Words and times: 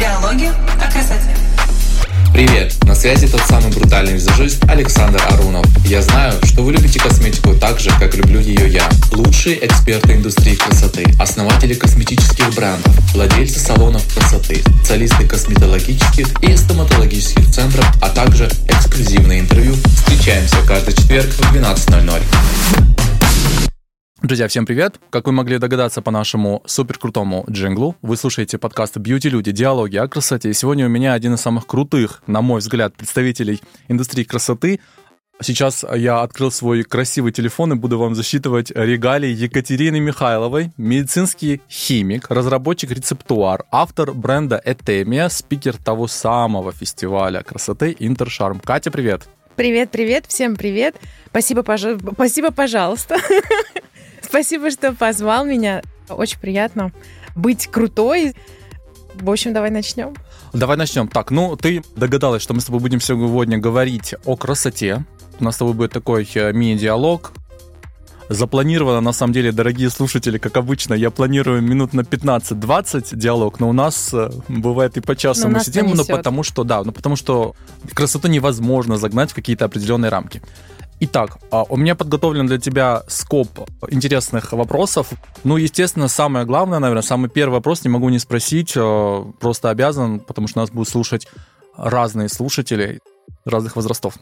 Диалоги 0.00 0.46
о 0.46 0.90
красоте. 0.90 1.36
Привет! 2.32 2.74
На 2.84 2.94
связи 2.94 3.28
тот 3.28 3.42
самый 3.42 3.70
брутальный 3.70 4.14
визажист 4.14 4.64
Александр 4.64 5.20
Арунов. 5.28 5.66
Я 5.84 6.00
знаю, 6.00 6.32
что 6.42 6.62
вы 6.62 6.72
любите 6.72 6.98
косметику 6.98 7.52
так 7.52 7.78
же, 7.78 7.90
как 8.00 8.14
люблю 8.14 8.40
ее 8.40 8.66
я. 8.66 8.88
Лучшие 9.12 9.62
эксперты 9.66 10.14
индустрии 10.14 10.54
красоты, 10.54 11.04
основатели 11.18 11.74
косметических 11.74 12.48
брендов, 12.54 12.94
владельцы 13.12 13.60
салонов 13.60 14.02
красоты, 14.14 14.62
специалисты 14.78 15.28
косметологических 15.28 16.28
и 16.44 16.56
стоматологических 16.56 17.50
центров, 17.50 17.84
а 18.00 18.08
также 18.08 18.50
эксклюзивные 18.68 19.40
интервью. 19.40 19.74
Встречаемся 19.96 20.56
каждый 20.66 20.94
четверг 20.94 21.28
в 21.28 21.54
12.00. 21.54 22.99
Друзья, 24.22 24.48
всем 24.48 24.66
привет! 24.66 25.00
Как 25.08 25.26
вы 25.26 25.32
могли 25.32 25.56
догадаться 25.56 26.02
по 26.02 26.10
нашему 26.10 26.62
супер 26.66 26.98
крутому 26.98 27.46
джинглу, 27.48 27.96
вы 28.02 28.18
слушаете 28.18 28.58
подкаст 28.58 28.98
«Бьюти 28.98 29.30
Люди. 29.30 29.50
Диалоги 29.50 29.96
о 29.96 30.06
красоте». 30.08 30.50
И 30.50 30.52
сегодня 30.52 30.84
у 30.84 30.90
меня 30.90 31.14
один 31.14 31.34
из 31.34 31.40
самых 31.40 31.66
крутых, 31.66 32.22
на 32.26 32.42
мой 32.42 32.60
взгляд, 32.60 32.94
представителей 32.94 33.62
индустрии 33.88 34.24
красоты. 34.24 34.80
Сейчас 35.40 35.86
я 35.96 36.20
открыл 36.20 36.50
свой 36.50 36.82
красивый 36.82 37.32
телефон 37.32 37.72
и 37.72 37.76
буду 37.76 37.98
вам 37.98 38.14
засчитывать 38.14 38.70
регалии 38.72 39.30
Екатерины 39.30 40.00
Михайловой, 40.00 40.70
медицинский 40.76 41.62
химик, 41.70 42.30
разработчик 42.30 42.90
рецептуар, 42.90 43.64
автор 43.70 44.12
бренда 44.12 44.60
Этемия, 44.62 45.30
спикер 45.30 45.78
того 45.78 46.08
самого 46.08 46.72
фестиваля 46.72 47.42
красоты 47.42 47.96
Интершарм. 47.98 48.60
Катя, 48.60 48.90
привет! 48.90 49.26
Привет, 49.56 49.90
привет, 49.90 50.26
всем 50.26 50.56
привет. 50.56 50.96
Спасибо, 51.26 51.62
пожа... 51.62 51.98
Спасибо, 51.98 52.50
пожалуйста. 52.50 53.16
Спасибо, 54.30 54.70
что 54.70 54.92
позвал 54.92 55.44
меня. 55.44 55.82
Очень 56.08 56.38
приятно 56.38 56.92
быть 57.34 57.66
крутой. 57.66 58.36
В 59.16 59.28
общем, 59.28 59.52
давай 59.52 59.70
начнем. 59.70 60.14
Давай 60.52 60.76
начнем. 60.76 61.08
Так, 61.08 61.32
ну 61.32 61.56
ты 61.56 61.82
догадалась, 61.96 62.40
что 62.40 62.54
мы 62.54 62.60
с 62.60 62.66
тобой 62.66 62.80
будем 62.80 63.00
сегодня 63.00 63.58
говорить 63.58 64.14
о 64.24 64.36
красоте. 64.36 65.04
У 65.40 65.44
нас 65.44 65.56
с 65.56 65.58
тобой 65.58 65.74
будет 65.74 65.90
такой 65.90 66.28
э, 66.32 66.52
мини-диалог. 66.52 67.32
Запланировано, 68.28 69.00
на 69.00 69.12
самом 69.12 69.32
деле, 69.32 69.50
дорогие 69.50 69.90
слушатели, 69.90 70.38
как 70.38 70.56
обычно, 70.56 70.94
я 70.94 71.10
планирую 71.10 71.60
минут 71.60 71.92
на 71.92 72.02
15-20 72.02 73.16
диалог, 73.16 73.58
но 73.58 73.68
у 73.68 73.72
нас 73.72 74.14
э, 74.14 74.30
бывает 74.46 74.96
и 74.96 75.00
по 75.00 75.16
часу 75.16 75.48
Но 75.48 75.58
мы 75.58 75.64
сидим, 75.64 75.86
понесет. 75.90 76.06
потому 76.06 76.44
что, 76.44 76.62
да, 76.62 76.84
ну 76.84 76.92
потому 76.92 77.16
что 77.16 77.56
красоту 77.92 78.28
невозможно 78.28 78.96
загнать 78.96 79.32
в 79.32 79.34
какие-то 79.34 79.64
определенные 79.64 80.10
рамки. 80.10 80.40
Итак, 81.02 81.38
а, 81.50 81.64
у 81.64 81.78
меня 81.78 81.94
подготовлен 81.94 82.46
для 82.46 82.58
тебя 82.58 83.02
скоп 83.08 83.48
интересных 83.88 84.52
вопросов. 84.52 85.10
Ну, 85.44 85.56
естественно, 85.56 86.08
самое 86.08 86.44
главное, 86.44 86.78
наверное, 86.78 87.02
самый 87.02 87.30
первый 87.30 87.54
вопрос 87.54 87.84
не 87.84 87.88
могу 87.88 88.10
не 88.10 88.18
спросить, 88.18 88.74
э, 88.76 89.24
просто 89.40 89.70
обязан, 89.70 90.20
потому 90.20 90.46
что 90.46 90.58
нас 90.58 90.70
будут 90.70 90.90
слушать 90.90 91.26
разные 91.74 92.28
слушатели 92.28 93.00
разных 93.46 93.76
возрастов. 93.76 94.18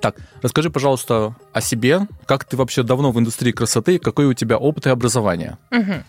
Так, 0.00 0.14
расскажи, 0.40 0.70
пожалуйста, 0.70 1.34
о 1.52 1.60
себе. 1.60 2.06
Как 2.26 2.44
ты 2.44 2.56
вообще 2.56 2.84
давно 2.84 3.10
в 3.10 3.18
индустрии 3.18 3.50
красоты? 3.50 3.98
Какой 3.98 4.26
у 4.26 4.34
тебя 4.34 4.56
опыт 4.56 4.86
и 4.86 4.90
образование? 4.90 5.58
Мгм. 5.72 6.04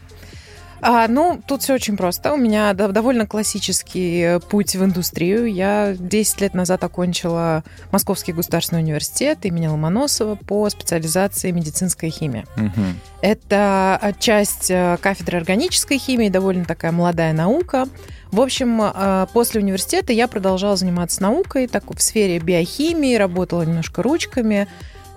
А, 0.82 1.08
ну, 1.08 1.42
тут 1.46 1.62
все 1.62 1.74
очень 1.74 1.98
просто. 1.98 2.34
У 2.34 2.38
меня 2.38 2.74
до- 2.74 2.90
довольно 2.90 3.26
классический 3.28 4.22
э, 4.22 4.40
путь 4.40 4.76
в 4.76 4.84
индустрию. 4.84 5.52
Я 5.52 5.96
10 5.98 6.42
лет 6.42 6.54
назад 6.54 6.84
окончила 6.84 7.64
Московский 7.92 8.32
государственный 8.32 8.82
университет 8.82 9.40
имени 9.44 9.68
Ломоносова 9.68 10.36
по 10.36 10.70
специализации 10.70 11.52
медицинская 11.52 12.10
химия. 12.10 12.46
Мгм. 12.56 13.00
Это 13.22 14.14
часть 14.20 14.72
э, 14.72 14.98
кафедры 15.02 15.38
органической 15.38 15.98
химии, 15.98 16.30
довольно 16.30 16.66
такая 16.66 16.92
молодая 16.92 17.34
наука. 17.34 17.86
В 18.32 18.40
общем, 18.40 18.82
э, 18.82 19.28
после 19.34 19.62
университета 19.62 20.14
я 20.14 20.28
продолжала 20.28 20.78
заниматься 20.78 21.22
наукой 21.22 21.68
так, 21.68 21.90
в 21.94 22.02
сфере 22.02 22.40
биохимии, 22.40 23.16
работала 23.16 23.64
немножко 23.64 24.02
ручками, 24.02 24.68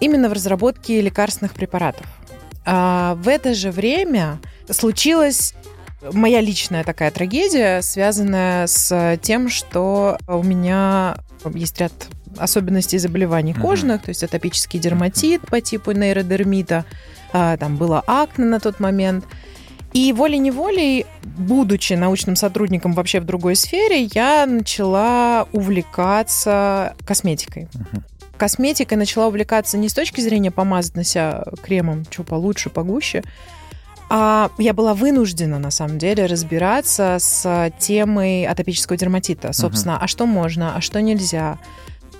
именно 0.00 0.28
в 0.28 0.32
разработке 0.32 1.00
лекарственных 1.00 1.52
препаратов. 1.52 2.06
А 2.64 3.16
в 3.16 3.28
это 3.28 3.54
же 3.54 3.70
время 3.70 4.38
случилась 4.70 5.54
моя 6.12 6.40
личная 6.40 6.84
такая 6.84 7.10
трагедия, 7.10 7.80
связанная 7.82 8.66
с 8.66 9.18
тем, 9.22 9.48
что 9.48 10.18
у 10.26 10.42
меня 10.42 11.18
есть 11.54 11.78
ряд 11.78 11.92
особенностей 12.38 12.98
заболеваний 12.98 13.54
кожных, 13.54 14.02
то 14.02 14.08
есть 14.08 14.22
атопический 14.22 14.80
дерматит 14.80 15.42
по 15.42 15.60
типу 15.60 15.92
нейродермита, 15.92 16.84
а, 17.32 17.56
там 17.56 17.76
было 17.76 18.02
акне 18.06 18.46
на 18.46 18.60
тот 18.60 18.80
момент. 18.80 19.24
И 19.92 20.12
волей-неволей, 20.14 21.04
будучи 21.22 21.92
научным 21.92 22.34
сотрудником 22.34 22.94
вообще 22.94 23.20
в 23.20 23.24
другой 23.24 23.56
сфере, 23.56 24.08
я 24.14 24.46
начала 24.46 25.46
увлекаться 25.52 26.96
косметикой. 27.04 27.68
Мгм. 27.74 28.04
Косметикой 28.38 28.96
начала 28.96 29.26
увлекаться 29.26 29.76
не 29.76 29.90
с 29.90 29.94
точки 29.94 30.22
зрения 30.22 30.50
помазать 30.50 30.96
на 30.96 31.04
себя 31.04 31.44
кремом, 31.62 32.06
что 32.10 32.22
получше, 32.24 32.70
погуще, 32.70 33.22
я 34.58 34.72
была 34.74 34.94
вынуждена, 34.94 35.58
на 35.58 35.70
самом 35.70 35.98
деле, 35.98 36.26
разбираться 36.26 37.16
с 37.18 37.72
темой 37.78 38.44
атопического 38.46 38.96
дерматита. 38.98 39.52
Собственно, 39.52 39.98
а 39.98 40.06
что 40.06 40.26
можно, 40.26 40.76
а 40.76 40.80
что 40.80 41.00
нельзя. 41.00 41.58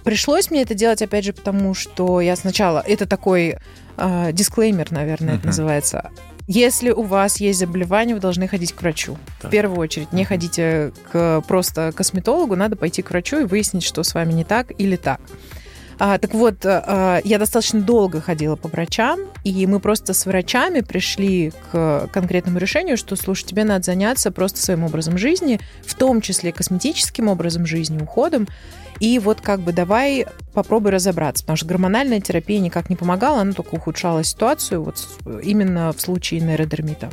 Пришлось 0.04 0.50
мне 0.50 0.62
это 0.62 0.74
делать, 0.74 1.02
опять 1.02 1.24
же, 1.24 1.32
потому 1.32 1.74
что 1.74 2.20
я 2.20 2.34
сначала... 2.34 2.82
Это 2.84 3.06
такой 3.06 3.58
э, 3.96 4.32
дисклеймер, 4.32 4.90
наверное, 4.90 5.34
это 5.34 5.40
Мгм. 5.40 5.46
называется. 5.48 6.10
Если 6.48 6.90
у 6.90 7.02
вас 7.02 7.38
есть 7.40 7.60
заболевание, 7.60 8.16
вы 8.16 8.20
должны 8.20 8.48
ходить 8.48 8.72
к 8.72 8.80
врачу. 8.82 9.16
Так. 9.40 9.50
В 9.50 9.52
первую 9.52 9.78
очередь. 9.78 10.12
Не 10.12 10.24
ходите 10.24 10.92
к 11.12 11.42
просто 11.46 11.92
косметологу, 11.94 12.56
надо 12.56 12.74
пойти 12.74 13.02
к 13.02 13.10
врачу 13.10 13.40
и 13.42 13.44
выяснить, 13.44 13.84
что 13.84 14.02
с 14.02 14.12
вами 14.14 14.32
не 14.32 14.42
так 14.44 14.72
или 14.76 14.96
так. 14.96 15.20
А, 16.04 16.18
так 16.18 16.34
вот, 16.34 16.64
э, 16.64 17.20
я 17.22 17.38
достаточно 17.38 17.80
долго 17.80 18.20
ходила 18.20 18.56
по 18.56 18.66
врачам, 18.66 19.20
и 19.44 19.64
мы 19.68 19.78
просто 19.78 20.14
с 20.14 20.26
врачами 20.26 20.80
пришли 20.80 21.52
к 21.70 22.08
конкретному 22.12 22.58
решению, 22.58 22.96
что, 22.96 23.14
слушай, 23.14 23.44
тебе 23.44 23.62
надо 23.62 23.84
заняться 23.84 24.32
просто 24.32 24.60
своим 24.60 24.82
образом 24.82 25.16
жизни, 25.16 25.60
в 25.86 25.94
том 25.94 26.20
числе 26.20 26.50
косметическим 26.50 27.28
образом 27.28 27.66
жизни, 27.66 28.02
уходом, 28.02 28.48
и 28.98 29.20
вот 29.20 29.42
как 29.42 29.60
бы 29.60 29.72
давай 29.72 30.26
попробуй 30.52 30.90
разобраться, 30.90 31.44
потому 31.44 31.56
что 31.56 31.66
гормональная 31.66 32.20
терапия 32.20 32.58
никак 32.58 32.90
не 32.90 32.96
помогала, 32.96 33.40
она 33.40 33.52
только 33.52 33.76
ухудшала 33.76 34.24
ситуацию 34.24 34.82
вот 34.82 35.06
именно 35.44 35.92
в 35.92 36.00
случае 36.00 36.40
нейродермита. 36.40 37.10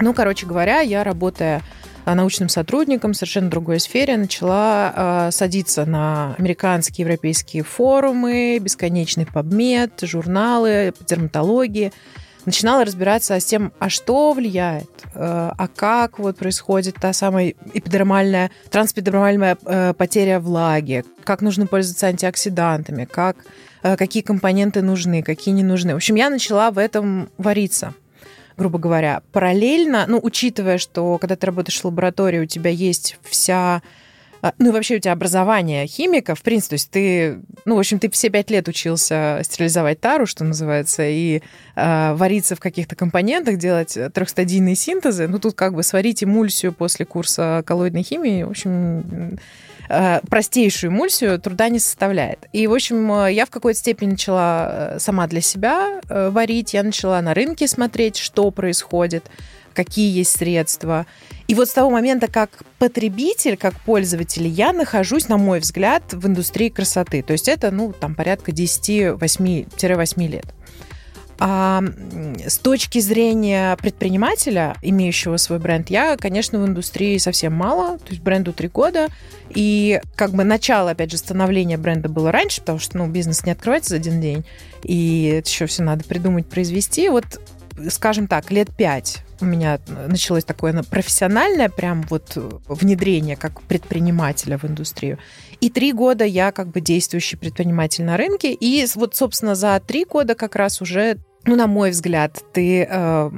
Ну, 0.00 0.14
короче 0.14 0.46
говоря, 0.46 0.80
я, 0.80 1.04
работая 1.04 1.58
а, 1.58 1.62
научным 2.14 2.48
сотрудником 2.48 3.14
совершенно 3.14 3.50
другой 3.50 3.80
сфере, 3.80 4.16
начала 4.16 5.28
э, 5.28 5.30
садиться 5.32 5.84
на 5.84 6.34
американские 6.38 7.04
европейские 7.04 7.62
форумы, 7.62 8.58
бесконечный 8.60 9.24
PubMed, 9.24 10.06
журналы 10.06 10.92
по 10.98 11.04
дерматологии. 11.04 11.92
Начинала 12.46 12.84
разбираться 12.84 13.38
с 13.38 13.44
тем, 13.44 13.72
а 13.78 13.90
что 13.90 14.32
влияет, 14.32 14.88
э, 15.14 15.18
а 15.56 15.68
как 15.68 16.18
вот 16.18 16.36
происходит 16.36 16.96
та 17.00 17.12
самая 17.12 17.54
эпидермальная, 17.74 18.50
трансэпидермальная 18.70 19.58
э, 19.64 19.94
потеря 19.94 20.40
влаги, 20.40 21.04
как 21.24 21.42
нужно 21.42 21.66
пользоваться 21.66 22.06
антиоксидантами, 22.06 23.04
как, 23.04 23.36
э, 23.82 23.96
какие 23.96 24.22
компоненты 24.22 24.80
нужны, 24.80 25.22
какие 25.22 25.54
не 25.54 25.62
нужны. 25.62 25.92
В 25.92 25.96
общем, 25.96 26.14
я 26.14 26.30
начала 26.30 26.70
в 26.70 26.78
этом 26.78 27.28
вариться 27.36 27.94
грубо 28.56 28.78
говоря. 28.78 29.22
Параллельно, 29.32 30.04
ну, 30.06 30.20
учитывая, 30.22 30.78
что 30.78 31.18
когда 31.18 31.36
ты 31.36 31.46
работаешь 31.46 31.80
в 31.80 31.84
лаборатории, 31.84 32.40
у 32.40 32.46
тебя 32.46 32.70
есть 32.70 33.18
вся 33.22 33.82
ну 34.58 34.68
и 34.68 34.72
вообще 34.72 34.96
у 34.96 34.98
тебя 34.98 35.12
образование 35.12 35.86
химика, 35.86 36.34
в 36.34 36.42
принципе, 36.42 36.70
то 36.70 36.74
есть 36.74 36.90
ты, 36.90 37.40
ну, 37.64 37.76
в 37.76 37.78
общем, 37.78 37.98
ты 37.98 38.10
все 38.10 38.30
пять 38.30 38.50
лет 38.50 38.68
учился 38.68 39.40
стерилизовать 39.44 40.00
тару, 40.00 40.26
что 40.26 40.44
называется, 40.44 41.02
и 41.06 41.42
э, 41.76 42.14
вариться 42.14 42.56
в 42.56 42.60
каких-то 42.60 42.96
компонентах, 42.96 43.56
делать 43.56 43.98
трехстадийные 44.14 44.76
синтезы. 44.76 45.28
Ну, 45.28 45.38
тут 45.38 45.54
как 45.54 45.74
бы 45.74 45.82
сварить 45.82 46.24
эмульсию 46.24 46.72
после 46.72 47.06
курса 47.06 47.62
коллоидной 47.66 48.02
химии, 48.02 48.42
в 48.42 48.50
общем, 48.50 49.38
э, 49.88 50.20
простейшую 50.28 50.92
эмульсию 50.92 51.38
труда 51.38 51.68
не 51.68 51.78
составляет. 51.78 52.46
И, 52.52 52.66
в 52.66 52.72
общем, 52.72 53.26
я 53.26 53.44
в 53.44 53.50
какой-то 53.50 53.78
степени 53.78 54.12
начала 54.12 54.94
э, 54.94 54.98
сама 55.00 55.26
для 55.26 55.40
себя 55.40 56.00
э, 56.08 56.30
варить, 56.30 56.74
я 56.74 56.82
начала 56.82 57.20
на 57.20 57.34
рынке 57.34 57.66
смотреть, 57.66 58.16
что 58.16 58.50
происходит, 58.50 59.24
какие 59.74 60.10
есть 60.16 60.36
средства. 60.36 61.06
И 61.48 61.54
вот 61.54 61.68
с 61.68 61.72
того 61.72 61.90
момента, 61.90 62.28
как 62.28 62.50
потребитель, 62.78 63.56
как 63.56 63.78
пользователь, 63.80 64.46
я 64.46 64.72
нахожусь, 64.72 65.28
на 65.28 65.36
мой 65.36 65.60
взгляд, 65.60 66.02
в 66.12 66.26
индустрии 66.26 66.68
красоты. 66.68 67.22
То 67.22 67.32
есть 67.32 67.48
это, 67.48 67.70
ну, 67.70 67.92
там 67.92 68.14
порядка 68.14 68.52
10-8 68.52 70.26
лет. 70.28 70.46
А 71.42 71.82
с 72.46 72.58
точки 72.58 72.98
зрения 72.98 73.74
предпринимателя, 73.76 74.76
имеющего 74.82 75.38
свой 75.38 75.58
бренд, 75.58 75.88
я, 75.88 76.18
конечно, 76.18 76.60
в 76.60 76.66
индустрии 76.66 77.16
совсем 77.16 77.54
мало, 77.54 77.96
то 77.96 78.10
есть 78.10 78.20
бренду 78.20 78.52
три 78.52 78.68
года, 78.68 79.08
и 79.48 80.02
как 80.16 80.32
бы 80.32 80.44
начало, 80.44 80.90
опять 80.90 81.10
же, 81.10 81.16
становления 81.16 81.78
бренда 81.78 82.10
было 82.10 82.30
раньше, 82.30 82.60
потому 82.60 82.78
что, 82.78 82.98
ну, 82.98 83.06
бизнес 83.06 83.46
не 83.46 83.52
открывается 83.52 83.90
за 83.90 83.96
один 83.96 84.20
день, 84.20 84.44
и 84.82 85.32
это 85.38 85.48
еще 85.48 85.64
все 85.64 85.82
надо 85.82 86.04
придумать, 86.04 86.46
произвести. 86.46 87.08
Вот 87.08 87.40
скажем 87.88 88.26
так, 88.26 88.50
лет 88.50 88.68
пять 88.76 89.24
у 89.40 89.46
меня 89.46 89.80
началось 90.06 90.44
такое 90.44 90.82
профессиональное 90.82 91.68
прям 91.68 92.02
вот 92.10 92.36
внедрение 92.68 93.36
как 93.36 93.62
предпринимателя 93.62 94.58
в 94.58 94.64
индустрию. 94.64 95.18
И 95.60 95.70
три 95.70 95.92
года 95.92 96.24
я 96.24 96.52
как 96.52 96.68
бы 96.68 96.80
действующий 96.80 97.36
предприниматель 97.36 98.04
на 98.04 98.16
рынке. 98.16 98.52
И 98.52 98.86
вот, 98.94 99.14
собственно, 99.14 99.54
за 99.54 99.80
три 99.86 100.04
года 100.04 100.34
как 100.34 100.56
раз 100.56 100.80
уже 100.80 101.18
ну, 101.44 101.56
на 101.56 101.66
мой 101.66 101.90
взгляд, 101.90 102.44
ты 102.52 102.86
э, 102.88 103.30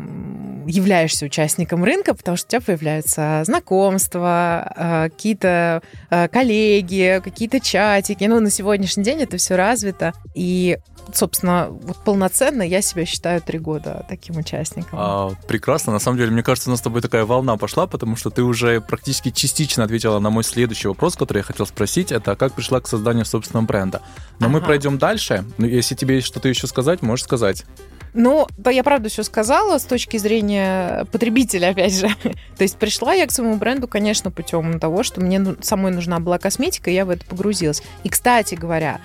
являешься 0.66 1.26
участником 1.26 1.84
рынка, 1.84 2.14
потому 2.14 2.36
что 2.36 2.46
у 2.46 2.50
тебя 2.50 2.60
появляются 2.60 3.42
знакомства, 3.44 4.72
э, 4.76 5.10
какие-то 5.10 5.82
э, 6.10 6.28
коллеги, 6.28 7.20
какие-то 7.22 7.60
чатики. 7.60 8.24
Ну, 8.24 8.40
на 8.40 8.50
сегодняшний 8.50 9.04
день 9.04 9.22
это 9.22 9.36
все 9.36 9.56
развито. 9.56 10.12
И 10.34 10.78
собственно, 11.12 11.68
вот 11.70 11.98
полноценно 12.04 12.62
я 12.62 12.80
себя 12.80 13.04
считаю 13.04 13.40
три 13.40 13.58
года 13.58 14.04
таким 14.08 14.36
участником. 14.36 14.98
А, 15.00 15.30
прекрасно. 15.46 15.92
На 15.92 15.98
самом 15.98 16.18
деле, 16.18 16.30
мне 16.30 16.42
кажется, 16.42 16.70
у 16.70 16.72
нас 16.72 16.80
с 16.80 16.82
тобой 16.82 17.00
такая 17.02 17.24
волна 17.24 17.56
пошла, 17.56 17.86
потому 17.86 18.16
что 18.16 18.30
ты 18.30 18.42
уже 18.42 18.80
практически 18.80 19.30
частично 19.30 19.84
ответила 19.84 20.18
на 20.18 20.30
мой 20.30 20.44
следующий 20.44 20.88
вопрос, 20.88 21.16
который 21.16 21.38
я 21.38 21.44
хотел 21.44 21.66
спросить. 21.66 22.12
Это 22.12 22.36
как 22.36 22.54
пришла 22.54 22.80
к 22.80 22.88
созданию 22.88 23.24
собственного 23.24 23.66
бренда. 23.66 24.02
Но 24.38 24.46
ага. 24.46 24.54
мы 24.54 24.60
пройдем 24.60 24.98
дальше. 24.98 25.44
Ну, 25.58 25.66
если 25.66 25.94
тебе 25.94 26.16
есть 26.16 26.26
что-то 26.26 26.48
еще 26.48 26.66
сказать, 26.66 27.02
можешь 27.02 27.24
сказать. 27.24 27.64
Ну, 28.14 28.46
я 28.70 28.82
правда 28.82 29.08
все 29.08 29.22
сказала 29.22 29.78
с 29.78 29.84
точки 29.84 30.18
зрения 30.18 31.06
потребителя, 31.12 31.68
опять 31.68 31.94
же. 31.94 32.08
То 32.56 32.62
есть 32.62 32.76
пришла 32.76 33.14
я 33.14 33.26
к 33.26 33.32
своему 33.32 33.56
бренду, 33.56 33.88
конечно, 33.88 34.30
путем 34.30 34.78
того, 34.78 35.02
что 35.02 35.20
мне 35.20 35.38
ну, 35.38 35.56
самой 35.62 35.92
нужна 35.92 36.20
была 36.20 36.38
косметика, 36.38 36.90
и 36.90 36.94
я 36.94 37.06
в 37.06 37.10
это 37.10 37.24
погрузилась. 37.24 37.82
И, 38.04 38.10
кстати 38.10 38.54
говоря, 38.54 39.00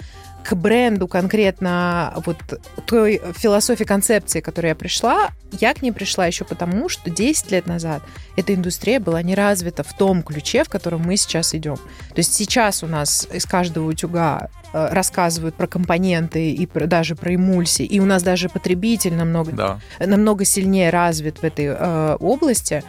к 0.48 0.56
бренду 0.56 1.08
конкретно 1.08 2.14
вот 2.26 2.38
той 2.86 3.22
философии, 3.36 3.84
концепции, 3.84 4.40
к 4.40 4.46
которой 4.46 4.68
я 4.68 4.76
пришла, 4.76 5.30
я 5.52 5.74
к 5.74 5.82
ней 5.82 5.92
пришла 5.92 6.26
еще 6.26 6.46
потому, 6.46 6.88
что 6.88 7.10
10 7.10 7.52
лет 7.52 7.68
назад 7.68 8.02
эта 8.38 8.54
индустрия 8.54 9.00
была 9.02 9.22
не 9.22 9.36
развита 9.36 9.84
в 9.84 9.94
том 9.94 10.24
ключе, 10.24 10.64
в 10.64 10.70
котором 10.70 11.02
мы 11.02 11.18
сейчас 11.18 11.54
идем. 11.54 11.76
То 11.76 12.18
есть 12.18 12.34
сейчас 12.34 12.82
у 12.82 12.88
нас 12.88 13.28
из 13.32 13.46
каждого 13.46 13.90
утюга 13.90 14.50
рассказывают 14.92 15.56
про 15.56 15.68
компоненты 15.68 16.52
и 16.52 16.66
про, 16.66 16.88
даже 16.88 17.16
про 17.16 17.36
эмульсии, 17.36 17.86
и 17.86 18.00
у 18.00 18.06
нас 18.06 18.24
даже 18.24 18.50
потребитель 18.50 19.14
намного, 19.16 19.52
да. 19.52 19.80
намного 20.00 20.46
сильнее 20.46 20.90
развит 20.90 21.40
в 21.40 21.44
этой 21.44 21.66
э, 21.66 22.18
области. 22.20 22.84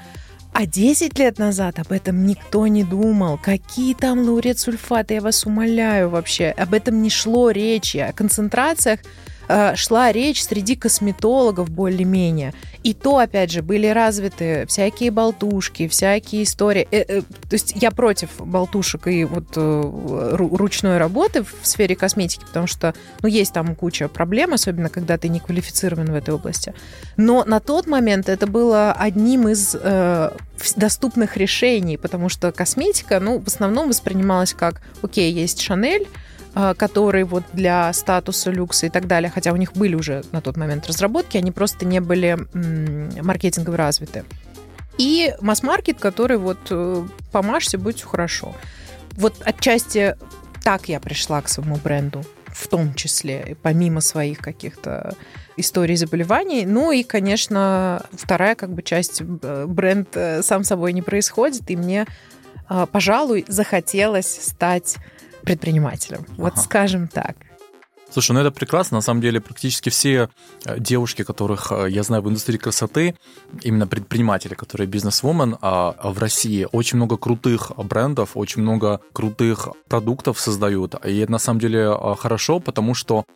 А 0.52 0.66
10 0.66 1.18
лет 1.18 1.38
назад 1.38 1.78
об 1.78 1.92
этом 1.92 2.26
никто 2.26 2.66
не 2.66 2.82
думал. 2.82 3.38
Какие 3.38 3.94
там 3.94 4.20
лаурет 4.20 4.58
сульфаты, 4.58 5.14
я 5.14 5.20
вас 5.20 5.44
умоляю 5.46 6.08
вообще. 6.08 6.48
Об 6.56 6.74
этом 6.74 7.02
не 7.02 7.10
шло 7.10 7.50
речи. 7.50 7.98
О 7.98 8.12
концентрациях 8.12 9.00
Э, 9.00 9.37
шла 9.76 10.12
речь 10.12 10.42
среди 10.42 10.76
косметологов 10.76 11.70
более-менее. 11.70 12.52
И 12.82 12.94
то, 12.94 13.18
опять 13.18 13.50
же, 13.50 13.62
были 13.62 13.86
развиты 13.86 14.66
всякие 14.66 15.10
болтушки, 15.10 15.88
всякие 15.88 16.44
истории. 16.44 16.86
Э, 16.90 17.04
э, 17.08 17.22
то 17.22 17.52
есть 17.52 17.72
я 17.74 17.90
против 17.90 18.30
болтушек 18.38 19.06
и 19.08 19.24
вот 19.24 19.46
ручной 19.56 20.98
работы 20.98 21.42
в 21.42 21.66
сфере 21.66 21.96
косметики, 21.96 22.44
потому 22.44 22.66
что, 22.66 22.94
ну, 23.20 23.28
есть 23.28 23.52
там 23.52 23.74
куча 23.74 24.08
проблем, 24.08 24.54
особенно 24.54 24.88
когда 24.88 25.18
ты 25.18 25.28
не 25.28 25.40
квалифицирован 25.40 26.12
в 26.12 26.14
этой 26.14 26.34
области. 26.34 26.74
Но 27.16 27.44
на 27.44 27.60
тот 27.60 27.86
момент 27.86 28.28
это 28.28 28.46
было 28.46 28.92
одним 28.92 29.48
из 29.48 29.76
доступных 30.76 31.36
решений, 31.36 31.96
потому 31.96 32.28
что 32.28 32.52
косметика, 32.52 33.20
ну, 33.20 33.38
в 33.38 33.46
основном 33.46 33.88
воспринималась 33.88 34.54
как, 34.54 34.82
окей, 35.02 35.32
есть 35.32 35.60
Шанель, 35.60 36.06
а, 36.60 36.74
которые 36.74 37.24
вот 37.24 37.44
для 37.52 37.92
статуса 37.92 38.50
люкса 38.50 38.86
и 38.86 38.90
так 38.90 39.06
далее, 39.06 39.30
хотя 39.32 39.52
у 39.52 39.56
них 39.56 39.74
были 39.74 39.94
уже 39.94 40.24
на 40.32 40.40
тот 40.40 40.56
момент 40.56 40.88
разработки, 40.88 41.36
они 41.36 41.52
просто 41.52 41.86
не 41.86 42.00
были 42.00 42.36
маркетингово 43.22 43.76
развиты. 43.76 44.24
И 44.98 45.32
масс-маркет, 45.40 46.00
который 46.00 46.36
вот 46.36 46.58
э, 46.70 47.04
помажься, 47.30 47.78
будет 47.78 47.98
все 47.98 48.08
хорошо. 48.08 48.56
Вот 49.12 49.36
отчасти 49.44 50.16
так 50.64 50.88
я 50.88 50.98
пришла 50.98 51.40
к 51.42 51.48
своему 51.48 51.76
бренду, 51.76 52.24
в 52.48 52.66
том 52.66 52.92
числе, 52.94 53.56
помимо 53.62 54.00
своих 54.00 54.38
каких-то 54.38 55.14
историй 55.56 55.94
заболеваний. 55.94 56.66
Ну 56.66 56.90
и, 56.90 57.04
конечно, 57.04 58.04
вторая 58.10 58.56
как 58.56 58.72
бы 58.72 58.82
часть 58.82 59.22
э, 59.22 59.66
бренд 59.68 60.08
э, 60.14 60.42
сам 60.42 60.64
собой 60.64 60.92
не 60.92 61.02
происходит, 61.02 61.70
и 61.70 61.76
мне, 61.76 62.04
пожалуй, 62.90 63.44
захотелось 63.46 64.26
стать 64.26 64.96
предпринимателем. 65.48 66.20
Ага. 66.28 66.34
Вот 66.36 66.58
скажем 66.58 67.08
так. 67.08 67.36
Слушай, 68.10 68.32
ну 68.32 68.40
это 68.40 68.50
прекрасно. 68.50 68.98
На 68.98 69.02
самом 69.02 69.20
деле 69.20 69.40
практически 69.40 69.90
все 69.90 70.30
э, 70.64 70.80
девушки, 70.80 71.24
которых 71.24 71.70
э, 71.70 71.90
я 71.90 72.02
знаю 72.02 72.22
в 72.22 72.28
индустрии 72.28 72.56
красоты, 72.56 73.14
именно 73.62 73.86
предприниматели, 73.86 74.54
которые 74.54 74.86
бизнес-вумен, 74.86 75.56
а, 75.60 75.94
а 75.98 76.10
в 76.10 76.18
России 76.18 76.66
очень 76.72 76.96
много 76.96 77.18
крутых 77.18 77.72
брендов, 77.76 78.30
очень 78.34 78.62
много 78.62 79.00
крутых 79.12 79.68
продуктов 79.88 80.40
создают. 80.40 80.94
И 81.04 81.18
это 81.18 81.32
на 81.32 81.38
самом 81.38 81.60
деле 81.60 81.80
э, 81.80 82.14
хорошо, 82.18 82.60
потому 82.60 82.94
что 82.94 83.26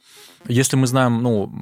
если 0.48 0.76
мы 0.76 0.86
знаем, 0.86 1.22
ну, 1.22 1.52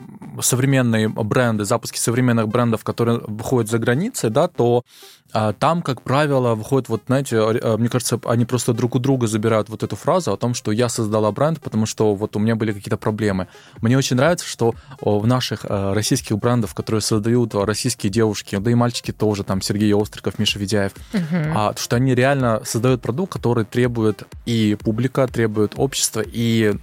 современные 0.40 1.08
бренды, 1.08 1.64
запуски 1.64 1.98
современных 1.98 2.48
брендов, 2.48 2.82
которые 2.82 3.20
выходят 3.26 3.70
за 3.70 3.78
границей, 3.78 4.30
да, 4.30 4.48
то 4.48 4.84
а, 5.32 5.52
там, 5.52 5.82
как 5.82 6.02
правило, 6.02 6.54
выходит, 6.54 6.88
вот, 6.88 7.02
знаете, 7.06 7.38
а, 7.38 7.76
мне 7.76 7.88
кажется, 7.88 8.18
они 8.24 8.44
просто 8.44 8.72
друг 8.72 8.94
у 8.94 8.98
друга 8.98 9.26
забирают 9.26 9.68
вот 9.68 9.82
эту 9.82 9.96
фразу 9.96 10.32
о 10.32 10.36
том, 10.36 10.54
что 10.54 10.72
я 10.72 10.88
создала 10.88 11.30
бренд, 11.30 11.60
потому 11.60 11.86
что 11.86 12.14
вот 12.14 12.36
у 12.36 12.38
меня 12.38 12.56
были 12.56 12.72
какие-то 12.72 12.96
проблемы. 13.00 13.48
Мне 13.80 13.96
очень 13.98 14.16
нравится, 14.16 14.46
что 14.46 14.74
в 15.00 15.26
наших 15.26 15.66
а, 15.68 15.94
российских 15.94 16.38
брендах, 16.38 16.74
которые 16.74 17.02
создают 17.02 17.54
российские 17.54 18.10
девушки, 18.10 18.56
да 18.58 18.70
и 18.70 18.74
мальчики 18.74 19.12
тоже, 19.12 19.44
там, 19.44 19.62
Сергей 19.62 19.92
Остриков, 19.94 20.38
Миша 20.38 20.58
Ведяев, 20.58 20.92
а, 21.54 21.74
что 21.76 21.96
они 21.96 22.14
реально 22.14 22.62
создают 22.64 23.02
продукт, 23.02 23.32
который 23.32 23.64
требует 23.64 24.24
и 24.46 24.76
публика, 24.80 25.26
требует 25.26 25.72
общество, 25.76 26.22
и 26.24 26.74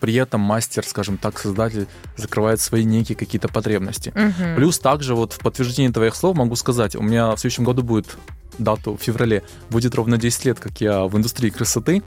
при 0.00 0.14
этом 0.14 0.40
мастер, 0.40 0.84
скажем 0.84 1.18
так, 1.18 1.38
создатель 1.38 1.86
закрывает 2.16 2.60
свои 2.60 2.84
некие 2.84 3.16
какие-то 3.16 3.48
потребности. 3.48 4.10
Угу. 4.10 4.56
Плюс 4.56 4.78
также 4.78 5.14
вот 5.14 5.32
в 5.32 5.38
подтверждение 5.38 5.92
твоих 5.92 6.14
слов 6.14 6.36
могу 6.36 6.56
сказать, 6.56 6.96
у 6.96 7.02
меня 7.02 7.34
в 7.34 7.40
следующем 7.40 7.64
году 7.64 7.82
будет 7.82 8.16
дату 8.58 8.96
в 8.96 9.02
феврале, 9.02 9.42
будет 9.70 9.94
ровно 9.94 10.18
10 10.18 10.44
лет, 10.44 10.60
как 10.60 10.80
я 10.80 11.04
в 11.04 11.16
индустрии 11.16 11.50
красоты. 11.50 12.02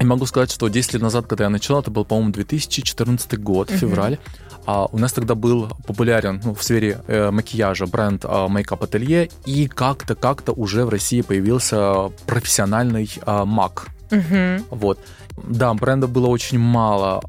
И 0.00 0.04
могу 0.04 0.26
сказать, 0.26 0.52
что 0.52 0.68
10 0.68 0.94
лет 0.94 1.02
назад, 1.02 1.26
когда 1.26 1.44
я 1.44 1.50
начал, 1.50 1.80
это 1.80 1.90
был, 1.90 2.04
по-моему, 2.04 2.32
2014 2.32 3.38
год, 3.40 3.70
uh-huh. 3.70 3.76
февраль. 3.76 4.18
А 4.64 4.86
у 4.86 4.98
нас 4.98 5.12
тогда 5.12 5.34
был 5.34 5.68
популярен 5.86 6.40
ну, 6.44 6.54
в 6.54 6.62
сфере 6.62 7.00
э, 7.08 7.30
макияжа 7.30 7.86
бренд 7.86 8.24
э, 8.24 8.28
Makeup 8.28 8.80
Atelier, 8.80 9.30
и 9.46 9.66
как-то 9.66 10.14
как-то 10.14 10.52
уже 10.52 10.84
в 10.84 10.90
России 10.90 11.22
появился 11.22 12.10
профессиональный 12.26 13.10
э, 13.26 13.44
мак. 13.44 13.88
Uh-huh. 14.10 14.62
Вот. 14.70 15.00
Да, 15.36 15.74
бренда 15.74 16.06
было 16.06 16.26
очень 16.26 16.58
мало. 16.58 17.22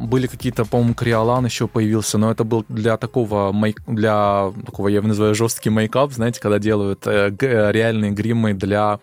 Были 0.00 0.26
какие-то, 0.26 0.64
по-моему, 0.64 0.94
Криолан 0.94 1.44
еще 1.44 1.68
появился, 1.68 2.18
но 2.18 2.30
это 2.30 2.44
был 2.44 2.64
для 2.68 2.96
такого, 2.96 3.52
мейк, 3.52 3.82
для 3.86 4.52
такого, 4.64 4.88
я 4.88 4.96
его 4.96 5.08
называю 5.08 5.34
жесткий 5.34 5.70
мейкап, 5.70 6.12
знаете, 6.12 6.40
когда 6.40 6.58
делают 6.58 7.06
э, 7.06 7.30
реальные 7.38 8.12
гримы 8.12 8.54
для 8.54 9.00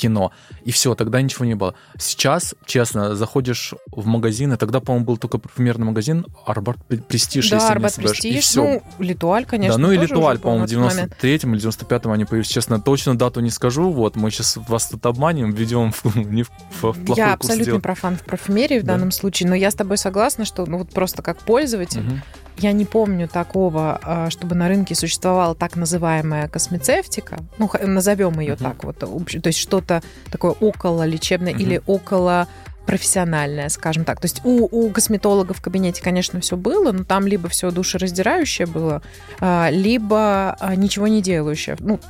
кино. 0.00 0.32
И 0.64 0.70
все, 0.70 0.94
тогда 0.94 1.20
ничего 1.20 1.44
не 1.44 1.54
было. 1.54 1.74
Сейчас, 1.98 2.54
честно, 2.64 3.14
заходишь 3.14 3.74
в 3.92 4.06
магазин, 4.06 4.52
и 4.52 4.56
тогда, 4.56 4.80
по-моему, 4.80 5.04
был 5.04 5.16
только 5.18 5.38
парфюмерный 5.38 5.86
магазин 5.86 6.26
Арбат 6.46 6.78
Престиж, 7.08 7.50
да, 7.50 7.56
если 7.56 7.72
Арбат 7.72 7.98
не 7.98 8.04
Престиж, 8.04 8.34
и 8.36 8.40
все. 8.40 8.62
ну, 8.62 8.82
Литуаль, 8.98 9.44
конечно. 9.44 9.76
Да, 9.76 9.82
ну 9.82 9.92
и 9.92 9.98
Литуаль, 9.98 10.38
по-моему, 10.38 10.66
в 10.66 10.70
93-м 10.70 11.54
или 11.54 11.62
95-м 11.62 12.12
они 12.12 12.24
появились. 12.24 12.48
Честно, 12.48 12.80
точно 12.80 13.16
дату 13.16 13.40
не 13.40 13.50
скажу, 13.50 13.90
вот, 13.90 14.16
мы 14.16 14.30
сейчас 14.30 14.56
вас 14.56 14.88
тут 14.88 15.04
обманем, 15.04 15.50
ведем 15.52 15.92
в, 15.92 16.16
не 16.16 16.44
в, 16.44 16.50
в 16.80 17.04
плохой 17.04 17.16
Я 17.16 17.34
абсолютно 17.34 17.80
профан 17.80 18.16
в 18.16 18.24
парфюмерии 18.24 18.78
в 18.78 18.84
да. 18.84 18.94
данном 18.94 19.10
случае, 19.10 19.50
но 19.50 19.54
я 19.54 19.70
с 19.70 19.74
тобой 19.74 19.98
согласна, 19.98 20.39
что 20.44 20.66
ну, 20.66 20.78
вот 20.78 20.90
просто 20.90 21.22
как 21.22 21.38
пользователь, 21.38 22.00
угу 22.00 22.18
я 22.60 22.72
не 22.72 22.84
помню 22.84 23.28
такого, 23.28 23.98
а, 24.02 24.30
чтобы 24.30 24.54
на 24.54 24.68
рынке 24.68 24.94
существовала 24.94 25.54
так 25.54 25.76
называемая 25.76 26.48
космецевтика, 26.48 27.38
ну, 27.58 27.70
назовем 27.82 28.38
ее 28.40 28.54
uh-huh. 28.54 28.62
так 28.62 28.84
вот, 28.84 28.98
то 28.98 29.46
есть 29.46 29.58
что-то 29.58 30.02
такое 30.30 30.52
около 30.52 31.04
лечебное 31.04 31.52
uh-huh. 31.52 31.62
или 31.62 31.82
около 31.86 32.48
профессиональное, 32.90 33.68
скажем 33.68 34.04
так. 34.04 34.18
То 34.18 34.24
есть 34.24 34.40
у, 34.42 34.64
у 34.64 34.90
косметолога 34.90 35.54
в 35.54 35.62
кабинете, 35.62 36.02
конечно, 36.02 36.40
все 36.40 36.56
было, 36.56 36.90
но 36.90 37.04
там 37.04 37.24
либо 37.24 37.48
все 37.48 37.70
душераздирающее 37.70 38.66
было, 38.66 39.00
а, 39.38 39.68
либо 39.70 40.56
а, 40.58 40.74
ничего 40.74 41.06
не 41.06 41.22
делающее. 41.22 41.76
Ну, 41.78 42.00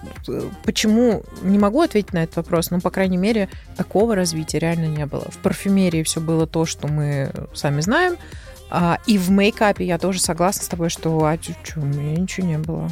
почему? 0.65 1.23
Не 1.43 1.59
могу 1.59 1.83
ответить 1.83 2.15
на 2.15 2.23
этот 2.23 2.37
вопрос, 2.37 2.71
но, 2.71 2.81
по 2.81 2.89
крайней 2.89 3.19
мере, 3.19 3.51
такого 3.77 4.15
развития 4.15 4.59
реально 4.59 4.87
не 4.87 5.05
было. 5.05 5.27
В 5.31 5.37
парфюмерии 5.43 6.03
все 6.03 6.19
было 6.19 6.47
то, 6.47 6.65
что 6.65 6.89
мы 6.89 7.31
сами 7.53 7.83
знаем, 7.83 8.17
а, 8.71 9.01
и 9.07 9.19
в 9.19 9.31
мейкапе 9.31 9.85
я 9.85 9.99
тоже 9.99 10.19
согласна 10.19 10.65
с 10.65 10.69
тобой, 10.69 10.89
что 10.89 11.23
а 11.27 11.37
чё, 11.37 11.53
у 11.77 11.85
меня 11.85 12.19
ничего 12.19 12.47
не 12.47 12.57
было. 12.57 12.91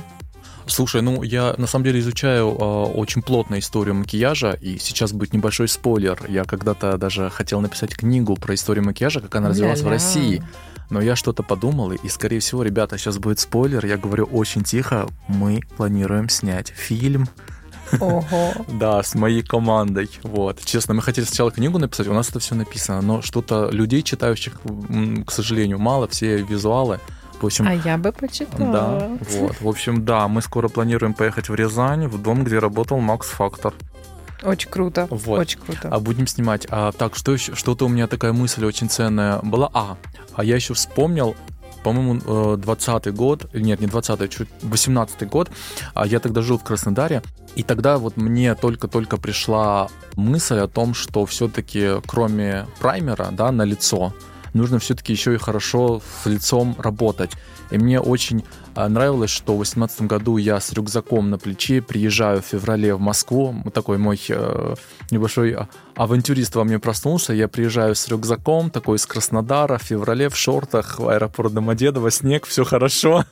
Слушай, 0.68 1.02
ну 1.02 1.22
я 1.22 1.54
на 1.56 1.66
самом 1.66 1.84
деле 1.84 2.00
изучаю 2.00 2.48
э, 2.48 2.62
очень 2.94 3.22
плотно 3.22 3.58
историю 3.58 3.94
макияжа, 3.94 4.52
и 4.52 4.78
сейчас 4.78 5.12
будет 5.12 5.32
небольшой 5.32 5.68
спойлер. 5.68 6.20
Я 6.28 6.44
когда-то 6.44 6.96
даже 6.98 7.30
хотел 7.30 7.60
написать 7.60 7.96
книгу 7.96 8.37
про 8.37 8.54
историю 8.54 8.84
макияжа, 8.84 9.20
как 9.20 9.34
она 9.34 9.48
развивалась 9.48 9.80
в 9.80 9.88
России. 9.88 10.42
Но 10.90 11.00
я 11.00 11.16
что-то 11.16 11.42
подумал, 11.42 11.92
и, 11.92 12.08
скорее 12.08 12.40
всего, 12.40 12.62
ребята, 12.62 12.96
сейчас 12.96 13.18
будет 13.18 13.38
спойлер. 13.38 13.84
Я 13.84 13.98
говорю 13.98 14.25
очень 14.25 14.62
тихо. 14.62 15.08
Мы 15.26 15.60
планируем 15.76 16.28
снять 16.28 16.68
фильм. 16.68 17.28
Ого. 18.00 18.52
Да, 18.68 19.02
с 19.02 19.14
моей 19.14 19.42
командой. 19.42 20.10
Вот. 20.22 20.60
Честно, 20.64 20.94
мы 20.94 21.02
хотели 21.02 21.25
сначала 21.25 21.50
книгу 21.50 21.78
написать, 21.78 22.06
у 22.06 22.12
нас 22.12 22.28
это 22.30 22.38
все 22.38 22.54
написано, 22.54 23.00
но 23.02 23.22
что-то 23.22 23.70
людей, 23.70 24.02
читающих, 24.02 24.60
к 25.26 25.30
сожалению, 25.30 25.78
мало, 25.78 26.08
все 26.08 26.38
визуалы. 26.38 27.00
В 27.40 27.47
общем, 27.47 27.66
а 27.68 27.75
я 27.75 27.97
бы 27.99 28.12
почитала. 28.12 28.73
Да, 28.73 29.11
вот. 29.38 29.61
В 29.61 29.68
общем, 29.68 30.04
да, 30.04 30.26
мы 30.28 30.42
скоро 30.42 30.68
планируем 30.68 31.14
поехать 31.14 31.49
в 31.49 31.54
Рязань, 31.54 32.09
в 32.09 32.21
дом, 32.21 32.45
где 32.45 32.59
работал 32.59 32.99
Макс 32.99 33.28
Фактор. 33.28 33.75
Очень 34.42 34.71
круто. 34.71 35.09
Вот. 35.11 35.40
Очень 35.40 35.61
круто. 35.61 35.88
А 35.90 35.99
будем 36.00 36.26
снимать. 36.26 36.66
А, 36.71 36.92
так, 36.92 37.16
что 37.16 37.33
еще? 37.33 37.54
Что-то 37.54 37.87
у 37.87 37.88
меня 37.88 38.07
такая 38.07 38.33
мысль 38.33 38.64
очень 38.64 38.88
ценная 38.88 39.40
была. 39.40 39.71
А, 39.73 39.97
а 40.35 40.45
я 40.45 40.57
еще 40.57 40.75
вспомнил, 40.75 41.35
по-моему, 41.83 42.57
20 42.57 43.07
э, 43.07 43.11
год, 43.11 43.52
нет, 43.54 43.80
не 43.80 43.87
20 43.87 44.30
чуть 44.30 44.49
18 44.62 45.28
год, 45.28 45.50
а 45.95 46.07
я 46.07 46.21
тогда 46.21 46.42
жил 46.42 46.59
в 46.59 46.64
Краснодаре, 46.64 47.23
и 47.57 47.62
тогда 47.62 47.99
вот 47.99 48.16
мне 48.16 48.54
только-только 48.54 49.16
пришла 49.16 49.88
мысль 50.14 50.59
о 50.59 50.68
том, 50.68 50.95
что 50.95 51.26
все-таки 51.26 52.00
кроме 52.07 52.66
праймера, 52.78 53.28
да, 53.33 53.50
на 53.50 53.62
лицо, 53.62 54.12
нужно 54.54 54.78
все-таки 54.78 55.12
еще 55.12 55.34
и 55.34 55.38
хорошо 55.38 56.00
с 56.22 56.26
лицом 56.26 56.76
работать. 56.78 57.32
И 57.70 57.78
мне 57.78 58.00
очень 58.00 58.44
а, 58.74 58.88
нравилось, 58.88 59.30
что 59.30 59.52
в 59.52 59.56
2018 59.56 60.02
году 60.02 60.36
я 60.36 60.58
с 60.60 60.72
рюкзаком 60.72 61.30
на 61.30 61.38
плече 61.38 61.82
приезжаю 61.82 62.42
в 62.42 62.46
феврале 62.46 62.94
в 62.94 63.00
Москву. 63.00 63.54
Такой 63.74 63.98
мой 63.98 64.20
э, 64.28 64.74
небольшой 65.10 65.52
а, 65.52 65.68
авантюрист 65.94 66.54
во 66.54 66.64
мне 66.64 66.78
проснулся. 66.78 67.32
Я 67.32 67.48
приезжаю 67.48 67.94
с 67.94 68.08
рюкзаком, 68.08 68.70
такой 68.70 68.96
из 68.96 69.06
Краснодара, 69.06 69.78
в 69.78 69.82
феврале 69.82 70.28
в 70.28 70.36
шортах, 70.36 70.98
в 70.98 71.08
аэропорт 71.08 71.52
Домодедово, 71.52 72.10
снег, 72.10 72.46
все 72.46 72.64
хорошо. 72.64 73.24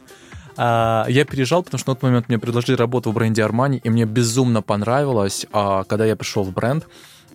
А, 0.57 1.07
я 1.09 1.25
переезжал, 1.25 1.63
потому 1.63 1.79
что 1.79 1.91
на 1.91 1.95
тот 1.95 2.03
момент 2.03 2.29
мне 2.29 2.39
предложили 2.39 2.77
работу 2.77 3.11
в 3.11 3.15
бренде 3.15 3.43
Armani, 3.43 3.81
и 3.83 3.91
мне 3.91 4.05
безумно 4.05 4.63
понравилось. 4.63 5.47
А 5.53 5.85
когда 5.85 6.05
я 6.05 6.17
пришел 6.17 6.45
в 6.45 6.53
бренд, 6.53 6.87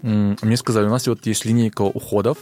мне 0.02 0.58
сказали, 0.58 0.86
у 0.88 0.90
нас 0.90 1.08
вот 1.08 1.26
есть 1.26 1.46
линейка 1.46 1.84
уходов, 1.84 2.40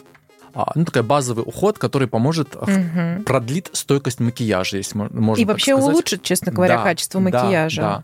ну, 0.76 0.86
такой 0.86 1.04
базовый 1.04 1.44
уход, 1.46 1.78
который 1.78 2.08
поможет, 2.08 2.56
угу. 2.56 3.24
продлит 3.26 3.70
стойкость 3.74 4.20
макияжа, 4.20 4.78
если 4.78 4.98
можно 4.98 5.36
И 5.36 5.46
вообще 5.46 5.76
сказать. 5.76 5.94
улучшит, 5.94 6.24
честно 6.24 6.52
говоря, 6.52 6.78
да, 6.78 6.84
качество 6.84 7.20
макияжа. 7.20 7.82
Да, 7.82 7.98
да. 7.98 8.04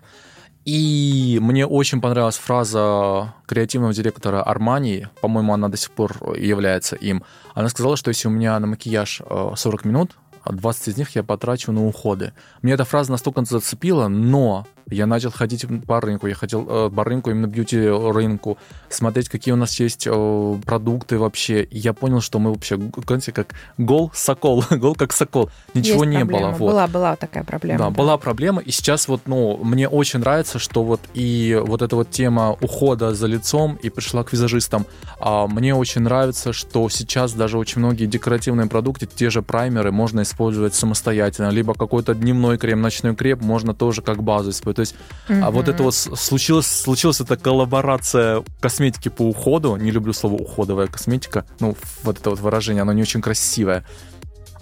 И 0.66 1.38
мне 1.44 1.68
очень 1.68 2.02
понравилась 2.02 2.38
фраза 2.38 3.36
креативного 3.46 3.94
директора 3.94 4.42
Армани, 4.42 5.08
по-моему, 5.22 5.54
она 5.54 5.70
до 5.70 5.78
сих 5.78 5.92
пор 5.92 6.18
является 6.36 6.96
им. 6.96 7.24
Она 7.54 7.70
сказала, 7.70 7.96
что 7.96 8.10
если 8.10 8.28
у 8.28 8.32
меня 8.32 8.60
на 8.60 8.66
макияж 8.66 9.22
40 9.56 9.86
минут, 9.86 10.18
20 10.52 10.88
из 10.90 10.98
них 10.98 11.16
я 11.16 11.24
потрачу 11.24 11.72
на 11.72 11.86
уходы. 11.86 12.34
Мне 12.62 12.74
эта 12.74 12.86
фраза 12.86 13.12
настолько 13.12 13.44
зацепила, 13.46 14.08
но 14.08 14.66
я 14.90 15.08
начал 15.08 15.32
ходить 15.32 15.66
по 15.88 16.00
рынку, 16.00 16.28
я 16.28 16.36
хотел 16.36 16.68
э, 16.70 16.90
по 16.92 17.04
рынку, 17.04 17.32
именно 17.32 17.48
бьюти-рынку, 17.48 18.58
смотреть, 18.90 19.30
какие 19.30 19.54
у 19.54 19.58
нас 19.58 19.80
есть 19.80 20.06
э, 20.06 20.56
продукты 20.64 21.18
вообще. 21.18 21.64
И 21.64 21.78
я 21.80 21.94
понял, 21.94 22.22
что 22.22 22.38
мы 22.40 22.52
вообще, 22.52 22.80
знаете, 23.08 23.32
как 23.32 23.56
гол 23.78 24.12
сокол, 24.14 24.64
гол 24.70 24.96
как 24.96 25.12
сокол. 25.14 25.50
Ничего 25.74 26.04
есть 26.04 26.18
не 26.18 26.26
проблема. 26.26 26.52
было. 26.52 26.58
Вот. 26.58 26.72
Была, 26.72 26.88
была 26.88 27.16
такая 27.16 27.44
проблема. 27.44 27.80
Да, 27.80 27.86
да, 27.86 27.92
была 27.92 28.18
проблема. 28.18 28.62
И 28.62 28.72
сейчас 28.72 29.08
вот, 29.08 29.22
ну, 29.26 29.58
мне 29.64 29.90
очень 29.90 30.20
нравится, 30.20 30.60
что 30.60 30.84
вот 30.84 31.02
и 31.16 31.60
вот 31.66 31.82
эта 31.82 31.96
вот 31.96 32.12
тема 32.12 32.56
ухода 32.62 33.16
за 33.16 33.26
лицом 33.26 33.80
и 33.82 33.90
пришла 33.90 34.24
к 34.24 34.34
визажистам. 34.34 34.86
А 35.20 35.48
мне 35.48 35.74
очень 35.74 36.02
нравится, 36.02 36.54
что 36.54 36.88
сейчас 36.90 37.34
даже 37.34 37.58
очень 37.58 37.80
многие 37.80 38.06
декоративные 38.06 38.68
продукты, 38.68 39.08
те 39.08 39.32
же 39.32 39.42
праймеры, 39.42 39.92
можно 39.92 40.22
использовать 40.36 40.76
самостоятельно. 40.76 41.50
Либо 41.50 41.74
какой-то 41.74 42.14
дневной 42.14 42.58
крем, 42.58 42.82
ночной 42.82 43.16
крем 43.16 43.40
можно 43.42 43.74
тоже 43.74 44.02
как 44.02 44.22
базу 44.22 44.52
использовать 44.52 44.76
то 44.76 44.82
есть, 44.82 44.96
mm-hmm. 45.30 45.42
а 45.42 45.52
вот 45.52 45.68
это 45.70 45.84
вот 45.84 45.96
случилось, 45.96 46.68
случилась 46.68 47.22
эта 47.22 47.38
коллаборация 47.38 48.44
косметики 48.60 49.10
по 49.10 49.22
уходу. 49.22 49.76
Не 49.78 49.92
люблю 49.92 50.12
слово 50.12 50.36
уходовая 50.36 50.88
косметика. 50.88 51.46
Ну, 51.60 51.78
вот 52.04 52.20
это 52.20 52.32
вот 52.32 52.40
выражение, 52.40 52.82
оно 52.82 52.94
не 52.94 53.02
очень 53.02 53.22
красивое. 53.22 53.86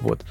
Вот 0.01 0.21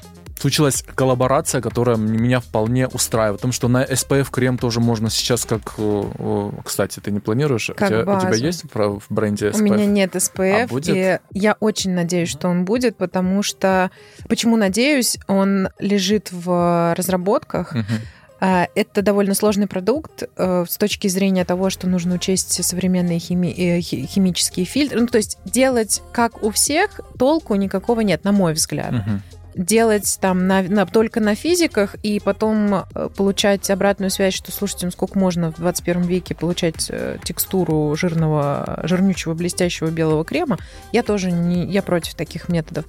случилась 0.43 0.83
коллаборация, 0.95 1.61
которая 1.61 1.95
меня 1.95 2.41
вполне 2.41 2.89
устраивает. 2.89 3.39
Потому 3.39 3.53
что 3.53 3.69
на 3.69 3.85
SPF 3.85 4.27
крем 4.29 4.57
тоже 4.57 4.81
можно 4.81 5.09
сейчас 5.09 5.45
как... 5.45 5.61
Э, 5.77 6.51
кстати, 6.65 6.99
ты 6.99 7.11
не 7.11 7.21
планируешь? 7.21 7.71
Как 7.73 7.87
у, 7.87 7.93
тебя, 7.93 8.03
базу. 8.03 8.27
у 8.27 8.29
тебя 8.29 8.45
есть 8.45 8.65
в 8.73 9.05
бренде 9.09 9.51
SPF? 9.51 9.59
У 9.59 9.63
меня 9.63 9.85
нет 9.85 10.15
SPF, 10.17 10.63
а 10.63 10.67
будет? 10.67 10.95
и 10.95 11.19
я 11.31 11.55
очень 11.61 11.91
надеюсь, 11.91 12.27
что 12.27 12.49
он 12.49 12.65
будет, 12.65 12.97
потому 12.97 13.41
что... 13.41 13.89
Почему 14.27 14.57
надеюсь? 14.57 15.17
Он 15.27 15.69
лежит 15.79 16.33
в 16.33 16.93
разработках. 16.97 17.71
Угу. 17.71 17.93
А, 18.41 18.67
это 18.75 19.01
довольно 19.01 19.35
сложный 19.35 19.67
продукт 19.67 20.23
э, 20.35 20.65
с 20.69 20.77
точки 20.77 21.07
зрения 21.07 21.45
того, 21.45 21.69
что 21.69 21.87
нужно 21.87 22.15
учесть 22.15 22.61
современные 22.65 23.19
хими- 23.19 23.55
э, 23.55 23.79
химические 23.79 24.65
фильтры. 24.65 24.99
Ну, 24.99 25.07
то 25.07 25.19
есть 25.19 25.37
делать 25.45 26.01
как 26.11 26.43
у 26.43 26.51
всех 26.51 26.99
толку 27.17 27.55
никакого 27.55 28.01
нет, 28.01 28.25
на 28.25 28.33
мой 28.33 28.51
взгляд. 28.51 28.93
Угу 28.93 29.21
делать 29.55 30.17
там 30.21 30.47
на, 30.47 30.61
на, 30.63 30.85
только 30.85 31.19
на 31.19 31.35
физиках 31.35 31.95
и 32.03 32.19
потом 32.19 32.73
э, 32.73 33.09
получать 33.15 33.69
обратную 33.69 34.09
связь, 34.09 34.33
что, 34.33 34.51
слушайте, 34.51 34.85
ну 34.85 34.91
сколько 34.91 35.17
можно 35.17 35.51
в 35.51 35.55
21 35.55 36.03
веке 36.03 36.35
получать 36.35 36.91
текстуру 37.23 37.95
жирного, 37.95 38.79
жирнючего, 38.83 39.33
блестящего 39.33 39.89
белого 39.89 40.23
крема, 40.25 40.57
я 40.91 41.03
тоже 41.03 41.31
не, 41.31 41.65
я 41.65 41.81
против 41.81 42.15
таких 42.15 42.49
методов. 42.49 42.85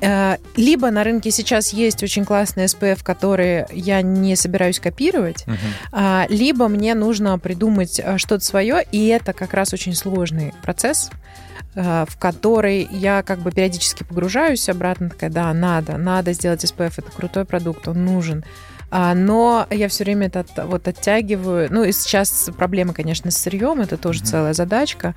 Э, 0.00 0.36
либо 0.56 0.90
на 0.90 1.04
рынке 1.04 1.30
сейчас 1.30 1.72
есть 1.72 2.02
очень 2.02 2.24
классные 2.24 2.66
SPF, 2.66 3.02
которые 3.02 3.66
я 3.72 4.02
не 4.02 4.36
собираюсь 4.36 4.80
копировать, 4.80 5.46
uh-huh. 5.46 6.26
либо 6.28 6.68
мне 6.68 6.94
нужно 6.94 7.38
придумать 7.38 8.00
э, 8.02 8.18
что-то 8.18 8.44
свое, 8.44 8.84
и 8.90 9.06
это 9.06 9.32
как 9.32 9.54
раз 9.54 9.72
очень 9.72 9.94
сложный 9.94 10.52
процесс, 10.62 11.10
э, 11.10 11.53
в 11.74 12.16
который 12.18 12.88
я 12.90 13.22
как 13.22 13.40
бы 13.40 13.50
периодически 13.50 14.04
погружаюсь 14.04 14.68
обратно, 14.68 15.10
такая, 15.10 15.30
да, 15.30 15.52
надо, 15.52 15.96
надо 15.96 16.32
сделать 16.32 16.64
SPF, 16.64 16.94
это 16.98 17.10
крутой 17.10 17.44
продукт, 17.44 17.88
он 17.88 18.04
нужен. 18.04 18.44
А, 18.90 19.14
но 19.14 19.66
я 19.70 19.88
все 19.88 20.04
время 20.04 20.28
это 20.28 20.44
вот 20.66 20.86
оттягиваю. 20.86 21.68
Ну 21.72 21.82
и 21.82 21.90
сейчас 21.90 22.48
проблема, 22.56 22.92
конечно, 22.92 23.30
с 23.32 23.36
сырьем, 23.36 23.80
это 23.80 23.96
тоже 23.96 24.20
uh-huh. 24.20 24.26
целая 24.26 24.54
задачка. 24.54 25.16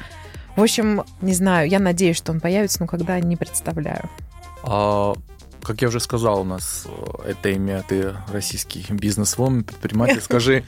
В 0.56 0.64
общем, 0.64 1.04
не 1.22 1.34
знаю, 1.34 1.70
я 1.70 1.78
надеюсь, 1.78 2.18
что 2.18 2.32
он 2.32 2.40
появится, 2.40 2.82
но 2.82 2.88
когда 2.88 3.20
не 3.20 3.36
представляю. 3.36 4.10
А, 4.64 5.14
как 5.62 5.82
я 5.84 5.90
уже 5.90 6.00
сказал, 6.00 6.42
у 6.42 6.44
нас 6.44 6.88
э, 6.88 7.32
это 7.32 7.50
имя, 7.50 7.84
ты 7.88 8.16
российский 8.32 8.84
бизнес-вумен, 8.90 9.64
предприниматель. 9.64 10.22
Скажи, 10.24 10.64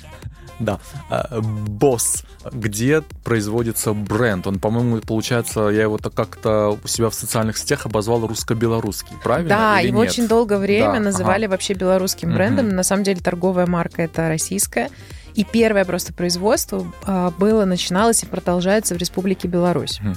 да, 0.60 0.80
а, 1.10 1.42
босс, 1.42 2.24
где 2.51 3.01
производится 3.24 3.94
бренд? 3.94 4.48
Он, 4.48 4.60
по-моему, 4.60 5.00
получается, 5.00 5.70
я 5.70 5.84
его 5.84 5.98
так 5.98 6.13
как-то 6.13 6.78
у 6.84 6.88
себя 6.88 7.10
в 7.10 7.13
социальных 7.13 7.58
сетях 7.58 7.86
обозвал 7.86 8.28
русско-белорусский, 8.28 9.16
правильно? 9.24 9.50
Да, 9.50 9.80
его 9.80 10.04
нет? 10.04 10.12
очень 10.12 10.28
долгое 10.28 10.58
время 10.58 10.94
да, 10.94 11.00
называли 11.00 11.46
ага. 11.46 11.51
вообще 11.51 11.74
белорусским 11.74 12.34
брендом. 12.34 12.68
Угу. 12.68 12.75
На 12.75 12.84
самом 12.84 13.04
деле 13.04 13.20
торговая 13.20 13.68
марка 13.68 14.01
это 14.01 14.28
российская. 14.28 14.89
И 15.36 15.44
первое 15.46 15.86
просто 15.86 16.12
производство 16.12 16.92
а, 17.06 17.32
было, 17.32 17.63
начиналось 17.66 18.24
и 18.24 18.25
продолжается 18.25 18.96
в 18.96 18.98
Республике 18.98 19.48
Беларусь. 19.48 20.00
Угу. 20.01 20.16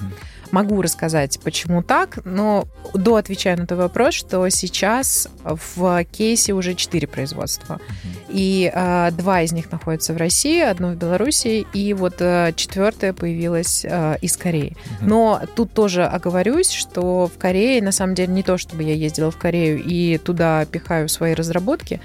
Могу 0.52 0.82
рассказать, 0.82 1.40
почему 1.42 1.82
так, 1.82 2.18
но 2.26 2.66
до 2.92 3.16
отвечаю 3.16 3.59
на 3.59 3.66
твой 3.66 3.80
вопрос, 3.80 4.12
что 4.14 4.47
сейчас 4.50 5.26
в 5.44 6.04
кейсе 6.04 6.52
уже 6.52 6.75
четыре 6.75 7.09
производства. 7.09 7.80
Uh-huh. 7.80 8.26
И 8.28 8.71
э, 8.73 9.11
два 9.12 9.40
из 9.40 9.52
них 9.52 9.73
находятся 9.73 10.12
в 10.12 10.18
России, 10.18 10.61
одно 10.61 10.90
в 10.90 10.97
Беларуси, 10.97 11.66
и 11.73 11.94
вот 11.94 12.16
э, 12.21 12.52
четвертое 12.54 13.14
появилось 13.14 13.87
э, 13.88 14.18
из 14.21 14.37
Кореи. 14.37 14.76
Uh-huh. 14.76 15.06
Но 15.06 15.40
тут 15.56 15.73
тоже 15.73 16.04
оговорюсь, 16.04 16.71
что 16.71 17.30
в 17.35 17.38
Корее, 17.38 17.82
на 17.82 17.92
самом 17.92 18.14
деле, 18.14 18.30
не 18.30 18.42
то, 18.42 18.59
чтобы 18.59 18.82
я 18.82 18.92
ездила 18.92 19.30
в 19.30 19.38
Корею 19.38 19.82
и 19.82 20.18
туда 20.18 20.66
пихаю 20.66 21.09
свои 21.09 21.32
разработки, 21.32 21.99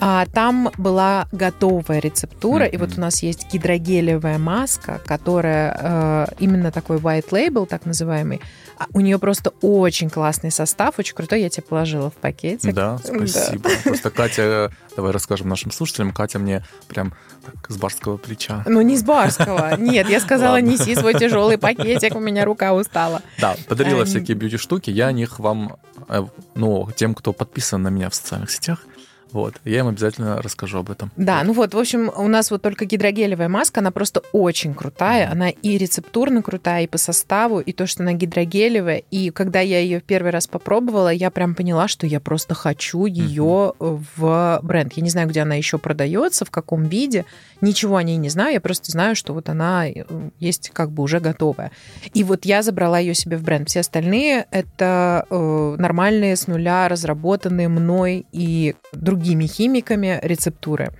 а, 0.00 0.24
там 0.26 0.70
была 0.78 1.28
готовая 1.30 2.00
рецептура, 2.00 2.64
mm-hmm. 2.64 2.70
и 2.70 2.76
вот 2.78 2.96
у 2.96 3.00
нас 3.00 3.22
есть 3.22 3.52
гидрогелевая 3.52 4.38
маска, 4.38 5.00
которая 5.04 5.76
э, 5.78 6.26
именно 6.38 6.72
такой 6.72 6.96
white 6.96 7.28
label, 7.28 7.66
так 7.66 7.84
называемый. 7.84 8.40
А 8.78 8.86
у 8.94 9.00
нее 9.00 9.18
просто 9.18 9.52
очень 9.60 10.08
классный 10.08 10.50
состав, 10.50 10.98
очень 10.98 11.14
крутой. 11.14 11.42
Я 11.42 11.50
тебе 11.50 11.64
положила 11.64 12.08
в 12.10 12.14
пакетик. 12.14 12.72
Да, 12.72 12.96
спасибо. 12.96 13.68
Да. 13.68 13.76
Просто 13.84 14.10
Катя, 14.10 14.72
давай 14.96 15.12
расскажем 15.12 15.50
нашим 15.50 15.70
слушателям, 15.70 16.12
Катя 16.12 16.38
мне 16.38 16.64
прям 16.88 17.12
так, 17.44 17.70
с 17.70 17.76
барского 17.76 18.16
плеча. 18.16 18.64
Ну, 18.66 18.80
не 18.80 18.96
с 18.96 19.02
барского. 19.02 19.76
Нет, 19.76 20.08
я 20.08 20.18
сказала, 20.18 20.62
неси 20.62 20.94
свой 20.94 21.12
тяжелый 21.12 21.58
пакетик, 21.58 22.16
у 22.16 22.20
меня 22.20 22.46
рука 22.46 22.72
устала. 22.72 23.20
Да, 23.38 23.54
подарила 23.68 24.06
всякие 24.06 24.34
бьюти-штуки, 24.34 24.88
я 24.88 25.08
о 25.08 25.12
них 25.12 25.38
вам, 25.38 25.76
э, 26.08 26.24
ну, 26.54 26.88
тем, 26.96 27.14
кто 27.14 27.34
подписан 27.34 27.82
на 27.82 27.88
меня 27.88 28.08
в 28.08 28.14
социальных 28.14 28.50
сетях, 28.50 28.86
Вот, 29.32 29.54
я 29.64 29.80
им 29.80 29.88
обязательно 29.88 30.42
расскажу 30.42 30.78
об 30.78 30.90
этом. 30.90 31.10
Да, 31.16 31.42
ну 31.44 31.52
вот, 31.52 31.74
в 31.74 31.78
общем, 31.78 32.10
у 32.14 32.28
нас 32.28 32.50
вот 32.50 32.62
только 32.62 32.84
гидрогелевая 32.84 33.48
маска, 33.48 33.80
она 33.80 33.90
просто 33.90 34.22
очень 34.32 34.74
крутая, 34.74 35.30
она 35.30 35.50
и 35.50 35.78
рецептурно 35.78 36.42
крутая, 36.42 36.84
и 36.84 36.86
по 36.86 36.98
составу, 36.98 37.60
и 37.60 37.72
то, 37.72 37.86
что 37.86 38.02
она 38.02 38.12
гидрогелевая, 38.12 39.02
и 39.10 39.30
когда 39.30 39.60
я 39.60 39.80
ее 39.80 40.00
первый 40.00 40.30
раз 40.30 40.46
попробовала, 40.46 41.08
я 41.08 41.30
прям 41.30 41.54
поняла, 41.54 41.88
что 41.88 42.06
я 42.06 42.20
просто 42.20 42.54
хочу 42.54 43.06
ее 43.06 43.72
в 43.78 44.60
бренд. 44.62 44.92
Я 44.94 45.02
не 45.02 45.10
знаю, 45.10 45.28
где 45.28 45.40
она 45.42 45.54
еще 45.54 45.78
продается, 45.78 46.44
в 46.44 46.50
каком 46.50 46.84
виде, 46.84 47.24
ничего 47.60 47.96
о 47.96 48.02
ней 48.02 48.16
не 48.16 48.28
знаю, 48.28 48.54
я 48.54 48.60
просто 48.60 48.90
знаю, 48.90 49.16
что 49.16 49.32
вот 49.32 49.48
она 49.48 49.88
э, 49.88 50.04
есть 50.38 50.70
как 50.70 50.90
бы 50.90 51.02
уже 51.02 51.20
готовая. 51.20 51.70
И 52.14 52.24
вот 52.24 52.44
я 52.44 52.62
забрала 52.62 52.98
ее 52.98 53.14
себе 53.14 53.36
в 53.36 53.42
бренд. 53.42 53.68
Все 53.68 53.80
остальные 53.80 54.46
это 54.50 55.26
э, 55.30 55.76
нормальные 55.78 56.36
с 56.36 56.46
нуля 56.46 56.88
разработанные 56.88 57.68
мной 57.68 58.26
и 58.32 58.74
другими 58.92 59.19
химиками 59.46 60.18
рецептуры. 60.22 60.92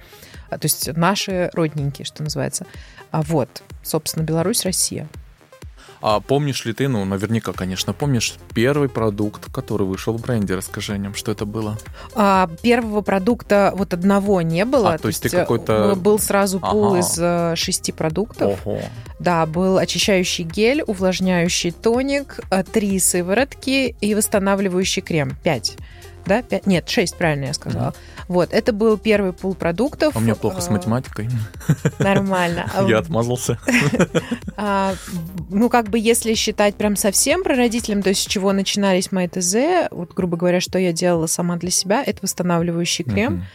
А, 0.50 0.58
то 0.58 0.66
есть 0.66 0.94
наши 0.96 1.50
родненькие, 1.52 2.04
что 2.04 2.22
называется. 2.22 2.66
А 3.10 3.22
вот, 3.22 3.62
собственно, 3.82 4.24
Беларусь, 4.24 4.64
Россия. 4.64 5.08
А 6.02 6.20
помнишь 6.20 6.64
ли 6.64 6.72
ты, 6.72 6.88
ну, 6.88 7.04
наверняка, 7.04 7.52
конечно, 7.52 7.92
помнишь 7.92 8.34
первый 8.54 8.88
продукт, 8.88 9.52
который 9.52 9.86
вышел 9.86 10.16
в 10.16 10.22
бренде? 10.22 10.54
Расскажи 10.54 10.94
о 10.94 10.96
нем, 10.96 11.14
что 11.14 11.30
это 11.30 11.44
было? 11.44 11.76
А, 12.14 12.48
первого 12.62 13.02
продукта 13.02 13.72
вот 13.76 13.92
одного 13.92 14.40
не 14.40 14.64
было. 14.64 14.94
А, 14.94 14.96
то, 14.96 15.02
то 15.02 15.08
есть 15.08 15.22
ты 15.22 15.28
какой-то... 15.28 15.92
Э, 15.92 15.94
был 15.94 16.18
сразу 16.18 16.58
пул 16.58 16.94
ага. 16.94 17.00
из 17.00 17.18
э, 17.18 17.54
шести 17.56 17.92
продуктов. 17.92 18.66
Ого. 18.66 18.80
Да, 19.18 19.44
был 19.44 19.76
очищающий 19.76 20.44
гель, 20.44 20.82
увлажняющий 20.86 21.70
тоник, 21.70 22.40
э, 22.50 22.62
три 22.64 22.98
сыворотки 22.98 23.94
и 24.00 24.14
восстанавливающий 24.14 25.02
крем. 25.02 25.36
Пять 25.42 25.76
да? 26.26 26.42
5, 26.42 26.66
нет, 26.66 26.88
6, 26.88 27.16
правильно 27.16 27.46
я 27.46 27.54
сказала. 27.54 27.88
Угу. 27.88 27.96
Вот, 28.28 28.52
это 28.52 28.72
был 28.72 28.96
первый 28.96 29.32
пул 29.32 29.54
продуктов. 29.54 30.14
А 30.14 30.18
у 30.18 30.22
меня 30.22 30.34
плохо 30.34 30.60
с 30.60 30.68
а, 30.68 30.72
математикой. 30.72 31.28
Нормально. 31.98 32.70
Я 32.88 32.98
отмазался. 32.98 33.58
А, 34.62 34.94
ну, 35.48 35.70
как 35.70 35.88
бы, 35.88 35.98
если 35.98 36.34
считать 36.34 36.74
прям 36.74 36.94
совсем 36.94 37.42
про 37.42 37.54
родителям, 37.54 38.02
то 38.02 38.10
есть 38.10 38.22
с 38.22 38.26
чего 38.26 38.52
начинались 38.52 39.10
мои 39.10 39.26
ТЗ, 39.26 39.88
вот, 39.90 40.12
грубо 40.12 40.36
говоря, 40.36 40.60
что 40.60 40.78
я 40.78 40.92
делала 40.92 41.26
сама 41.26 41.56
для 41.56 41.70
себя, 41.70 42.04
это 42.04 42.18
восстанавливающий 42.22 43.04
крем. 43.04 43.46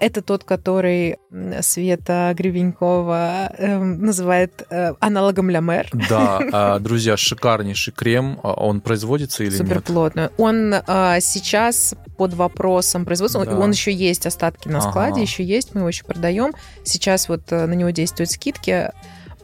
Это 0.00 0.22
тот, 0.22 0.42
который 0.42 1.18
Света 1.60 2.34
Гривенькова 2.36 3.52
э, 3.56 3.78
называет 3.78 4.66
э, 4.68 4.94
аналогом 4.98 5.50
Ля 5.50 5.60
Мэр. 5.60 5.88
Да, 6.08 6.40
а, 6.52 6.78
друзья, 6.80 7.16
шикарнейший 7.16 7.92
крем. 7.92 8.40
А 8.42 8.54
он 8.54 8.80
производится 8.80 9.44
или 9.44 9.50
Суперплотно. 9.56 10.22
нет? 10.22 10.32
Он 10.36 10.74
а, 10.74 11.20
сейчас 11.20 11.94
под 12.16 12.34
вопросом 12.34 13.04
производства. 13.04 13.46
Да. 13.46 13.56
Он 13.56 13.70
еще 13.70 13.92
есть 13.92 14.26
остатки 14.26 14.66
на 14.66 14.80
складе, 14.80 15.12
ага. 15.12 15.20
еще 15.20 15.44
есть, 15.44 15.74
мы 15.74 15.82
его 15.82 15.88
еще 15.88 16.04
продаем. 16.04 16.54
Сейчас 16.82 17.28
вот 17.28 17.52
э, 17.52 17.66
на 17.66 17.74
него 17.74 17.90
действуют 17.90 18.32
скидки 18.32 18.90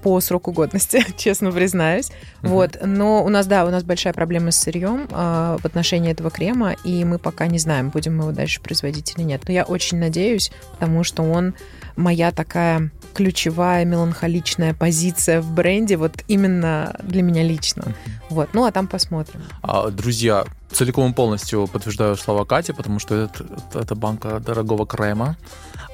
по 0.02 0.20
сроку 0.20 0.52
годности, 0.52 1.04
честно 1.16 1.52
признаюсь. 1.52 2.10
Uh-huh. 2.42 2.48
Вот. 2.48 2.78
Но 2.82 3.24
у 3.24 3.28
нас, 3.28 3.46
да, 3.46 3.64
у 3.64 3.70
нас 3.70 3.84
большая 3.84 4.12
проблема 4.12 4.50
с 4.50 4.58
сырьем 4.58 5.08
э, 5.10 5.58
в 5.60 5.64
отношении 5.64 6.10
этого 6.10 6.30
крема, 6.30 6.74
и 6.84 7.04
мы 7.04 7.18
пока 7.18 7.46
не 7.46 7.58
знаем, 7.58 7.90
будем 7.90 8.16
мы 8.16 8.24
его 8.24 8.32
дальше 8.32 8.60
производить 8.60 9.14
или 9.16 9.24
нет. 9.24 9.42
Но 9.46 9.52
я 9.52 9.64
очень 9.64 9.98
надеюсь, 9.98 10.50
потому 10.72 11.04
что 11.04 11.22
он 11.22 11.54
моя 11.96 12.32
такая 12.32 12.90
ключевая 13.14 13.84
меланхоличная 13.84 14.74
позиция 14.74 15.40
в 15.40 15.52
бренде, 15.52 15.96
вот 15.96 16.24
именно 16.28 16.96
для 17.02 17.22
меня 17.22 17.42
лично. 17.42 17.82
Uh-huh. 17.82 18.10
Вот. 18.30 18.50
Ну, 18.52 18.64
а 18.64 18.72
там 18.72 18.86
посмотрим. 18.86 19.42
А, 19.62 19.90
друзья, 19.90 20.44
целиком 20.70 21.10
и 21.10 21.14
полностью 21.14 21.66
подтверждаю 21.66 22.16
слова 22.16 22.44
Кати, 22.44 22.72
потому 22.72 22.98
что 22.98 23.14
это, 23.14 23.44
это 23.74 23.94
банка 23.94 24.40
дорогого 24.40 24.86
крема. 24.86 25.36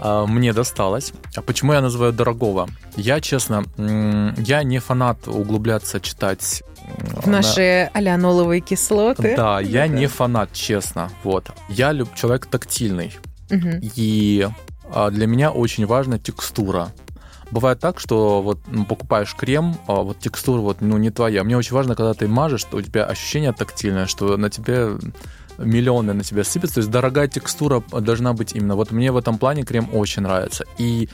А, 0.00 0.26
мне 0.26 0.52
досталось. 0.52 1.12
А 1.34 1.42
почему 1.42 1.72
я 1.72 1.80
называю 1.80 2.12
дорогого? 2.12 2.68
Я, 2.96 3.20
честно, 3.20 3.64
я 3.76 4.62
не 4.62 4.78
фанат 4.78 5.28
углубляться, 5.28 6.00
читать 6.00 6.62
в 7.22 7.26
наши 7.28 7.90
на... 7.92 7.98
аляноловые 7.98 8.60
кислоты. 8.60 9.34
Да, 9.36 9.60
я 9.60 9.86
не 9.86 10.06
фанат, 10.06 10.52
честно. 10.52 11.10
Вот. 11.24 11.50
Я 11.68 11.92
люб... 11.92 12.14
человек 12.14 12.46
тактильный. 12.46 13.16
Угу. 13.50 13.80
И 13.96 14.48
а, 14.92 15.10
для 15.10 15.26
меня 15.26 15.50
очень 15.50 15.86
важна 15.86 16.18
текстура. 16.18 16.92
Бывает 17.50 17.78
так, 17.78 18.00
что 18.00 18.42
вот 18.42 18.60
покупаешь 18.88 19.34
крем, 19.34 19.76
а 19.86 20.02
вот 20.02 20.18
текстура 20.18 20.60
вот 20.60 20.80
ну 20.80 20.96
не 20.96 21.10
твоя. 21.10 21.44
Мне 21.44 21.56
очень 21.56 21.74
важно, 21.74 21.94
когда 21.94 22.12
ты 22.12 22.26
мажешь, 22.26 22.62
что 22.62 22.78
у 22.78 22.82
тебя 22.82 23.04
ощущение 23.04 23.52
тактильное, 23.52 24.06
что 24.06 24.36
на 24.36 24.50
тебе 24.50 24.98
миллионы 25.58 26.12
на 26.12 26.22
тебя 26.22 26.44
сыпятся. 26.44 26.76
То 26.76 26.80
есть 26.80 26.90
дорогая 26.90 27.28
текстура 27.28 27.82
должна 27.90 28.32
быть 28.32 28.54
именно. 28.54 28.76
Вот 28.76 28.90
мне 28.90 29.12
в 29.12 29.16
этом 29.16 29.38
плане 29.38 29.64
крем 29.64 29.88
очень 29.92 30.22
нравится. 30.22 30.64
И 30.78 31.08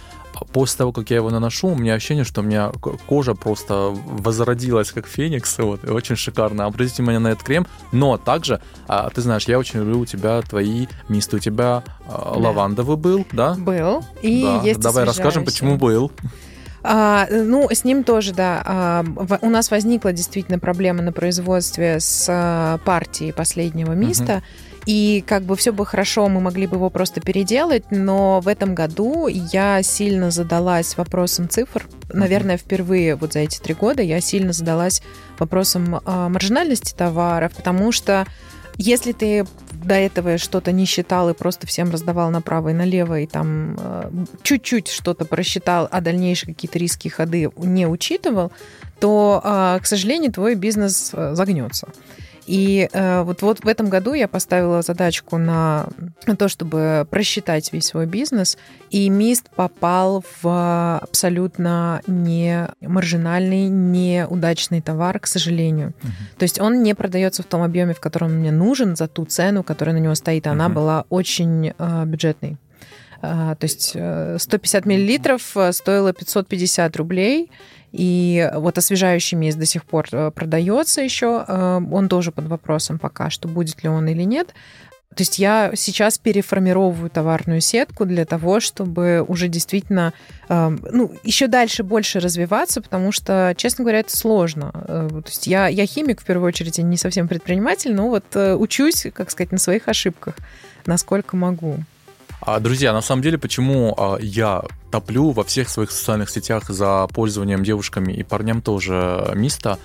после 0.52 0.78
того, 0.78 0.92
как 0.92 1.11
я 1.11 1.16
его 1.16 1.31
наношу, 1.31 1.68
у 1.68 1.74
меня 1.74 1.94
ощущение, 1.94 2.24
что 2.24 2.40
у 2.40 2.44
меня 2.44 2.72
кожа 3.07 3.35
просто 3.35 3.94
возродилась 4.05 4.92
как 4.92 5.07
феникс, 5.07 5.59
вот, 5.59 5.85
и 5.85 5.88
очень 5.88 6.16
шикарно. 6.16 6.64
Обратите 6.64 6.96
внимание 7.02 7.20
на 7.20 7.28
этот 7.28 7.44
крем, 7.44 7.66
но 7.92 8.16
также, 8.18 8.61
а, 8.88 9.11
ты 9.11 9.20
знаешь, 9.20 9.44
я 9.44 9.59
очень 9.59 9.81
люблю 9.81 10.00
у 10.00 10.07
тебя 10.07 10.40
твои 10.42 10.87
мисты, 11.09 11.37
у 11.37 11.38
тебя 11.38 11.85
а, 12.07 12.33
да. 12.35 12.40
лавандовый 12.40 12.96
был, 12.96 13.26
да? 13.33 13.55
Был, 13.55 14.05
и 14.22 14.42
да. 14.42 14.62
есть 14.62 14.81
Давай 14.81 15.05
расскажем, 15.05 15.44
почему 15.44 15.76
был. 15.76 16.11
А, 16.84 17.26
ну, 17.30 17.68
с 17.70 17.84
ним 17.84 18.04
тоже, 18.04 18.32
да. 18.32 18.62
А, 18.64 19.04
у 19.40 19.48
нас 19.48 19.70
возникла 19.70 20.12
действительно 20.12 20.58
проблема 20.58 21.02
на 21.02 21.12
производстве 21.12 22.00
с 22.00 22.26
а, 22.28 22.78
партией 22.78 23.32
последнего 23.32 23.92
миста. 23.92 24.36
Угу. 24.36 24.42
И 24.86 25.24
как 25.26 25.44
бы 25.44 25.54
все 25.54 25.72
бы 25.72 25.86
хорошо, 25.86 26.28
мы 26.28 26.40
могли 26.40 26.66
бы 26.66 26.76
его 26.76 26.90
просто 26.90 27.20
переделать, 27.20 27.84
но 27.92 28.40
в 28.40 28.48
этом 28.48 28.74
году 28.74 29.28
я 29.28 29.80
сильно 29.84 30.32
задалась 30.32 30.96
вопросом 30.96 31.48
цифр. 31.48 31.86
Наверное, 32.12 32.56
впервые 32.56 33.14
вот 33.14 33.34
за 33.34 33.40
эти 33.40 33.60
три 33.60 33.74
года 33.74 34.02
я 34.02 34.20
сильно 34.20 34.52
задалась 34.52 35.00
вопросом 35.38 36.00
маржинальности 36.04 36.94
товаров, 36.96 37.52
потому 37.54 37.92
что 37.92 38.26
если 38.76 39.12
ты 39.12 39.46
до 39.84 39.94
этого 39.94 40.38
что-то 40.38 40.72
не 40.72 40.84
считал 40.84 41.30
и 41.30 41.34
просто 41.34 41.66
всем 41.66 41.90
раздавал 41.90 42.30
направо 42.30 42.70
и 42.70 42.72
налево, 42.72 43.20
и 43.20 43.26
там 43.26 43.76
э, 43.78 44.10
чуть-чуть 44.42 44.88
что-то 44.88 45.24
просчитал, 45.24 45.88
а 45.90 46.00
дальнейшие 46.00 46.54
какие-то 46.54 46.78
риски 46.78 47.08
ходы 47.08 47.50
не 47.56 47.86
учитывал, 47.86 48.52
то, 49.00 49.40
э, 49.42 49.78
к 49.82 49.86
сожалению, 49.86 50.32
твой 50.32 50.54
бизнес 50.54 51.10
э, 51.12 51.34
загнется. 51.34 51.88
И 52.46 52.88
э, 52.92 53.22
вот, 53.22 53.42
вот 53.42 53.64
в 53.64 53.68
этом 53.68 53.88
году 53.88 54.14
я 54.14 54.28
поставила 54.28 54.83
задачку 54.83 55.38
на 55.38 55.87
то, 56.38 56.48
чтобы 56.48 57.07
просчитать 57.11 57.72
весь 57.72 57.87
свой 57.87 58.07
бизнес, 58.07 58.59
и 58.90 59.09
МИСТ 59.09 59.50
попал 59.50 60.24
в 60.42 60.98
абсолютно 60.98 62.02
не 62.07 62.68
маржинальный, 62.81 63.68
неудачный 63.68 64.81
товар, 64.81 65.18
к 65.20 65.26
сожалению. 65.26 65.92
Uh-huh. 66.02 66.38
То 66.38 66.42
есть 66.42 66.61
он 66.61 66.83
не 66.83 66.94
продается 66.94 67.42
в 67.42 67.46
том 67.46 67.62
объеме, 67.62 67.94
в 67.94 68.00
котором 68.00 68.28
он 68.28 68.38
мне 68.38 68.50
нужен, 68.50 68.96
за 68.96 69.09
ту 69.09 69.24
цену, 69.24 69.62
которая 69.62 69.94
на 69.94 70.00
него 70.00 70.14
стоит. 70.14 70.46
Она 70.46 70.66
uh-huh. 70.66 70.72
была 70.72 71.05
очень 71.09 71.72
э, 71.76 72.05
бюджетной. 72.07 72.57
Uh, 73.22 73.55
то 73.55 73.64
есть 73.66 73.90
150 73.90 74.85
э, 74.85 74.88
миллилитров 74.88 75.57
э, 75.57 75.72
стоило 75.72 76.12
550 76.12 76.96
рублей, 76.96 77.52
и 77.92 78.50
вот 78.55 78.78
освежающий 78.78 79.37
мисс 79.37 79.55
до 79.55 79.66
сих 79.66 79.85
пор 79.85 80.07
э, 80.12 80.31
продается 80.31 81.02
еще. 81.02 81.44
Э, 81.46 81.81
он 81.90 82.09
тоже 82.09 82.33
под 82.33 82.46
вопросом 82.46 82.98
пока, 82.98 83.31
что 83.31 83.48
будет 83.48 83.83
ли 83.83 83.88
он 83.88 84.09
или 84.09 84.22
нет. 84.22 84.48
То 85.14 85.20
есть 85.20 85.38
я 85.38 85.72
сейчас 85.74 86.16
переформировываю 86.16 87.11
товарную 87.11 87.61
сетку 87.61 88.07
для 88.07 88.24
того, 88.24 88.61
чтобы 88.61 89.22
уже 89.28 89.48
действительно 89.48 90.14
э, 90.48 90.76
ну, 90.90 91.12
еще 91.22 91.48
дальше 91.48 91.83
больше 91.83 92.18
развиваться, 92.18 92.81
потому 92.81 93.12
что, 93.12 93.52
честно 93.59 93.85
говоря, 93.85 94.00
это 94.00 94.16
сложно. 94.16 94.72
То 94.72 95.24
есть 95.26 95.46
я, 95.46 95.68
я 95.68 95.85
химик, 95.85 96.22
в 96.22 96.24
первую 96.24 96.48
очередь, 96.48 96.78
я 96.78 96.85
не 96.85 96.96
совсем 96.96 97.28
предприниматель, 97.28 97.94
но 97.94 98.09
вот 98.09 98.35
учусь, 98.35 99.07
как 99.12 99.31
сказать, 99.31 99.52
на 99.52 99.59
своих 99.59 99.87
ошибках, 99.88 100.37
насколько 100.87 101.37
могу. 101.37 101.76
А, 102.44 102.59
друзья, 102.59 102.92
на 102.92 103.02
самом 103.02 103.22
деле, 103.22 103.38
почему 103.38 103.94
а, 103.96 104.18
я 104.20 104.64
топлю 104.90 105.31
во 105.31 105.44
всех 105.44 105.68
своих 105.68 105.92
социальных 105.92 106.28
сетях 106.28 106.68
за 106.68 107.07
пользованием 107.07 107.62
девушками 107.62 108.12
и 108.12 108.24
парням 108.24 108.62
тоже 108.62 109.31
миста, 109.37 109.78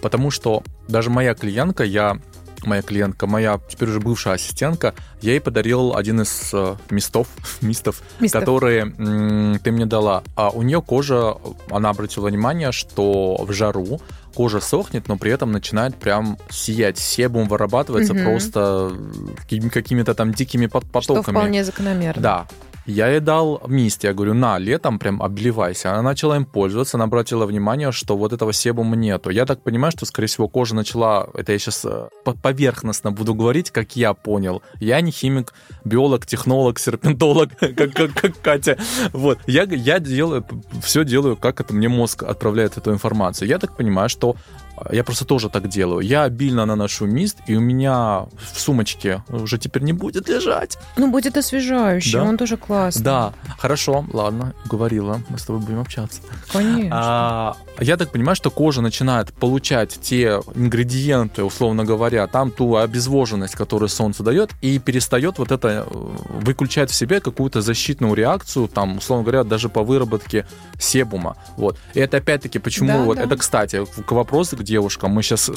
потому 0.00 0.30
что 0.30 0.62
даже 0.86 1.10
моя 1.10 1.34
клиентка, 1.34 1.82
я 1.82 2.20
моя 2.62 2.82
клиентка, 2.82 3.26
моя 3.26 3.60
теперь 3.68 3.88
уже 3.88 3.98
бывшая 3.98 4.34
ассистентка, 4.34 4.94
я 5.22 5.32
ей 5.32 5.40
подарил 5.40 5.96
один 5.96 6.20
из 6.20 6.50
э, 6.52 6.76
мистов, 6.88 7.26
мистов, 7.60 8.00
мистов. 8.20 8.40
которые 8.40 8.82
м, 8.96 9.58
ты 9.58 9.72
мне 9.72 9.84
дала. 9.84 10.22
А 10.36 10.50
у 10.50 10.62
нее 10.62 10.80
кожа, 10.80 11.36
она 11.68 11.90
обратила 11.90 12.28
внимание, 12.28 12.70
что 12.70 13.44
в 13.44 13.52
жару 13.52 14.00
кожа 14.34 14.60
сохнет, 14.60 15.08
но 15.08 15.16
при 15.16 15.32
этом 15.32 15.52
начинает 15.52 15.96
прям 15.96 16.38
сиять. 16.50 16.98
Себум 16.98 17.48
вырабатывается 17.48 18.12
угу. 18.12 18.22
просто 18.22 18.92
какими-то 19.48 20.14
там 20.14 20.32
дикими 20.32 20.66
потоками. 20.66 21.02
Что 21.02 21.22
вполне 21.22 21.64
закономерно. 21.64 22.22
Да. 22.22 22.46
Я 22.86 23.08
ей 23.08 23.20
дал 23.20 23.62
мист, 23.66 24.04
я 24.04 24.12
говорю, 24.12 24.34
на, 24.34 24.58
летом 24.58 24.98
прям 24.98 25.22
обливайся. 25.22 25.92
Она 25.92 26.02
начала 26.02 26.36
им 26.36 26.44
пользоваться, 26.44 26.98
она 26.98 27.04
обратила 27.04 27.46
внимание, 27.46 27.92
что 27.92 28.16
вот 28.16 28.32
этого 28.34 28.52
себума 28.52 28.94
нету. 28.94 29.30
Я 29.30 29.46
так 29.46 29.62
понимаю, 29.62 29.90
что, 29.92 30.04
скорее 30.04 30.28
всего, 30.28 30.48
кожа 30.48 30.74
начала, 30.74 31.28
это 31.32 31.52
я 31.52 31.58
сейчас 31.58 31.84
э, 31.86 32.08
поверхностно 32.42 33.10
буду 33.10 33.34
говорить, 33.34 33.70
как 33.70 33.96
я 33.96 34.12
понял. 34.12 34.62
Я 34.80 35.00
не 35.00 35.12
химик, 35.12 35.54
биолог, 35.84 36.26
технолог, 36.26 36.78
серпентолог, 36.78 37.56
как, 37.58 37.92
как, 37.94 38.40
Катя. 38.42 38.76
Вот. 39.12 39.38
Я, 39.46 39.62
я 39.62 39.98
делаю, 39.98 40.44
все 40.82 41.04
делаю, 41.04 41.36
как 41.36 41.60
это 41.60 41.72
мне 41.72 41.88
мозг 41.88 42.22
отправляет 42.22 42.76
эту 42.76 42.92
информацию. 42.92 43.48
Я 43.48 43.58
так 43.58 43.76
понимаю, 43.76 44.10
что 44.10 44.36
я 44.90 45.04
просто 45.04 45.24
тоже 45.24 45.48
так 45.50 45.68
делаю. 45.68 46.00
Я 46.00 46.24
обильно 46.24 46.66
наношу 46.66 47.06
мист, 47.06 47.38
и 47.46 47.54
у 47.54 47.60
меня 47.60 48.26
в 48.52 48.60
сумочке 48.60 49.22
уже 49.28 49.58
теперь 49.58 49.82
не 49.82 49.92
будет 49.92 50.28
лежать. 50.28 50.78
Ну, 50.96 51.10
будет 51.10 51.36
освежающий, 51.36 52.12
да? 52.12 52.24
он 52.24 52.36
тоже 52.36 52.56
классный. 52.56 53.02
Да, 53.02 53.32
хорошо, 53.58 54.04
ладно, 54.12 54.54
говорила, 54.66 55.20
мы 55.28 55.38
с 55.38 55.44
тобой 55.44 55.62
будем 55.62 55.80
общаться. 55.80 56.20
Конечно. 56.52 56.90
А, 56.92 57.56
я 57.80 57.96
так 57.96 58.10
понимаю, 58.10 58.36
что 58.36 58.50
кожа 58.50 58.80
начинает 58.80 59.32
получать 59.32 59.98
те 60.00 60.40
ингредиенты, 60.54 61.44
условно 61.44 61.84
говоря, 61.84 62.26
там 62.26 62.50
ту 62.50 62.76
обезвоженность, 62.76 63.54
которую 63.54 63.88
солнце 63.88 64.22
дает, 64.22 64.50
и 64.60 64.78
перестает 64.78 65.38
вот 65.38 65.52
это 65.52 65.68
э, 65.68 65.84
выключать 65.90 66.90
в 66.90 66.94
себе 66.94 67.20
какую-то 67.20 67.60
защитную 67.60 68.14
реакцию, 68.14 68.68
там, 68.68 68.98
условно 68.98 69.24
говоря, 69.24 69.44
даже 69.44 69.68
по 69.68 69.82
выработке 69.82 70.46
себума. 70.78 71.36
Вот. 71.56 71.78
И 71.94 72.00
это 72.00 72.18
опять-таки 72.18 72.58
почему 72.58 72.88
да, 72.88 73.02
вот 73.02 73.16
да. 73.16 73.24
это, 73.24 73.36
кстати, 73.36 73.84
к 73.84 74.12
вопросу 74.12 74.56
девушкам. 74.64 75.12
Мы 75.12 75.22
сейчас, 75.22 75.50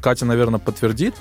Катя, 0.00 0.26
наверное, 0.26 0.60
подтвердит, 0.60 1.14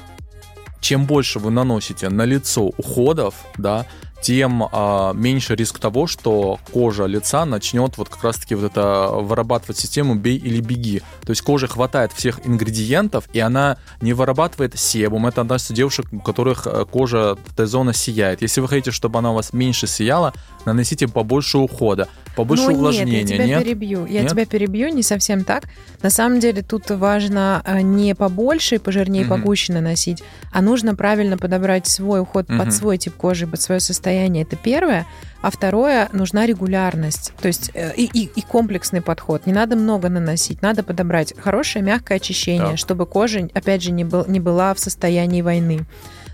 чем 0.80 1.06
больше 1.06 1.40
вы 1.40 1.52
наносите 1.52 2.10
на 2.10 2.26
лицо 2.26 2.64
уходов, 2.78 3.36
да, 3.58 3.86
тем 4.22 4.68
а, 4.72 5.14
меньше 5.14 5.56
риск 5.56 5.80
того, 5.80 6.08
что 6.08 6.60
кожа 6.72 7.06
лица 7.06 7.46
начнет 7.46 7.98
вот 7.98 8.10
как 8.10 8.24
раз-таки 8.24 8.56
вот 8.56 8.72
это 8.72 9.10
вырабатывать 9.12 9.78
систему 9.78 10.16
«бей 10.16 10.38
или 10.38 10.60
беги». 10.60 11.02
То 11.22 11.32
есть 11.32 11.42
коже 11.42 11.68
хватает 11.68 12.12
всех 12.12 12.46
ингредиентов, 12.46 13.26
и 13.34 13.40
она 13.40 13.78
не 14.02 14.14
вырабатывает 14.14 14.78
себум. 14.78 15.28
Это 15.28 15.42
относится 15.42 15.74
девушек, 15.74 16.08
у 16.12 16.20
которых 16.20 16.66
э, 16.66 16.86
кожа 16.90 17.38
Т-зона 17.56 17.94
сияет. 17.94 18.42
Если 18.42 18.62
вы 18.62 18.68
хотите, 18.68 18.92
чтобы 18.92 19.20
она 19.20 19.32
у 19.32 19.36
вас 19.36 19.54
меньше 19.54 19.88
сияла, 19.88 20.34
наносите 20.66 21.08
побольше 21.08 21.58
ухода, 21.60 22.08
побольше 22.36 22.68
ну, 22.68 22.74
увлажнения. 22.74 23.24
Нет, 23.24 23.30
я 23.30 23.36
тебя 23.36 23.46
нет? 23.46 23.64
перебью. 23.64 24.06
Я 24.06 24.22
нет? 24.22 24.32
тебя 24.32 24.46
перебью, 24.46 24.90
не 24.90 25.04
совсем 25.04 25.44
так. 25.44 25.66
На 26.02 26.10
самом 26.10 26.40
деле 26.40 26.64
тут 26.64 26.90
важно 26.90 27.62
э, 27.66 27.82
не 27.82 28.16
побольше 28.16 28.76
и 28.76 28.80
пожирнее 28.80 29.24
угу. 29.24 29.36
погуще 29.36 29.74
наносить, 29.74 30.24
а 30.52 30.62
нужно 30.62 30.96
правильно 30.96 31.38
подобрать 31.38 31.88
свой 31.88 32.22
уход 32.22 32.50
угу. 32.50 32.60
под 32.60 32.74
свой 32.74 32.98
тип 32.98 33.16
кожи, 33.16 33.48
под 33.48 33.62
свое 33.62 33.80
состояние. 33.80 34.07
Это 34.08 34.56
первое. 34.56 35.06
А 35.42 35.52
второе, 35.52 36.10
нужна 36.14 36.46
регулярность, 36.46 37.32
то 37.40 37.48
есть 37.48 37.70
э, 37.74 37.94
и, 37.96 38.10
и, 38.12 38.30
и 38.36 38.42
комплексный 38.42 39.02
подход. 39.02 39.46
Не 39.46 39.54
надо 39.54 39.76
много 39.76 40.10
наносить, 40.10 40.62
надо 40.64 40.82
подобрать 40.82 41.34
хорошее 41.38 41.86
мягкое 41.86 42.16
очищение, 42.16 42.72
да. 42.72 42.78
чтобы 42.78 43.06
кожа, 43.06 43.48
опять 43.54 43.84
же, 43.84 43.92
не, 43.92 44.04
был, 44.04 44.26
не 44.28 44.40
была 44.40 44.74
в 44.74 44.80
состоянии 44.80 45.44
войны. 45.44 45.86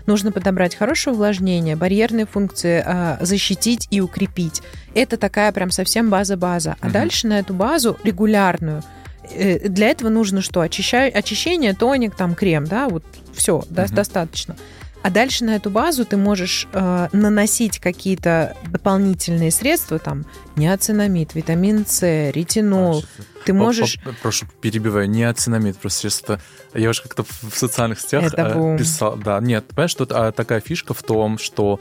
Нужно 0.06 0.32
подобрать 0.32 0.74
хорошее 0.74 1.14
увлажнение, 1.14 1.76
барьерные 1.76 2.26
функции 2.26 2.82
э, 2.84 3.18
защитить 3.20 3.88
и 3.90 4.00
укрепить. 4.00 4.62
Это 4.94 5.16
такая 5.16 5.52
прям 5.52 5.70
совсем 5.70 6.10
база-база. 6.10 6.76
А 6.80 6.86
угу. 6.86 6.92
дальше 6.92 7.26
на 7.26 7.38
эту 7.38 7.54
базу 7.54 7.98
регулярную 8.04 8.82
э, 9.30 9.68
для 9.68 9.88
этого 9.88 10.08
нужно 10.08 10.40
что? 10.40 10.60
Очищай, 10.60 11.08
очищение, 11.10 11.74
тоник, 11.74 12.14
там, 12.14 12.34
крем, 12.34 12.64
да, 12.64 12.88
вот 12.88 13.04
все, 13.34 13.58
угу. 13.58 13.66
да, 13.68 13.86
достаточно. 13.86 14.56
А 15.04 15.10
дальше 15.10 15.44
на 15.44 15.56
эту 15.56 15.68
базу 15.68 16.06
ты 16.06 16.16
можешь 16.16 16.66
э, 16.72 17.08
наносить 17.12 17.78
какие-то 17.78 18.56
дополнительные 18.64 19.50
средства, 19.50 19.98
там, 19.98 20.24
неоцинамид, 20.56 21.34
витамин 21.34 21.84
С, 21.86 22.30
ретинол. 22.30 23.04
Ты 23.44 23.52
можешь... 23.52 23.98
Прошу, 24.22 24.46
перебиваю, 24.62 25.10
неоцинамид, 25.10 25.76
просто 25.76 26.00
средство. 26.00 26.40
Я 26.72 26.88
уже 26.88 27.02
как-то 27.02 27.22
в 27.22 27.54
социальных 27.54 28.00
сетях 28.00 28.32
Это 28.32 28.54
э, 28.56 28.78
писал. 28.78 29.16
Да, 29.16 29.38
нет, 29.40 29.66
понимаешь, 29.68 29.94
тут 29.94 30.10
а, 30.10 30.32
такая 30.32 30.60
фишка 30.60 30.94
в 30.94 31.02
том, 31.02 31.36
что 31.36 31.80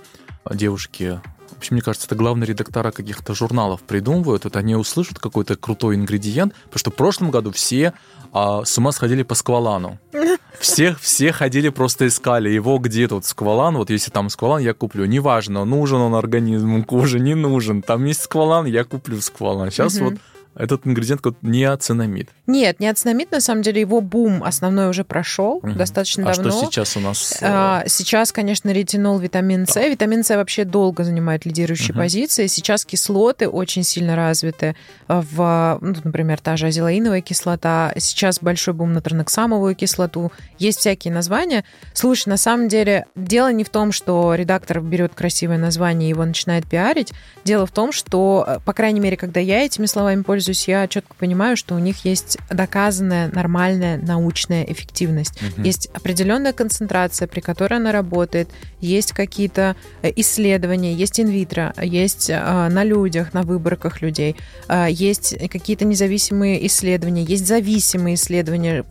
девушки 0.53 1.21
в 1.63 1.65
общем, 1.65 1.75
мне 1.75 1.81
кажется, 1.81 2.07
это 2.07 2.15
главные 2.15 2.47
редактора 2.47 2.91
каких-то 2.91 3.33
журналов 3.33 3.83
придумывают. 3.83 4.43
Вот 4.43 4.57
они 4.57 4.75
услышат 4.75 5.17
какой-то 5.17 5.55
крутой 5.55 5.95
ингредиент, 5.95 6.53
потому 6.65 6.77
что 6.77 6.91
в 6.91 6.95
прошлом 6.95 7.31
году 7.31 7.53
все 7.53 7.93
а, 8.33 8.65
с 8.65 8.77
ума 8.77 8.91
сходили 8.91 9.23
по 9.23 9.33
сквалану. 9.33 9.97
Все, 10.59 10.95
все 11.01 11.31
ходили, 11.31 11.69
просто 11.69 12.07
искали 12.07 12.47
его 12.47 12.77
где-то, 12.77 13.15
вот 13.15 13.25
сквалан, 13.25 13.75
вот 13.75 13.89
если 13.89 14.11
там 14.11 14.29
сквалан, 14.29 14.61
я 14.61 14.73
куплю. 14.73 15.03
Неважно, 15.05 15.65
нужен 15.65 15.99
он 15.99 16.15
организму, 16.15 16.85
коже, 16.85 17.19
не 17.19 17.33
нужен. 17.33 17.81
Там 17.81 18.05
есть 18.05 18.21
сквалан, 18.21 18.65
я 18.65 18.83
куплю 18.83 19.19
сквалан. 19.19 19.71
Сейчас 19.71 19.95
угу. 19.95 20.05
вот 20.05 20.13
этот 20.55 20.85
ингредиент 20.85 21.21
как 21.21 21.35
неоцинамид. 21.41 22.29
Нет, 22.45 22.79
неоцинамид, 22.79 23.31
на 23.31 23.41
самом 23.41 23.61
деле, 23.63 23.81
его 23.81 24.01
бум 24.01 24.43
основной 24.43 24.89
уже 24.89 25.03
прошел 25.03 25.57
угу. 25.57 25.71
достаточно 25.71 26.29
а 26.29 26.35
давно. 26.35 26.49
А 26.49 26.51
что 26.51 26.65
сейчас 26.65 26.97
у 26.97 26.99
нас? 26.99 27.39
А, 27.41 27.83
сейчас, 27.87 28.31
конечно, 28.31 28.69
ретинол, 28.69 29.17
витамин 29.19 29.65
С. 29.67 29.75
Витамин 29.75 30.23
С 30.23 30.35
вообще 30.35 30.63
долго 30.63 31.03
занимает 31.03 31.45
лидирующие 31.45 31.91
угу. 31.91 31.99
позиции. 31.99 32.47
Сейчас 32.47 32.85
кислоты 32.85 33.47
очень 33.47 33.83
сильно 33.83 34.15
развиты. 34.15 34.75
В, 35.07 35.79
ну, 35.81 35.95
например, 36.03 36.39
та 36.39 36.55
же 36.55 36.67
азелаиновая 36.67 37.21
кислота. 37.21 37.93
Сейчас 37.97 38.39
большой 38.39 38.73
бум 38.73 38.93
на 38.93 39.01
транексамовую 39.01 39.75
кислоту. 39.75 40.31
Есть 40.59 40.79
всякие 40.79 41.13
названия. 41.13 41.63
Слушай, 41.93 42.29
на 42.29 42.37
самом 42.37 42.67
деле, 42.67 43.05
дело 43.15 43.51
не 43.51 43.63
в 43.63 43.69
том, 43.69 43.91
что 43.91 44.35
редактор 44.35 44.81
берет 44.81 45.15
красивое 45.15 45.57
название 45.57 46.07
и 46.07 46.09
его 46.09 46.25
начинает 46.25 46.67
пиарить. 46.67 47.11
Дело 47.43 47.65
в 47.65 47.71
том, 47.71 47.91
что, 47.91 48.61
по 48.65 48.73
крайней 48.73 48.99
мере, 48.99 49.17
когда 49.17 49.39
я 49.39 49.65
этими 49.65 49.87
словами 49.87 50.21
пользуюсь, 50.21 50.42
пользуюсь, 50.43 50.67
я 50.67 50.87
четко 50.89 51.13
понимаю, 51.15 51.55
что 51.55 51.73
у 51.73 51.79
них 51.79 52.03
есть 52.03 52.37
доказанная 52.49 53.31
нормальная 53.31 53.97
научная 53.97 54.63
эффективность. 54.63 55.41
Угу. 55.41 55.63
Есть 55.63 55.89
определенная 55.93 56.51
концентрация, 56.51 57.29
при 57.29 57.39
которой 57.39 57.75
она 57.75 57.93
работает, 57.93 58.49
есть 58.81 59.13
какие-то 59.13 59.77
э, 60.01 60.11
исследования, 60.17 60.93
есть 60.93 61.19
инвитро, 61.19 61.73
есть 61.81 62.29
э, 62.29 62.67
на 62.69 62.83
людях, 62.83 63.33
на 63.33 63.43
выборках 63.43 64.01
людей, 64.01 64.35
э, 64.67 64.87
есть 64.89 65.35
какие-то 65.49 65.85
независимые 65.85 66.67
исследования, 66.67 67.23
есть 67.23 67.47
зависимые 67.47 68.15
исследования, 68.15 68.83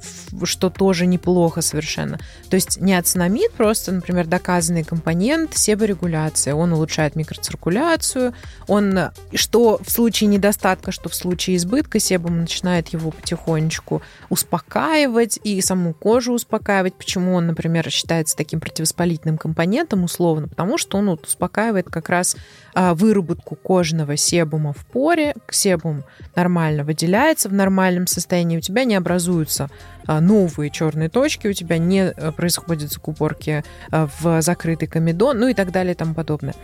что 0.44 0.70
тоже 0.70 1.04
неплохо 1.04 1.60
совершенно. 1.60 2.18
То 2.48 2.56
есть 2.56 2.80
неоцинамид 2.80 3.52
просто, 3.52 3.92
например, 3.92 4.26
доказанный 4.26 4.84
компонент 4.84 5.58
себорегуляции. 5.58 6.52
Он 6.52 6.72
улучшает 6.72 7.14
микроциркуляцию, 7.14 8.32
он, 8.68 8.98
что 9.34 9.78
в 9.84 9.90
случае 9.90 10.28
недостатка, 10.28 10.92
что 10.92 11.10
в 11.10 11.14
случае 11.14 11.41
случае 11.42 11.56
избытка 11.56 11.98
себум 11.98 12.40
начинает 12.40 12.88
его 12.88 13.10
потихонечку 13.10 14.00
успокаивать 14.28 15.40
и 15.42 15.60
саму 15.60 15.92
кожу 15.92 16.34
успокаивать. 16.34 16.94
Почему 16.94 17.34
он, 17.34 17.48
например, 17.48 17.90
считается 17.90 18.36
таким 18.36 18.60
противовоспалительным 18.60 19.38
компонентом 19.38 20.04
условно? 20.04 20.46
Потому 20.46 20.78
что 20.78 20.98
он 20.98 21.10
вот 21.10 21.26
успокаивает 21.26 21.86
как 21.90 22.08
раз 22.08 22.36
а, 22.74 22.94
выработку 22.94 23.56
кожного 23.56 24.16
себума 24.16 24.72
в 24.72 24.86
поре. 24.86 25.34
Себум 25.50 26.04
нормально 26.36 26.84
выделяется 26.84 27.48
в 27.48 27.52
нормальном 27.52 28.06
состоянии, 28.06 28.58
у 28.58 28.60
тебя 28.60 28.84
не 28.84 28.94
образуются 28.94 29.68
а, 30.06 30.20
новые 30.20 30.70
черные 30.70 31.08
точки, 31.08 31.48
у 31.48 31.52
тебя 31.52 31.78
не 31.78 32.12
э, 32.14 32.32
происходит 32.32 32.92
закупорки 32.92 33.64
а, 33.90 34.08
в 34.20 34.42
закрытый 34.42 34.86
комедон, 34.86 35.40
ну 35.40 35.48
и 35.48 35.54
так 35.54 35.72
далее 35.72 35.94
и 35.94 35.96
тому 35.96 36.14
подобное. 36.14 36.54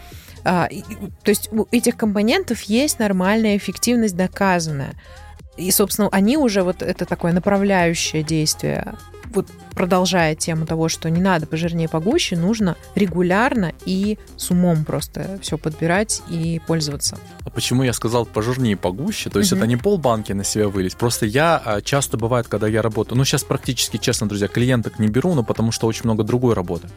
А, 0.51 0.67
то 1.25 1.29
есть 1.29 1.53
у 1.53 1.67
этих 1.71 1.99
компонентов 1.99 2.63
есть 2.63 2.99
нормальная 2.99 3.59
эффективность 3.59 4.17
доказанная. 4.17 4.95
И, 5.59 5.71
собственно, 5.71 6.09
они 6.11 6.39
уже 6.39 6.63
вот 6.63 6.81
это 6.81 7.05
такое 7.05 7.33
направляющее 7.33 8.23
действие 8.23 8.95
вот 9.35 9.49
продолжая 9.75 10.35
тему 10.35 10.67
того, 10.67 10.89
что 10.89 11.09
не 11.11 11.21
надо 11.21 11.47
пожирнее 11.47 11.89
погуще, 11.89 12.37
нужно 12.37 12.77
регулярно 12.95 13.73
и 13.85 14.19
с 14.37 14.51
умом 14.51 14.85
просто 14.85 15.39
все 15.41 15.57
подбирать 15.57 16.23
и 16.29 16.61
пользоваться. 16.67 17.19
А 17.45 17.51
почему 17.51 17.83
я 17.83 17.93
сказал 17.93 18.27
пожирнее 18.27 18.77
погуще? 18.77 19.31
То 19.31 19.39
есть 19.39 19.53
угу. 19.53 19.61
это 19.61 19.67
не 19.67 19.77
полбанки 19.77 20.33
на 20.33 20.45
себя 20.45 20.69
вылить. 20.69 20.97
Просто 20.97 21.27
я 21.27 21.61
а, 21.65 21.81
часто 21.81 22.17
бывает, 22.17 22.49
когда 22.49 22.67
я 22.67 22.83
работаю, 22.83 23.17
ну 23.17 23.25
сейчас 23.25 23.45
практически, 23.45 23.97
честно, 23.97 24.29
друзья, 24.29 24.49
клиенток 24.49 24.99
не 24.99 25.09
беру, 25.09 25.35
но 25.35 25.43
потому 25.43 25.73
что 25.73 25.87
очень 25.87 26.05
много 26.05 26.25
другой 26.25 26.55
работы. 26.55 26.89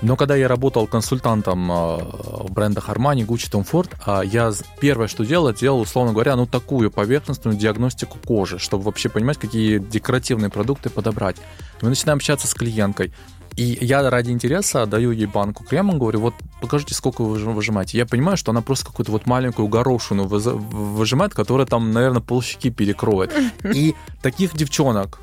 Но 0.00 0.16
когда 0.16 0.36
я 0.36 0.46
работал 0.46 0.86
консультантом 0.86 1.70
а, 1.72 1.98
в 1.98 2.52
брендах 2.52 2.88
Armani, 2.88 3.26
Gucci, 3.26 3.50
Tom 3.50 3.68
Ford, 3.68 3.90
а, 4.06 4.22
я 4.22 4.52
первое, 4.80 5.08
что 5.08 5.24
делал, 5.24 5.52
делал, 5.52 5.80
условно 5.80 6.12
говоря, 6.12 6.36
ну 6.36 6.46
такую 6.46 6.90
поверхностную 6.90 7.56
диагностику 7.56 8.18
кожи, 8.24 8.58
чтобы 8.58 8.84
вообще 8.84 9.08
понимать, 9.08 9.38
какие 9.38 9.78
декоративные 9.78 10.50
продукты 10.50 10.90
подобрать. 10.90 11.36
Мы 11.82 11.90
начинаем 11.90 12.16
общаться 12.16 12.46
с 12.46 12.54
клиенткой. 12.54 13.12
И 13.56 13.76
я 13.80 14.08
ради 14.08 14.30
интереса 14.30 14.86
даю 14.86 15.10
ей 15.10 15.26
банку 15.26 15.64
крема, 15.64 15.94
говорю, 15.94 16.20
вот 16.20 16.34
покажите, 16.60 16.94
сколько 16.94 17.22
вы 17.22 17.34
выжимаете. 17.34 17.98
Я 17.98 18.06
понимаю, 18.06 18.36
что 18.36 18.52
она 18.52 18.62
просто 18.62 18.86
какую-то 18.86 19.10
вот 19.10 19.26
маленькую 19.26 19.66
горошину 19.66 20.26
выжимает, 20.26 21.34
которая 21.34 21.66
там, 21.66 21.92
наверное, 21.92 22.20
полщеки 22.20 22.70
перекроет. 22.70 23.32
И 23.74 23.96
таких 24.22 24.54
девчонок 24.54 25.20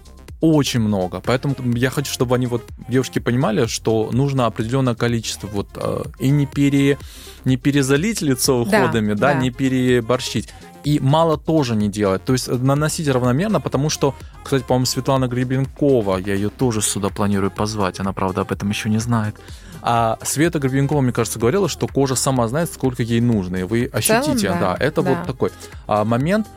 очень 0.53 0.79
много. 0.79 1.21
Поэтому 1.21 1.55
я 1.75 1.89
хочу, 1.89 2.11
чтобы 2.11 2.35
они 2.35 2.47
вот, 2.47 2.63
девушки, 2.87 3.19
понимали, 3.19 3.65
что 3.65 4.09
нужно 4.11 4.45
определенное 4.45 4.95
количество 4.95 5.47
вот 5.47 5.69
э, 5.75 6.03
и 6.19 6.29
не, 6.29 6.45
пере, 6.45 6.97
не 7.45 7.57
перезалить 7.57 8.21
лицо 8.21 8.61
уходами, 8.61 9.13
да, 9.13 9.27
да, 9.27 9.33
да, 9.33 9.39
не 9.39 9.51
переборщить. 9.51 10.53
И 10.83 10.99
мало 10.99 11.37
тоже 11.37 11.75
не 11.75 11.89
делать. 11.89 12.23
То 12.25 12.33
есть 12.33 12.47
наносить 12.47 13.07
равномерно, 13.07 13.59
потому 13.59 13.89
что, 13.89 14.13
кстати, 14.43 14.63
по-моему, 14.63 14.85
Светлана 14.85 15.27
Гребенкова, 15.27 16.17
я 16.17 16.35
ее 16.35 16.49
тоже 16.49 16.81
сюда 16.81 17.09
планирую 17.09 17.49
позвать, 17.49 17.99
она, 17.99 18.13
правда, 18.13 18.41
об 18.41 18.51
этом 18.51 18.69
еще 18.69 18.89
не 18.89 18.99
знает. 18.99 19.35
А 19.81 20.17
Света 20.23 20.59
Гребенкова, 20.59 21.01
мне 21.01 21.11
кажется, 21.11 21.39
говорила, 21.39 21.69
что 21.69 21.87
кожа 21.87 22.15
сама 22.15 22.47
знает, 22.47 22.71
сколько 22.71 23.03
ей 23.03 23.21
нужно, 23.21 23.57
и 23.57 23.63
вы 23.63 23.89
ощутите, 23.91 24.37
целом, 24.37 24.59
да. 24.59 24.75
да, 24.75 24.83
это 24.83 25.01
да. 25.01 25.09
вот 25.09 25.27
такой 25.27 25.51
а, 25.87 26.03
момент. 26.03 26.47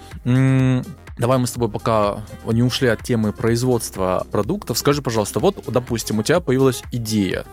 Давай 1.19 1.39
мы 1.39 1.47
с 1.47 1.53
тобой 1.53 1.69
пока 1.69 2.23
не 2.45 2.63
ушли 2.63 2.89
от 2.89 3.03
темы 3.03 3.33
производства 3.33 4.27
продуктов. 4.31 4.79
Скажи, 4.79 5.03
пожалуйста, 5.03 5.41
вот, 5.41 5.65
допустим, 5.67 6.21
у 6.21 6.23
тебя 6.23 6.41
появилась 6.41 6.83
идея 6.93 7.45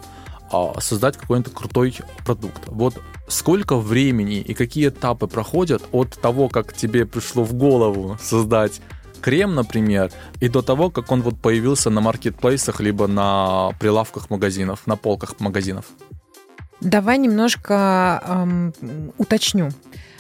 а, 0.52 0.80
создать 0.80 1.18
какой-нибудь 1.18 1.54
крутой 1.54 1.98
продукт. 2.24 2.62
Вот 2.68 2.96
сколько 3.28 3.78
времени 3.78 4.40
и 4.40 4.54
какие 4.54 4.90
этапы 4.90 5.28
проходят 5.28 5.84
от 5.92 6.12
того, 6.22 6.48
как 6.48 6.74
тебе 6.74 7.08
пришло 7.08 7.44
в 7.44 7.54
голову 7.54 8.18
создать 8.22 8.82
крем, 9.22 9.56
например, 9.56 10.12
и 10.40 10.48
до 10.48 10.62
того, 10.62 10.92
как 10.92 11.12
он 11.12 11.24
вот 11.24 11.42
появился 11.42 11.90
на 11.90 12.02
маркетплейсах, 12.02 12.80
либо 12.80 13.08
на 13.08 13.72
прилавках 13.80 14.30
магазинов, 14.30 14.86
на 14.86 14.96
полках 14.96 15.40
магазинов? 15.40 15.86
Давай 16.82 17.18
немножко 17.18 18.22
эм, 18.28 18.74
уточню. 19.18 19.72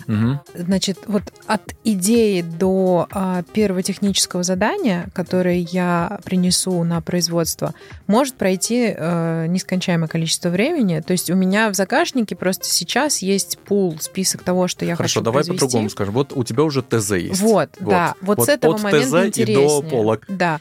Угу. 0.07 0.39
Значит, 0.55 0.99
вот 1.07 1.23
от 1.47 1.73
идеи 1.83 2.41
до 2.41 3.07
а, 3.11 3.43
первого 3.53 3.81
технического 3.81 4.43
задания, 4.43 5.07
которое 5.13 5.59
я 5.59 6.19
принесу 6.23 6.83
на 6.83 7.01
производство, 7.01 7.73
может 8.07 8.35
пройти 8.35 8.93
а, 8.95 9.45
нескончаемое 9.47 10.07
количество 10.07 10.49
времени. 10.49 11.01
То 11.01 11.11
есть 11.13 11.29
у 11.29 11.35
меня 11.35 11.69
в 11.69 11.75
загашнике 11.75 12.35
просто 12.35 12.65
сейчас 12.65 13.19
есть 13.21 13.57
пул, 13.59 13.97
список 13.99 14.43
того, 14.43 14.67
что 14.67 14.85
я 14.85 14.95
Хорошо, 14.95 15.19
хочу 15.19 15.23
давай 15.23 15.43
произвести. 15.43 15.65
по-другому 15.65 15.89
скажем. 15.89 16.13
Вот 16.13 16.33
у 16.33 16.43
тебя 16.43 16.63
уже 16.63 16.81
ТЗ 16.81 17.11
есть. 17.11 17.41
Вот, 17.41 17.69
вот. 17.79 17.89
да. 17.89 18.13
Вот, 18.21 18.37
вот 18.37 18.45
с 18.45 18.49
этого 18.49 18.75
от 18.75 18.83
момента 18.83 19.07
ТЗ 19.07 19.27
интереснее. 19.27 19.65
и 19.65 19.81
до 19.81 19.81
полок. 19.81 20.25
Да. 20.27 20.59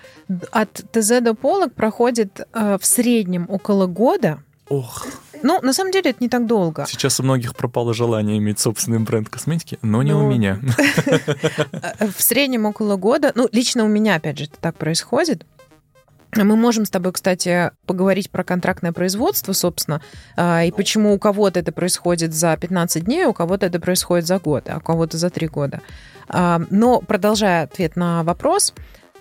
От 0.51 0.73
ТЗ 0.93 1.21
до 1.21 1.35
полок 1.35 1.75
проходит 1.75 2.41
а, 2.53 2.79
в 2.79 2.87
среднем 2.87 3.47
около 3.49 3.87
года. 3.87 4.43
Ох. 4.69 5.07
Ну, 5.45 5.61
на 5.61 5.75
самом 5.75 5.93
деле, 5.93 6.11
это 6.11 6.23
не 6.23 6.31
так 6.31 6.47
долго. 6.47 6.87
Сейчас 6.89 7.21
у 7.21 7.23
многих 7.23 7.55
пропало 7.55 7.93
желание 7.93 8.39
иметь 8.39 8.59
собственный 8.59 8.99
бренд 8.99 9.29
косметики, 9.29 9.79
но 9.83 10.03
не 10.03 10.13
ну, 10.13 10.25
у 10.25 10.31
меня. 10.31 10.59
В 12.17 12.23
среднем 12.23 12.65
около 12.65 12.97
года. 12.97 13.31
Ну, 13.35 13.47
лично 13.53 13.85
у 13.85 13.89
меня, 13.89 14.15
опять 14.15 14.39
же, 14.39 14.45
это 14.45 14.57
так 14.59 14.77
происходит. 14.77 15.45
Мы 16.35 16.57
можем 16.57 16.87
с 16.87 16.91
тобой, 16.91 17.13
кстати, 17.13 17.73
поговорить 17.85 18.31
про 18.31 18.43
контрактное 18.43 18.93
производство, 18.93 19.53
собственно, 19.53 20.01
а, 20.35 20.65
и 20.65 20.73
почему 20.73 21.15
у 21.15 21.19
кого-то 21.19 21.61
это 21.61 21.73
происходит 21.73 22.33
за 22.33 22.57
15 22.57 23.05
дней, 23.05 23.27
у 23.27 23.35
кого-то 23.35 23.67
это 23.67 23.79
происходит 23.79 24.27
за 24.27 24.39
год, 24.39 24.71
а 24.71 24.79
у 24.79 24.81
кого-то 24.81 25.19
за 25.19 25.29
3 25.29 25.47
года. 25.49 25.83
А, 26.27 26.63
но 26.71 27.01
продолжая 27.01 27.65
ответ 27.65 27.97
на 27.97 28.23
вопрос, 28.23 28.73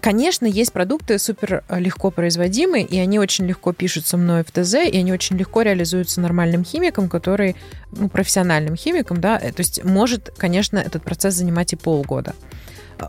Конечно, 0.03 0.45
есть 0.45 0.73
продукты 0.73 1.17
супер 1.17 1.63
э, 1.69 1.79
легко 1.79 2.11
производимые, 2.11 2.83
и 2.83 2.99
они 2.99 3.19
очень 3.19 3.45
легко 3.45 3.71
пишутся 3.71 4.17
мной 4.17 4.43
в 4.43 4.51
ТЗ, 4.51 4.73
и 4.73 4.97
они 4.97 5.13
очень 5.13 5.37
легко 5.37 5.61
реализуются 5.61 6.19
нормальным 6.19 6.65
химиком, 6.65 7.07
который, 7.07 7.55
ну, 7.93 8.09
профессиональным 8.09 8.75
химиком, 8.75 9.21
да, 9.21 9.39
э, 9.41 9.53
то 9.53 9.61
есть 9.61 9.81
может, 9.85 10.33
конечно, 10.35 10.77
этот 10.77 11.03
процесс 11.03 11.35
занимать 11.35 11.71
и 11.71 11.77
полгода. 11.77 12.35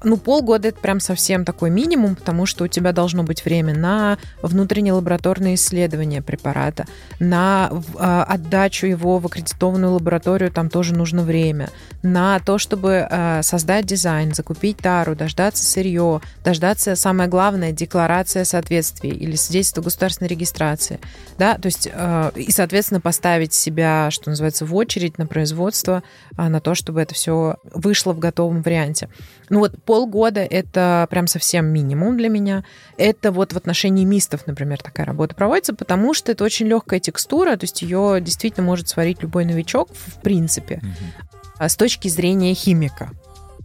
Ну, 0.02 0.16
полгода 0.16 0.68
это 0.68 0.80
прям 0.80 1.00
совсем 1.00 1.44
такой 1.44 1.70
минимум, 1.70 2.16
потому 2.16 2.46
что 2.46 2.64
у 2.64 2.68
тебя 2.68 2.92
должно 2.92 3.22
быть 3.22 3.44
время 3.44 3.74
на 3.74 4.18
внутреннее 4.42 4.94
лабораторное 4.94 5.54
исследование 5.54 6.22
препарата, 6.22 6.86
на 7.20 7.70
э, 7.72 8.24
отдачу 8.28 8.86
его 8.86 9.18
в 9.18 9.26
аккредитованную 9.26 9.92
лабораторию, 9.92 10.50
там 10.50 10.70
тоже 10.70 10.94
нужно 10.94 11.22
время, 11.22 11.70
на 12.02 12.38
то, 12.40 12.58
чтобы 12.58 13.06
э, 13.08 13.42
создать 13.42 13.86
дизайн, 13.86 14.34
закупить 14.34 14.78
тару, 14.78 15.14
дождаться 15.14 15.64
сырье, 15.64 16.20
дождаться, 16.44 16.96
самое 16.96 17.28
главное, 17.28 17.72
декларация 17.72 18.44
соответствия 18.44 19.10
или 19.10 19.36
свидетельство 19.36 19.82
государственной 19.82 20.28
регистрации, 20.28 20.98
да, 21.38 21.58
то 21.58 21.66
есть 21.66 21.88
и, 22.36 22.50
соответственно, 22.50 23.00
поставить 23.00 23.52
себя, 23.52 24.10
что 24.10 24.30
называется, 24.30 24.64
в 24.66 24.74
очередь 24.74 25.18
на 25.18 25.26
производство, 25.26 26.02
на 26.36 26.60
то, 26.60 26.74
чтобы 26.74 27.00
это 27.00 27.14
все 27.14 27.56
вышло 27.72 28.12
в 28.12 28.18
готовом 28.18 28.62
варианте. 28.62 29.08
Ну 29.50 29.60
вот 29.60 29.74
полгода 29.84 30.40
это 30.40 31.06
прям 31.10 31.26
совсем 31.26 31.66
минимум 31.66 32.16
для 32.16 32.28
меня. 32.28 32.64
Это 32.96 33.32
вот 33.32 33.52
в 33.52 33.56
отношении 33.56 34.04
мистов, 34.04 34.46
например, 34.46 34.82
такая 34.82 35.06
работа 35.06 35.34
проводится, 35.34 35.74
потому 35.74 36.14
что 36.14 36.32
это 36.32 36.44
очень 36.44 36.66
легкая 36.66 37.00
текстура, 37.00 37.56
то 37.56 37.64
есть 37.64 37.82
ее 37.82 38.18
действительно 38.20 38.66
может 38.66 38.88
сварить 38.88 39.22
любой 39.22 39.44
новичок, 39.44 39.90
в 39.92 40.20
принципе, 40.20 40.76
угу. 40.82 41.68
с 41.68 41.76
точки 41.76 42.08
зрения 42.08 42.54
химика. 42.54 43.10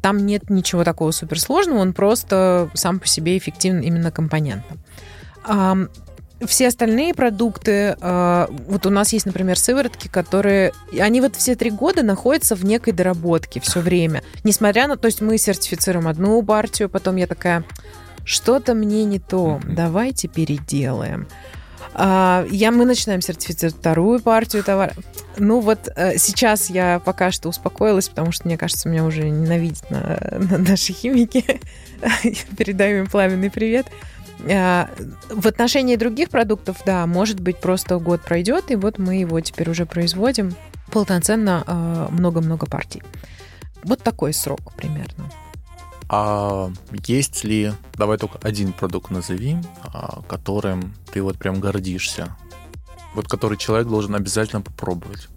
Там 0.02 0.26
нет 0.26 0.50
ничего 0.50 0.84
такого 0.84 1.12
суперсложного, 1.12 1.80
он 1.80 1.94
просто 1.94 2.70
сам 2.74 3.00
по 3.00 3.08
себе 3.08 3.38
эффективен 3.38 3.82
именно 3.82 4.12
компонентом 4.12 4.80
все 6.48 6.68
остальные 6.68 7.14
продукты, 7.14 7.98
э, 8.00 8.48
вот 8.68 8.86
у 8.86 8.90
нас 8.90 9.14
есть, 9.14 9.26
например, 9.26 9.58
сыворотки, 9.58 10.08
которые, 10.08 10.74
они 10.98 11.22
вот 11.22 11.36
все 11.36 11.56
три 11.56 11.70
года 11.70 12.04
находятся 12.04 12.56
в 12.56 12.64
некой 12.64 12.94
доработке 12.94 13.60
все 13.60 13.80
время. 13.82 14.24
Несмотря 14.44 14.88
на, 14.88 14.98
то 14.98 15.08
есть 15.08 15.22
мы 15.22 15.38
сертифицируем 15.38 16.08
одну 16.08 16.42
партию, 16.44 16.90
потом 16.90 17.18
я 17.18 17.28
такая, 17.28 17.64
что-то 18.24 18.74
мне 18.74 19.06
не 19.06 19.20
то, 19.20 19.60
давайте 19.66 20.28
переделаем. 20.28 21.28
А, 21.94 22.46
я, 22.50 22.72
мы 22.72 22.86
начинаем 22.86 23.22
сертифицировать 23.22 23.76
вторую 23.76 24.22
партию 24.22 24.64
товара. 24.64 24.94
Ну 25.38 25.60
вот 25.60 25.90
э, 25.96 26.18
сейчас 26.18 26.70
я 26.70 27.02
пока 27.04 27.32
что 27.32 27.50
успокоилась, 27.50 28.10
потому 28.10 28.32
что, 28.32 28.48
мне 28.48 28.58
кажется, 28.58 28.88
меня 28.88 29.04
уже 29.04 29.30
ненавидят 29.30 29.90
на, 29.90 30.20
на 30.52 30.58
наши 30.58 30.94
химики. 30.94 31.44
Передаю 32.58 33.00
им 33.00 33.08
пламенный 33.08 33.50
привет. 33.50 33.88
Э, 33.88 34.19
в 34.46 35.48
отношении 35.48 35.96
других 35.96 36.30
продуктов, 36.30 36.78
да, 36.86 37.06
может 37.06 37.40
быть, 37.40 37.58
просто 37.58 37.98
год 38.00 38.22
пройдет, 38.22 38.72
и 38.72 38.76
вот 38.76 38.98
мы 38.98 39.16
его 39.16 39.40
теперь 39.42 39.70
уже 39.70 39.86
производим 39.86 40.56
полноценно 40.92 41.64
э, 41.68 42.08
много-много 42.12 42.66
партий. 42.66 43.04
Вот 43.84 44.02
такой 44.02 44.34
срок 44.34 44.74
примерно. 44.76 45.30
А 46.10 46.72
есть 47.06 47.44
ли, 47.44 47.72
давай 47.94 48.18
только 48.18 48.40
один 48.42 48.74
продукт 48.74 49.12
назови, 49.12 49.58
а, 49.84 50.22
которым 50.28 50.96
ты 51.14 51.22
вот 51.22 51.38
прям 51.38 51.60
гордишься? 51.60 52.36
Вот 53.14 53.28
который 53.28 53.58
человек 53.58 53.88
должен 53.88 54.16
обязательно 54.16 54.62
попробовать. 54.62 55.28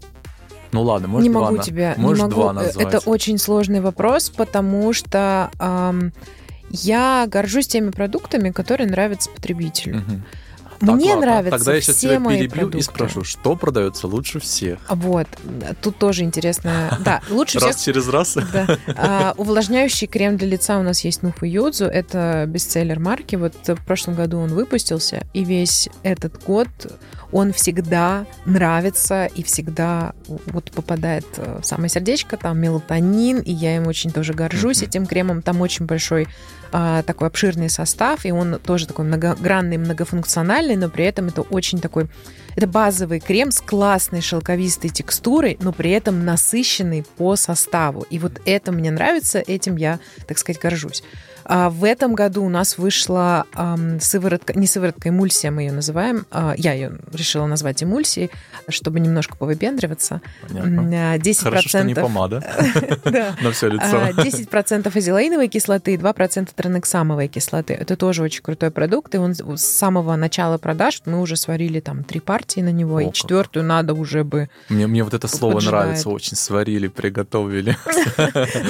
Ну 0.72 0.82
ладно, 0.82 1.08
может 1.08 1.28
не 1.28 1.32
два 1.32 1.50
могу 1.50 1.62
тебя, 1.62 1.94
можешь 1.98 2.22
не 2.22 2.30
могу. 2.30 2.40
два 2.40 2.52
назвать. 2.54 2.86
Это 2.86 2.98
очень 3.00 3.36
сложный 3.36 3.82
вопрос, 3.82 4.30
потому 4.30 4.94
что 4.94 5.50
эм, 5.58 6.14
я 6.72 7.26
горжусь 7.28 7.68
теми 7.68 7.90
продуктами, 7.90 8.50
которые 8.50 8.88
нравятся 8.88 9.30
потребителю. 9.30 9.98
Угу. 9.98 10.22
Мне 10.82 11.10
ладно. 11.10 11.26
нравятся 11.26 11.58
Тогда 11.58 11.74
я 11.74 11.80
сейчас 11.80 11.96
все 11.96 12.08
тебя 12.08 12.18
мои 12.18 12.38
перебью 12.38 12.56
продукты. 12.56 12.78
и 12.78 12.82
спрошу, 12.82 13.22
что 13.22 13.54
продается 13.54 14.08
лучше 14.08 14.40
всех? 14.40 14.80
Вот, 14.88 15.28
тут 15.80 15.96
тоже 15.96 16.24
интересно. 16.24 16.98
Да, 17.04 17.22
лучше 17.30 17.60
раз 17.60 17.76
всех... 17.76 17.94
через 17.94 18.08
раз? 18.08 18.36
Да. 18.52 18.78
А, 18.88 19.34
увлажняющий 19.36 20.08
крем 20.08 20.36
для 20.36 20.48
лица 20.48 20.78
у 20.78 20.82
нас 20.82 21.04
есть 21.04 21.22
Нуфа 21.22 21.46
Юдзу. 21.46 21.84
Это 21.84 22.46
бестселлер 22.48 22.98
марки. 22.98 23.36
Вот 23.36 23.54
в 23.64 23.84
прошлом 23.84 24.16
году 24.16 24.38
он 24.38 24.48
выпустился, 24.48 25.24
и 25.32 25.44
весь 25.44 25.88
этот 26.02 26.42
год 26.42 26.68
он 27.32 27.52
всегда 27.52 28.26
нравится 28.44 29.26
и 29.26 29.42
всегда 29.42 30.14
вот 30.28 30.70
попадает 30.70 31.26
в 31.36 31.64
самое 31.64 31.88
сердечко, 31.88 32.36
там 32.36 32.58
мелатонин, 32.58 33.40
и 33.40 33.52
я 33.52 33.76
им 33.76 33.86
очень 33.86 34.10
тоже 34.10 34.34
горжусь 34.34 34.82
mm-hmm. 34.82 34.88
этим 34.88 35.06
кремом. 35.06 35.42
Там 35.42 35.60
очень 35.60 35.86
большой 35.86 36.28
а, 36.72 37.02
такой 37.02 37.28
обширный 37.28 37.68
состав, 37.68 38.24
и 38.24 38.32
он 38.32 38.58
тоже 38.58 38.86
такой 38.86 39.04
многогранный, 39.04 39.76
многофункциональный, 39.76 40.76
но 40.76 40.88
при 40.88 41.04
этом 41.04 41.26
это 41.26 41.42
очень 41.42 41.80
такой... 41.80 42.08
Это 42.56 42.66
базовый 42.66 43.20
крем 43.20 43.50
с 43.50 43.60
классной 43.60 44.20
шелковистой 44.20 44.90
текстурой, 44.90 45.56
но 45.60 45.72
при 45.72 45.90
этом 45.90 46.24
насыщенный 46.24 47.04
по 47.16 47.36
составу. 47.36 48.02
И 48.10 48.18
вот 48.18 48.40
это 48.44 48.72
мне 48.72 48.90
нравится, 48.90 49.38
этим 49.38 49.76
я, 49.76 49.98
так 50.26 50.38
сказать, 50.38 50.60
горжусь. 50.60 51.02
А 51.44 51.70
в 51.70 51.84
этом 51.84 52.14
году 52.14 52.44
у 52.44 52.48
нас 52.48 52.78
вышла 52.78 53.46
эм, 53.54 54.00
сыворотка, 54.00 54.58
не 54.58 54.66
сыворотка, 54.66 55.08
эмульсия 55.08 55.50
мы 55.50 55.62
ее 55.62 55.72
называем. 55.72 56.26
Э, 56.30 56.54
я 56.56 56.72
ее 56.72 56.98
решила 57.12 57.46
назвать 57.46 57.82
эмульсией, 57.82 58.30
чтобы 58.68 59.00
немножко 59.00 59.36
повыпендриваться. 59.36 60.20
Понятно. 60.46 61.16
10%... 61.16 61.36
А, 61.40 61.44
Хорошо, 61.44 61.68
что 61.68 61.84
не 61.84 61.94
помада 61.94 62.42
на 63.42 63.52
все 63.52 63.68
лицо. 63.68 63.98
10% 63.98 64.82
а, 64.86 64.98
азелаиновой 64.98 65.48
кислоты 65.48 65.94
и 65.94 65.96
2% 65.96 66.48
транексамовой 66.54 67.28
кислоты. 67.28 67.74
Это 67.74 67.96
тоже 67.96 68.22
очень 68.22 68.42
крутой 68.42 68.70
продукт, 68.70 69.14
и 69.14 69.18
он 69.18 69.34
с 69.34 69.62
самого 69.62 70.16
начала 70.16 70.58
продаж, 70.58 71.02
мы 71.06 71.20
уже 71.20 71.36
сварили 71.36 71.80
там 71.80 72.04
три 72.04 72.20
партии, 72.20 72.41
партии 72.42 72.60
на 72.60 72.72
него, 72.72 72.96
О, 72.96 73.00
и 73.00 73.04
как. 73.06 73.14
четвертую 73.14 73.64
надо 73.64 73.94
уже 73.94 74.24
бы... 74.24 74.48
Мне, 74.68 74.86
мне 74.86 75.04
вот 75.04 75.14
это 75.14 75.28
слово 75.28 75.54
Поджидает. 75.54 75.84
нравится 75.84 76.10
очень. 76.10 76.36
Сварили, 76.36 76.88
приготовили. 76.88 77.76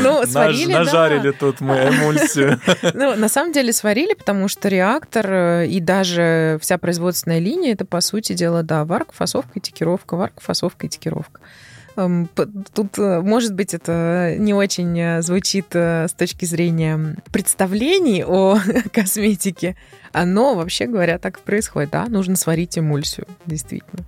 Ну, 0.02 0.24
сварили. 0.26 0.72
Нажарили 0.72 1.30
тут 1.32 1.60
мы 1.60 1.74
эмульсию. 1.74 2.60
Ну, 2.94 3.14
на 3.16 3.28
самом 3.28 3.52
деле 3.52 3.72
сварили, 3.72 4.14
потому 4.14 4.48
что 4.48 4.68
реактор 4.68 5.26
э, 5.30 5.66
и 5.66 5.80
даже 5.80 6.58
вся 6.60 6.78
производственная 6.78 7.38
линия, 7.38 7.72
это, 7.72 7.84
по 7.84 8.00
сути 8.00 8.34
дела, 8.34 8.62
да, 8.62 8.84
варка, 8.84 9.12
фасовка, 9.12 9.58
этикировка, 9.58 10.16
варка, 10.16 10.40
фасовка, 10.40 10.86
этикировка. 10.86 11.40
Эм, 11.96 12.28
Тут, 12.74 12.98
э, 12.98 13.20
может 13.20 13.54
быть, 13.54 13.74
это 13.74 14.34
не 14.38 14.54
очень 14.54 14.98
э, 14.98 15.22
звучит 15.22 15.66
э, 15.72 16.08
с 16.08 16.12
точки 16.12 16.44
зрения 16.44 17.16
представлений 17.30 18.24
о 18.24 18.58
косметике, 18.92 19.76
но, 20.14 20.54
вообще 20.54 20.86
говоря, 20.86 21.18
так 21.18 21.38
и 21.38 21.40
происходит, 21.42 21.90
да, 21.90 22.06
нужно 22.06 22.36
сварить 22.36 22.78
эмульсию, 22.78 23.26
действительно. 23.46 24.04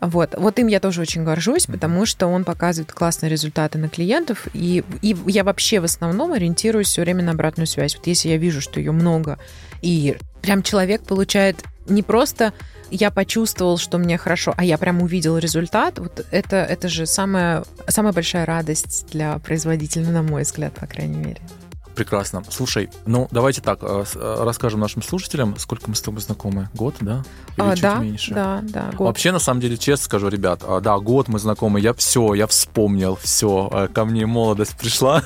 Вот. 0.00 0.34
вот 0.38 0.58
им 0.58 0.66
я 0.66 0.80
тоже 0.80 1.02
очень 1.02 1.24
горжусь, 1.24 1.66
потому 1.66 2.06
что 2.06 2.26
он 2.26 2.44
показывает 2.44 2.90
классные 2.90 3.28
результаты 3.28 3.76
на 3.76 3.90
клиентов, 3.90 4.48
и, 4.54 4.82
и 5.02 5.16
я 5.26 5.44
вообще 5.44 5.80
в 5.80 5.84
основном 5.84 6.32
ориентируюсь 6.32 6.88
все 6.88 7.02
время 7.02 7.22
на 7.22 7.32
обратную 7.32 7.66
связь. 7.66 7.96
Вот 7.96 8.06
если 8.06 8.30
я 8.30 8.38
вижу, 8.38 8.62
что 8.62 8.80
ее 8.80 8.92
много, 8.92 9.38
и 9.82 10.16
прям 10.40 10.62
человек 10.62 11.02
получает 11.02 11.62
не 11.86 12.02
просто 12.02 12.54
я 12.90 13.10
почувствовал, 13.10 13.78
что 13.78 13.98
мне 13.98 14.18
хорошо, 14.18 14.54
а 14.56 14.64
я 14.64 14.78
прям 14.78 15.02
увидел 15.02 15.38
результат, 15.38 15.98
вот 15.98 16.26
это, 16.30 16.56
это 16.56 16.88
же 16.88 17.06
самая, 17.06 17.64
самая 17.88 18.12
большая 18.12 18.46
радость 18.46 19.06
для 19.12 19.38
производителя, 19.38 20.08
на 20.08 20.22
мой 20.22 20.42
взгляд, 20.42 20.74
по 20.74 20.86
крайней 20.86 21.18
мере. 21.18 21.40
Прекрасно. 21.94 22.42
Слушай, 22.48 22.88
ну 23.06 23.28
давайте 23.30 23.60
так, 23.60 23.78
э, 23.82 24.04
э, 24.14 24.36
расскажем 24.44 24.80
нашим 24.80 25.02
слушателям, 25.02 25.58
сколько 25.58 25.88
мы 25.88 25.94
с 25.94 26.00
тобой 26.00 26.20
знакомы. 26.20 26.68
Год, 26.74 26.94
да? 27.00 27.22
Или 27.56 27.66
А, 27.66 27.72
чуть 27.74 27.82
да, 27.82 27.96
меньше? 27.96 28.34
да, 28.34 28.60
да, 28.62 28.90
год. 28.96 29.08
Вообще, 29.08 29.32
на 29.32 29.38
самом 29.38 29.60
деле, 29.60 29.76
честно 29.76 30.04
скажу, 30.04 30.28
ребят, 30.28 30.62
а, 30.66 30.80
да, 30.80 30.98
год 30.98 31.28
мы 31.28 31.38
знакомы, 31.38 31.80
я 31.80 31.92
все, 31.94 32.34
я 32.34 32.46
вспомнил, 32.46 33.16
все, 33.16 33.88
ко 33.92 34.04
мне 34.04 34.26
молодость 34.26 34.76
пришла, 34.78 35.22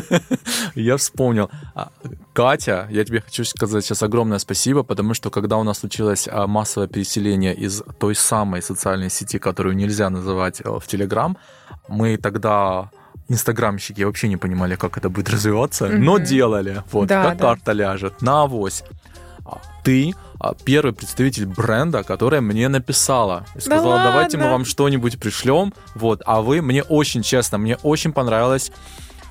я 0.74 0.96
вспомнил. 0.96 1.50
А, 1.74 1.90
Катя, 2.32 2.86
я 2.90 3.04
тебе 3.04 3.20
хочу 3.20 3.44
сказать 3.44 3.84
сейчас 3.84 4.02
огромное 4.02 4.38
спасибо, 4.38 4.82
потому 4.82 5.14
что 5.14 5.30
когда 5.30 5.56
у 5.56 5.62
нас 5.62 5.78
случилось 5.78 6.28
а, 6.30 6.46
массовое 6.46 6.88
переселение 6.88 7.54
из 7.54 7.82
той 7.98 8.14
самой 8.14 8.62
социальной 8.62 9.10
сети, 9.10 9.38
которую 9.38 9.76
нельзя 9.76 10.10
называть 10.10 10.60
э, 10.60 10.68
в 10.68 10.86
Телеграм, 10.86 11.36
мы 11.88 12.16
тогда 12.16 12.90
инстаграмщики 13.28 14.02
вообще 14.02 14.28
не 14.28 14.36
понимали, 14.36 14.76
как 14.76 14.96
это 14.98 15.08
будет 15.10 15.30
развиваться, 15.30 15.88
но 15.88 16.14
Мгм. 16.14 16.24
делали, 16.24 16.82
вот, 16.92 17.08
Да, 17.08 17.22
как 17.24 17.36
да. 17.38 17.44
карта 17.44 17.72
ляжет, 17.72 18.22
на 18.22 18.42
авось. 18.42 18.82
А 19.44 19.60
Ты 19.84 20.14
а, 20.38 20.54
первый 20.64 20.92
представитель 20.92 21.46
бренда, 21.46 22.02
которая 22.02 22.40
мне 22.40 22.68
написала 22.68 23.46
и 23.54 23.60
сказала, 23.60 24.02
давайте 24.02 24.36
мы 24.36 24.50
вам 24.50 24.64
что-нибудь 24.64 25.18
пришлем, 25.18 25.72
вот, 25.94 26.22
а 26.26 26.42
вы, 26.42 26.60
мне 26.60 26.82
очень 26.82 27.22
честно, 27.22 27.56
мне 27.58 27.76
очень 27.82 28.12
понравилась 28.12 28.70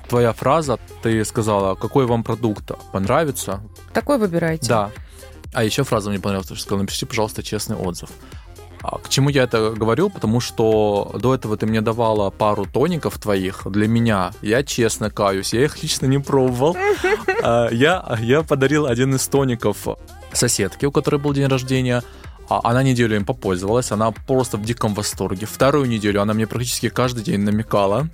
твоя 0.08 0.32
фраза, 0.32 0.78
ты 1.02 1.24
сказала, 1.24 1.74
какой 1.74 2.06
вам 2.06 2.24
продукт 2.24 2.70
понравится, 2.92 3.60
Такой 3.92 4.18
выбирайте. 4.18 4.68
да. 4.68 4.90
А 5.52 5.62
еще 5.64 5.84
фраза 5.84 6.10
мне 6.10 6.18
понравилась, 6.18 6.46
что 6.48 6.56
сказала, 6.56 6.80
напишите, 6.82 7.06
пожалуйста, 7.06 7.42
честный 7.42 7.76
отзыв. 7.76 8.10
А 8.88 8.98
К 8.98 9.08
чему 9.08 9.30
я 9.30 9.42
это 9.42 9.70
говорю? 9.70 10.10
Потому 10.10 10.38
что 10.40 11.10
до 11.20 11.34
этого 11.34 11.56
ты 11.56 11.66
мне 11.66 11.80
давала 11.80 12.30
пару 12.30 12.66
тоников 12.66 13.18
твоих 13.18 13.62
для 13.66 13.88
меня. 13.88 14.30
Я 14.42 14.62
честно 14.62 15.10
каюсь, 15.10 15.52
я 15.54 15.64
их 15.64 15.82
лично 15.82 16.06
не 16.06 16.18
пробовал. 16.20 16.76
А, 17.42 17.68
Я, 17.70 18.16
я 18.20 18.42
подарил 18.42 18.86
один 18.86 19.14
из 19.16 19.26
тоников 19.26 19.88
соседке, 20.32 20.86
у 20.86 20.92
которой 20.92 21.16
был 21.20 21.32
день 21.32 21.46
рождения. 21.48 22.02
А 22.48 22.60
Она 22.62 22.84
неделю 22.84 23.16
им 23.16 23.24
попользовалась, 23.24 23.90
она 23.90 24.12
просто 24.12 24.56
в 24.56 24.62
диком 24.62 24.94
восторге. 24.94 25.46
Вторую 25.46 25.86
неделю 25.88 26.22
она 26.22 26.32
мне 26.32 26.46
практически 26.46 26.88
каждый 26.88 27.24
день 27.24 27.40
намекала, 27.40 28.08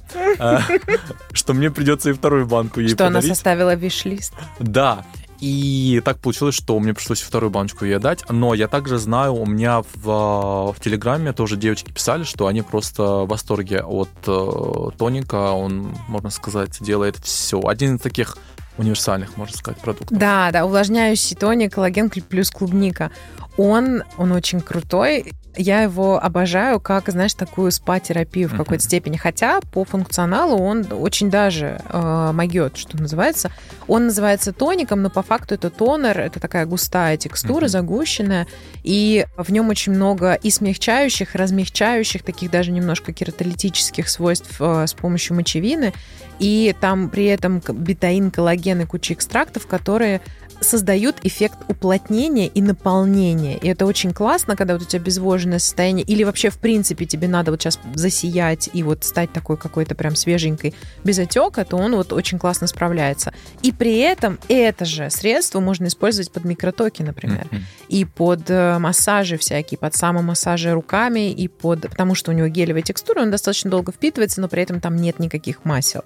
что 1.33 1.53
мне 1.53 1.71
придется 1.71 2.09
и 2.11 2.13
вторую 2.15 2.47
банку 2.47 2.81
ей 2.81 2.89
Что 2.89 3.07
она 3.09 3.17
подарить. 3.19 3.37
составила 3.37 3.75
виш-лист. 3.75 4.33
Да. 4.59 5.05
И 5.43 6.01
так 6.05 6.21
получилось, 6.21 6.55
что 6.55 6.79
мне 6.79 6.95
пришлось 6.95 7.21
вторую 7.21 7.51
баночку 7.51 7.85
ей 7.85 7.99
дать. 7.99 8.23
Но 8.31 8.55
я 8.55 8.69
также 8.69 8.99
знаю, 8.99 9.35
у 9.35 9.45
меня 9.45 9.83
в, 9.95 10.73
в 10.73 10.77
Телеграме 10.81 11.33
тоже 11.33 11.57
девочки 11.57 11.91
писали, 11.91 12.23
что 12.23 12.47
они 12.47 12.63
просто 12.63 13.03
в 13.03 13.27
восторге 13.27 13.83
от 13.83 14.09
э, 14.29 14.91
тоника. 14.97 15.51
Он, 15.51 15.97
можно 16.07 16.31
сказать, 16.31 16.79
делает 16.81 17.17
все. 17.25 17.61
Один 17.61 17.97
из 17.97 18.01
таких 18.03 18.39
универсальных, 18.79 19.37
можно 19.37 19.57
сказать, 19.57 19.81
продуктов. 19.81 20.17
Да, 20.17 20.53
да, 20.53 20.65
увлажняющий 20.65 21.35
тоник, 21.35 21.75
коллаген 21.75 22.09
плюс 22.09 22.49
клубника. 22.53 23.11
Он, 23.57 24.05
он 24.19 24.31
очень 24.31 24.61
крутой. 24.61 25.33
Я 25.57 25.83
его 25.83 26.23
обожаю 26.23 26.81
как, 26.81 27.09
знаешь, 27.09 27.35
такую 27.35 27.73
спа-терапию 27.73 28.49
в 28.49 28.57
какой-то 28.57 28.83
степени. 28.83 29.17
Хотя 29.17 29.61
по 29.61 29.85
функционалу 29.85 30.57
он 30.59 30.87
очень 30.91 31.31
даже 31.31 31.81
э, 31.89 32.31
могет, 32.33 32.77
что 32.77 32.97
называется. 32.97 33.51
Он 33.87 34.07
называется 34.07 34.53
тоником, 34.53 35.03
но 35.03 35.11
по 35.11 35.23
факту 35.23 35.55
это 35.55 35.69
тонер, 35.69 36.19
это 36.21 36.41
такая 36.41 36.65
густая 36.67 37.17
текстура, 37.17 37.63
Мгм. 37.65 37.69
загущенная. 37.69 38.47
И 38.83 39.27
в 39.37 39.53
нем 39.53 39.69
очень 39.69 39.93
много 39.93 40.35
и 40.35 40.51
смягчающих, 40.51 41.35
и 41.35 41.39
размягчающих, 41.39 42.23
таких 42.23 42.51
даже 42.51 42.71
немножко 42.71 43.13
кератолитических 43.13 44.09
свойств 44.09 44.57
э, 44.61 44.87
с 44.87 44.95
помощью 44.95 45.37
мочевины. 45.37 45.93
И 46.39 46.75
там 46.81 47.09
при 47.09 47.27
этом 47.27 47.61
бетаин, 47.61 48.31
коллаген 48.31 48.81
и 48.81 48.85
куча 48.87 49.15
экстрактов, 49.15 49.67
которые 49.67 50.21
создают 50.63 51.17
эффект 51.23 51.59
уплотнения 51.69 52.47
и 52.47 52.63
наполнения. 52.63 53.59
И 53.59 53.69
это 53.69 53.87
очень 53.87 54.13
классно, 54.13 54.57
когда 54.57 54.75
вот 54.75 54.83
у 54.83 54.87
тебя 54.87 55.01
обезвоженное 55.01 55.59
состояние, 55.59 56.05
или 56.05 56.25
вообще, 56.25 56.51
в 56.51 56.59
принципе, 56.59 57.05
тебе 57.05 57.29
надо 57.29 57.51
вот 57.51 57.61
сейчас 57.61 57.79
засиять 57.95 58.71
и 58.73 58.83
вот 58.83 59.05
стать 59.05 59.33
такой 59.33 59.57
какой-то 59.57 59.95
прям 59.95 60.17
свеженькой 60.17 60.75
без 61.05 61.19
отека, 61.19 61.65
то 61.65 61.77
он 61.77 61.95
вот 61.97 62.13
очень 62.13 62.39
классно 62.39 62.67
справляется. 62.67 63.33
И 63.63 63.73
при 63.73 63.99
этом 63.99 64.39
это 64.49 64.85
же 64.85 65.11
средство 65.11 65.61
можно 65.61 65.87
использовать 65.87 66.31
под 66.33 66.45
микротоки, 66.45 67.03
например 67.03 67.47
Мгм. 67.51 67.65
и 67.89 68.05
под 68.05 68.51
э, 68.51 68.79
массажи 68.79 69.37
всякие, 69.37 69.79
под 69.79 69.95
самомассажи 69.95 70.73
руками, 70.73 71.31
и 71.33 71.49
под... 71.49 71.83
Потому 71.83 72.15
что 72.15 72.31
у 72.31 72.35
него 72.35 72.49
гелевая 72.49 72.83
текстура, 72.83 73.23
он 73.23 73.31
достаточно 73.31 73.71
долго 73.71 73.93
впитывается, 73.93 74.41
но 74.41 74.49
при 74.49 74.63
этом 74.63 74.81
там 74.81 74.97
нет 74.97 75.19
никаких 75.19 75.65
масел. 75.65 76.03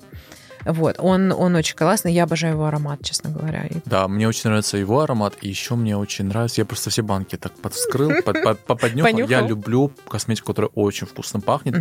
Вот, 0.66 0.96
он, 0.98 1.32
он 1.32 1.54
очень 1.54 1.76
классный, 1.76 2.12
я 2.12 2.24
обожаю 2.24 2.54
его 2.54 2.66
аромат, 2.66 3.00
честно 3.02 3.30
говоря. 3.30 3.68
Да, 3.84 4.08
мне 4.08 4.26
очень 4.28 4.42
нравится 4.50 4.76
его 4.76 5.00
аромат, 5.00 5.34
и 5.40 5.48
еще 5.48 5.74
мне 5.76 5.96
очень 5.96 6.26
нравится, 6.26 6.60
я 6.60 6.64
просто 6.64 6.90
все 6.90 7.02
банки 7.02 7.36
так 7.36 7.52
подвскрыл, 7.52 8.22
под- 8.24 8.42
под- 8.42 8.60
поподнюхал. 8.60 9.16
Я 9.28 9.40
люблю 9.46 9.92
косметику, 10.08 10.48
которая 10.48 10.70
очень 10.74 11.06
вкусно 11.06 11.40
пахнет. 11.40 11.76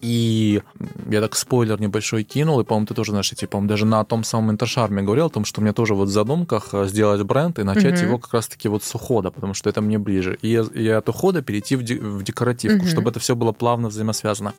И 0.00 0.62
я 1.10 1.20
так 1.20 1.34
спойлер 1.34 1.80
небольшой 1.80 2.22
кинул, 2.22 2.60
и, 2.60 2.64
по-моему, 2.64 2.86
ты 2.86 2.94
тоже, 2.94 3.10
знаешь, 3.10 3.30
типа, 3.30 3.60
даже 3.62 3.84
на 3.84 4.04
том 4.04 4.22
самом 4.22 4.52
Интершарме 4.52 5.02
говорил 5.02 5.26
о 5.26 5.30
том, 5.30 5.44
что 5.44 5.60
у 5.60 5.64
меня 5.64 5.72
тоже 5.72 5.94
вот 5.94 6.06
в 6.08 6.12
задумках 6.12 6.68
э, 6.72 6.86
сделать 6.86 7.20
бренд 7.22 7.58
и 7.58 7.64
начать 7.64 7.94
Мгм. 7.94 8.02
его 8.06 8.18
как 8.18 8.32
раз-таки 8.32 8.68
вот 8.68 8.84
с 8.84 8.94
ухода, 8.94 9.32
потому 9.32 9.54
что 9.54 9.68
это 9.68 9.80
мне 9.80 9.98
ближе. 9.98 10.38
И, 10.40 10.52
и 10.52 10.88
от 10.88 11.08
ухода 11.08 11.42
перейти 11.42 11.74
в, 11.74 11.82
де- 11.82 11.98
в 11.98 12.22
декоративку, 12.22 12.84
Мгм. 12.84 12.86
чтобы 12.88 13.10
это 13.10 13.18
все 13.18 13.34
было 13.34 13.50
плавно 13.50 13.88
взаимосвязано. 13.88 14.54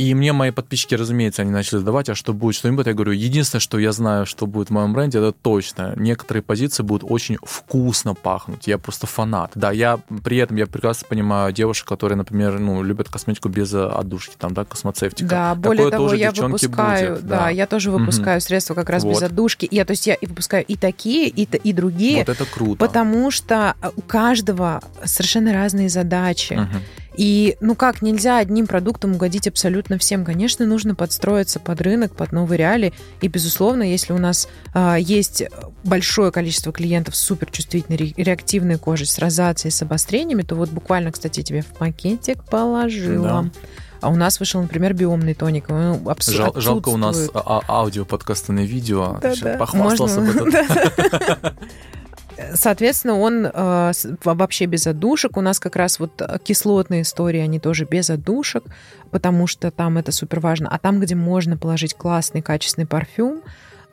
И 0.00 0.14
мне 0.14 0.32
мои 0.32 0.50
подписчики, 0.50 0.94
разумеется, 0.94 1.42
они 1.42 1.50
начали 1.50 1.76
задавать, 1.76 2.08
а 2.08 2.14
что 2.14 2.32
будет, 2.32 2.54
что-нибудь. 2.54 2.86
Я 2.86 2.94
говорю, 2.94 3.12
единственное, 3.12 3.60
что 3.60 3.78
я 3.78 3.92
знаю, 3.92 4.24
что 4.24 4.46
будет 4.46 4.68
в 4.68 4.70
моем 4.70 4.94
бренде, 4.94 5.18
это 5.18 5.32
точно. 5.32 5.92
Некоторые 5.94 6.42
позиции 6.42 6.82
будут 6.82 7.06
очень 7.06 7.36
вкусно 7.42 8.14
пахнуть. 8.14 8.66
Я 8.66 8.78
просто 8.78 9.06
фанат. 9.06 9.50
Да, 9.54 9.70
я 9.70 10.00
при 10.24 10.38
этом 10.38 10.56
я 10.56 10.66
прекрасно 10.66 11.06
понимаю 11.06 11.52
девушек, 11.52 11.86
которые, 11.86 12.16
например, 12.16 12.58
ну, 12.58 12.82
любят 12.82 13.10
косметику 13.10 13.50
без 13.50 13.74
э, 13.74 13.88
отдушки, 13.88 14.36
там, 14.38 14.54
да, 14.54 14.64
космоцевтика. 14.64 15.28
Да, 15.28 15.54
Такое 15.54 15.68
более 15.68 15.90
того, 15.90 16.08
тоже, 16.08 16.16
я 16.16 16.32
выпускаю, 16.32 17.16
будет, 17.16 17.26
да. 17.26 17.38
да. 17.40 17.50
я 17.50 17.66
тоже 17.66 17.90
выпускаю 17.90 18.40
средства 18.40 18.72
как 18.72 18.88
раз 18.88 19.04
без 19.04 19.16
Вот. 19.16 19.22
отдушки. 19.22 19.68
Я, 19.70 19.84
то 19.84 19.90
есть 19.90 20.06
я 20.06 20.14
и 20.14 20.24
выпускаю 20.24 20.64
и 20.64 20.76
такие, 20.76 21.28
и, 21.28 21.42
и 21.42 21.72
другие, 21.74 22.20
Вот 22.20 22.30
это 22.30 22.46
круто. 22.46 22.78
потому 22.78 23.30
что 23.30 23.74
у 23.96 24.00
каждого 24.00 24.80
совершенно 25.04 25.52
разные 25.52 25.90
задачи. 25.90 26.54
Мгм. 26.54 26.80
И, 27.22 27.58
ну 27.60 27.74
как, 27.74 28.00
нельзя 28.00 28.38
одним 28.38 28.66
продуктом 28.66 29.12
угодить 29.14 29.46
абсолютно 29.46 29.98
всем. 29.98 30.24
Конечно, 30.24 30.64
нужно 30.64 30.94
подстроиться 30.94 31.60
под 31.60 31.82
рынок, 31.82 32.16
под 32.16 32.32
новые 32.32 32.56
реалии. 32.56 32.94
И, 33.20 33.28
безусловно, 33.28 33.82
если 33.82 34.14
у 34.14 34.18
нас 34.18 34.48
а, 34.72 34.96
есть 34.96 35.42
большое 35.84 36.32
количество 36.32 36.72
клиентов 36.72 37.14
с 37.14 37.18
суперчувствительной 37.20 37.98
ре- 37.98 38.14
реактивной 38.16 38.78
кожей, 38.78 39.06
с 39.06 39.18
розацией, 39.18 39.70
с 39.70 39.82
обострениями, 39.82 40.40
то 40.44 40.54
вот 40.54 40.70
буквально, 40.70 41.12
кстати, 41.12 41.42
тебе 41.42 41.60
в 41.60 41.66
пакетик 41.66 42.42
положила. 42.44 43.50
А 44.00 44.08
у 44.08 44.16
нас 44.16 44.40
вышел, 44.40 44.62
например, 44.62 44.94
биомный 44.94 45.34
тоник. 45.34 45.68
Он 45.68 46.08
абс- 46.08 46.30
Жал- 46.30 46.58
жалко 46.58 46.88
у 46.88 46.96
нас 46.96 47.28
а- 47.34 47.60
а- 47.68 47.80
аудио 47.80 48.06
подкаста 48.06 48.54
на 48.54 48.60
видео. 48.60 49.18
Да-да. 49.20 49.34
Сейчас 49.34 49.58
Похвастался 49.58 50.22
Можно- 50.22 50.44
бы. 50.44 50.52
Соответственно, 52.54 53.18
он 53.18 53.46
э, 53.46 53.92
вообще 54.24 54.66
без 54.66 54.86
отдушек. 54.86 55.36
У 55.36 55.40
нас 55.40 55.58
как 55.58 55.76
раз 55.76 55.98
вот 55.98 56.22
кислотные 56.42 57.02
истории, 57.02 57.40
они 57.40 57.58
тоже 57.58 57.84
без 57.84 58.10
отдушек, 58.10 58.64
потому 59.10 59.46
что 59.46 59.70
там 59.70 59.98
это 59.98 60.12
супер 60.12 60.40
важно. 60.40 60.68
А 60.68 60.78
там, 60.78 61.00
где 61.00 61.14
можно 61.14 61.56
положить 61.56 61.94
классный, 61.94 62.42
качественный 62.42 62.86
парфюм, 62.86 63.42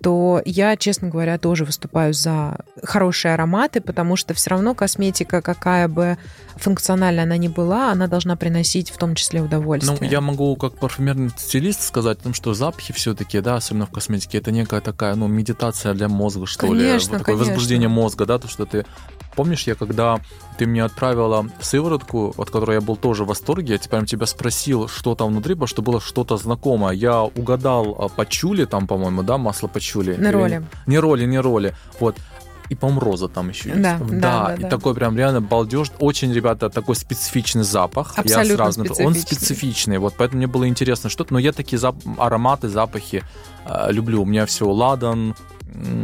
то 0.02 0.42
я, 0.46 0.76
честно 0.78 1.10
говоря, 1.10 1.38
тоже 1.38 1.66
выступаю 1.66 2.14
за 2.14 2.58
хорошие 2.84 3.34
ароматы, 3.34 3.82
потому 3.82 4.16
что 4.16 4.34
все 4.34 4.52
равно 4.52 4.76
косметика, 4.76 5.42
какая 5.42 5.88
бы 5.88 6.18
функциональная 6.58 7.24
она 7.24 7.38
ни 7.38 7.48
была, 7.48 7.92
она 7.92 8.08
должна 8.08 8.36
приносить 8.36 8.90
в 8.90 8.98
том 8.98 9.16
числе 9.16 9.42
удовольствие. 9.42 9.98
Ну, 10.00 10.08
я 10.08 10.22
могу 10.22 10.56
как 10.56 10.78
парфюмерный 10.78 11.30
стилист 11.36 11.82
сказать 11.82 12.20
том, 12.20 12.34
что 12.34 12.54
запахи 12.54 12.94
все-таки, 12.94 13.40
да, 13.42 13.56
особенно 13.56 13.86
в 13.86 13.92
косметике, 13.92 14.38
это 14.38 14.52
некая 14.52 14.82
такая, 14.82 15.16
ну, 15.16 15.28
медитация 15.28 15.94
для 15.94 16.08
мозга, 16.08 16.46
что 16.46 16.68
конечно, 16.68 16.84
ли. 16.84 16.98
Вот 16.98 17.04
такое 17.12 17.36
конечно. 17.36 17.46
возбуждение 17.46 17.90
мозга, 17.90 18.26
да, 18.26 18.40
то, 18.40 18.48
что 18.48 18.66
ты 18.66 18.86
Помнишь, 19.38 19.68
я 19.68 19.76
когда 19.76 20.20
ты 20.58 20.66
мне 20.66 20.84
отправила 20.84 21.48
сыворотку, 21.62 22.34
от 22.38 22.50
которой 22.50 22.74
я 22.74 22.82
был 22.82 22.96
тоже 22.96 23.24
в 23.24 23.28
восторге, 23.28 23.74
я 23.74 23.80
прям 23.88 24.08
тебя 24.08 24.26
спросил, 24.26 24.88
что 24.88 25.14
там 25.14 25.28
внутри, 25.28 25.54
потому 25.54 25.68
что 25.68 25.84
было 25.84 26.02
что-то 26.02 26.38
знакомое. 26.38 26.94
Я 26.94 27.22
угадал 27.22 27.96
а, 28.00 28.08
пачули, 28.08 28.66
там, 28.66 28.88
по-моему, 28.88 29.22
да, 29.22 29.38
масло 29.38 29.68
пачули. 29.68 30.16
Не 30.18 30.32
роли. 30.32 30.66
Не 30.88 30.98
роли, 30.98 31.26
не 31.26 31.38
роли. 31.38 31.76
Вот. 32.00 32.16
И, 32.70 32.76
по-моему, 32.76 33.00
роза 33.02 33.28
там 33.28 33.50
еще 33.50 33.70
есть. 33.70 33.82
Да, 33.82 33.98
да, 34.00 34.48
да, 34.48 34.56
и 34.58 34.62
да. 34.64 34.70
такой 34.70 34.94
прям 34.94 35.18
реально 35.18 35.42
балдеж. 35.42 35.88
Очень, 36.00 36.34
ребята, 36.34 36.70
такой 36.70 36.96
специфичный 36.96 37.64
запах. 37.64 38.14
Абсолютно 38.18 38.52
я 38.52 38.56
сразу, 38.58 38.82
Он 38.82 38.86
специфичный. 38.88 39.22
специфичный. 39.22 39.98
Вот 40.00 40.16
поэтому 40.18 40.38
мне 40.40 40.48
было 40.48 40.68
интересно, 40.68 41.10
что 41.10 41.26
Но 41.30 41.40
я 41.40 41.52
такие 41.54 41.78
зап- 41.80 42.16
ароматы, 42.18 42.68
запахи 42.70 43.24
э, 43.66 43.92
люблю. 43.92 44.22
У 44.22 44.26
меня 44.26 44.46
все 44.46 44.66
ладан, 44.70 45.36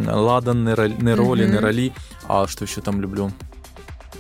ладан, 0.08 0.64
нероли, 0.64 0.96
нероли, 1.02 1.44
Мгм. 1.46 1.54
нероли. 1.54 1.94
А 2.28 2.48
что 2.48 2.66
еще 2.66 2.82
там 2.82 3.02
люблю? 3.02 3.32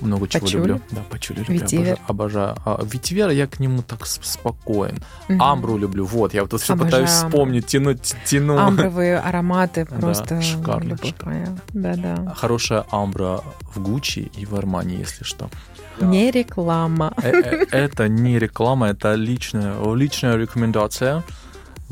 Много 0.01 0.27
чего 0.27 0.41
Пачули? 0.41 0.61
люблю. 0.61 0.81
Да, 0.91 1.01
пачули 1.09 1.39
люблю. 1.39 1.53
Ветивер? 1.59 1.97
Обожаю. 2.07 2.51
обожаю. 2.53 2.55
А, 2.65 2.83
ветивер 2.83 3.29
я 3.29 3.47
к 3.47 3.59
нему 3.59 3.81
так 3.81 4.05
спокоен. 4.05 4.99
Мгм. 5.27 5.41
Амбру 5.41 5.77
люблю. 5.77 6.05
Вот, 6.05 6.33
я 6.33 6.41
вот 6.41 6.51
тут 6.51 6.61
все 6.61 6.73
Обожаю 6.73 6.91
пытаюсь 6.91 7.09
амбру. 7.21 7.29
вспомнить, 7.29 7.65
тянуть, 7.67 8.15
тяну. 8.25 8.57
Амбровые 8.57 9.19
ароматы 9.19 9.87
Да, 9.89 9.95
просто 9.97 10.41
шикарно, 10.41 10.89
любовь 10.89 11.07
шикарно. 11.07 11.33
моя. 11.33 11.57
Да-да. 11.95 12.33
Хорошая 12.35 12.85
амбра 12.91 13.41
в 13.73 13.81
Гуччи 13.81 14.31
и 14.37 14.45
в 14.45 14.55
Армани, 14.55 14.95
если 14.95 15.23
что. 15.23 15.49
Не 16.01 16.31
реклама. 16.31 17.13
Э, 17.21 17.31
э, 17.31 17.65
Это 17.71 18.07
не 18.07 18.39
реклама, 18.39 18.87
это 18.89 19.13
личная, 19.13 19.75
личная 19.95 20.35
рекомендация. 20.37 21.23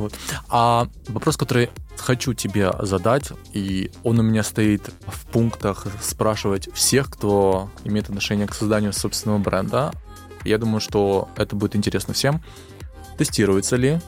Вот. 0.02 0.14
А 0.50 0.88
вопрос, 1.10 1.38
который 1.38 1.70
хочу 1.96 2.34
тебе 2.34 2.72
задать, 2.80 3.32
и 3.54 3.92
он 4.04 4.20
у 4.20 4.24
меня 4.24 4.42
стоит 4.42 4.90
в 5.06 5.28
пунктах 5.28 5.86
спрашивать 6.02 6.74
всех, 6.74 7.12
кто 7.12 7.70
имеет 7.84 8.10
отношение 8.10 8.48
к 8.48 8.56
созданию 8.56 8.94
собственного 8.94 9.38
бренда. 9.38 9.92
Я 10.44 10.58
думаю, 10.58 10.82
что 10.82 11.30
это 11.36 11.56
будет 11.56 11.76
интересно 11.76 12.16
всем. 12.16 12.42
Тестируется 13.20 13.76
ли 13.76 14.00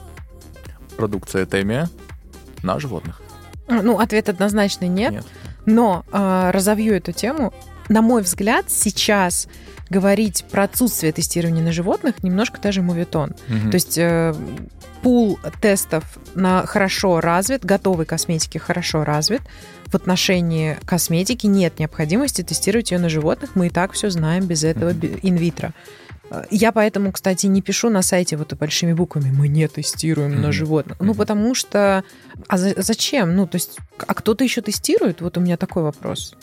продукция 0.96 1.46
Теми 1.46 1.88
на 2.64 2.80
животных? 2.80 3.22
Ну, 3.68 4.00
ответ 4.00 4.28
однозначный 4.28 4.88
нет. 4.88 5.24
Но 5.64 6.04
э, 6.12 6.50
разовью 6.50 6.94
эту 6.94 7.12
тему. 7.12 7.54
На 7.88 8.02
мой 8.02 8.22
взгляд, 8.22 8.66
сейчас 8.68 9.46
говорить 9.90 10.44
про 10.50 10.64
отсутствие 10.64 11.12
тестирования 11.12 11.62
на 11.62 11.70
животных 11.72 12.22
немножко 12.22 12.58
даже 12.60 12.80
мувитон. 12.82 13.34
Мгм. 13.48 13.70
То 13.70 13.74
есть 13.74 13.98
э, 13.98 14.34
пул 15.02 15.38
тестов 15.60 16.04
на 16.34 16.64
хорошо 16.66 17.20
развит, 17.20 17.64
готовой 17.64 18.06
косметики 18.06 18.56
хорошо 18.58 19.04
развит. 19.04 19.42
В 19.86 19.94
отношении 19.94 20.78
косметики 20.86 21.46
нет 21.46 21.78
необходимости 21.78 22.42
тестировать 22.42 22.90
ее 22.90 22.98
на 22.98 23.08
животных. 23.10 23.50
Мы 23.54 23.66
и 23.66 23.70
так 23.70 23.92
все 23.92 24.08
знаем 24.10 24.46
без 24.46 24.64
этого 24.64 24.92
би- 24.94 25.18
инвитро. 25.22 25.74
Э, 26.30 26.44
Я 26.50 26.72
поэтому, 26.72 27.12
кстати, 27.12 27.46
не 27.46 27.60
пишу 27.60 27.90
на 27.90 28.00
сайте 28.00 28.38
вот 28.38 28.54
большими 28.54 28.94
буквами 28.94 29.30
«мы 29.30 29.46
не 29.48 29.68
тестируем 29.68 30.36
на 30.36 30.44
Мгм. 30.48 30.52
животных». 30.52 30.96
Ну, 31.00 31.08
Мгм. 31.08 31.16
потому 31.16 31.54
что... 31.54 32.02
А 32.48 32.56
за- 32.56 32.80
зачем? 32.82 33.36
Ну, 33.36 33.46
то 33.46 33.56
есть, 33.56 33.76
а 33.98 34.14
кто-то 34.14 34.42
еще 34.42 34.62
тестирует? 34.62 35.20
Вот 35.20 35.36
у 35.36 35.40
меня 35.42 35.58
такой 35.58 35.82
вопрос. 35.82 36.34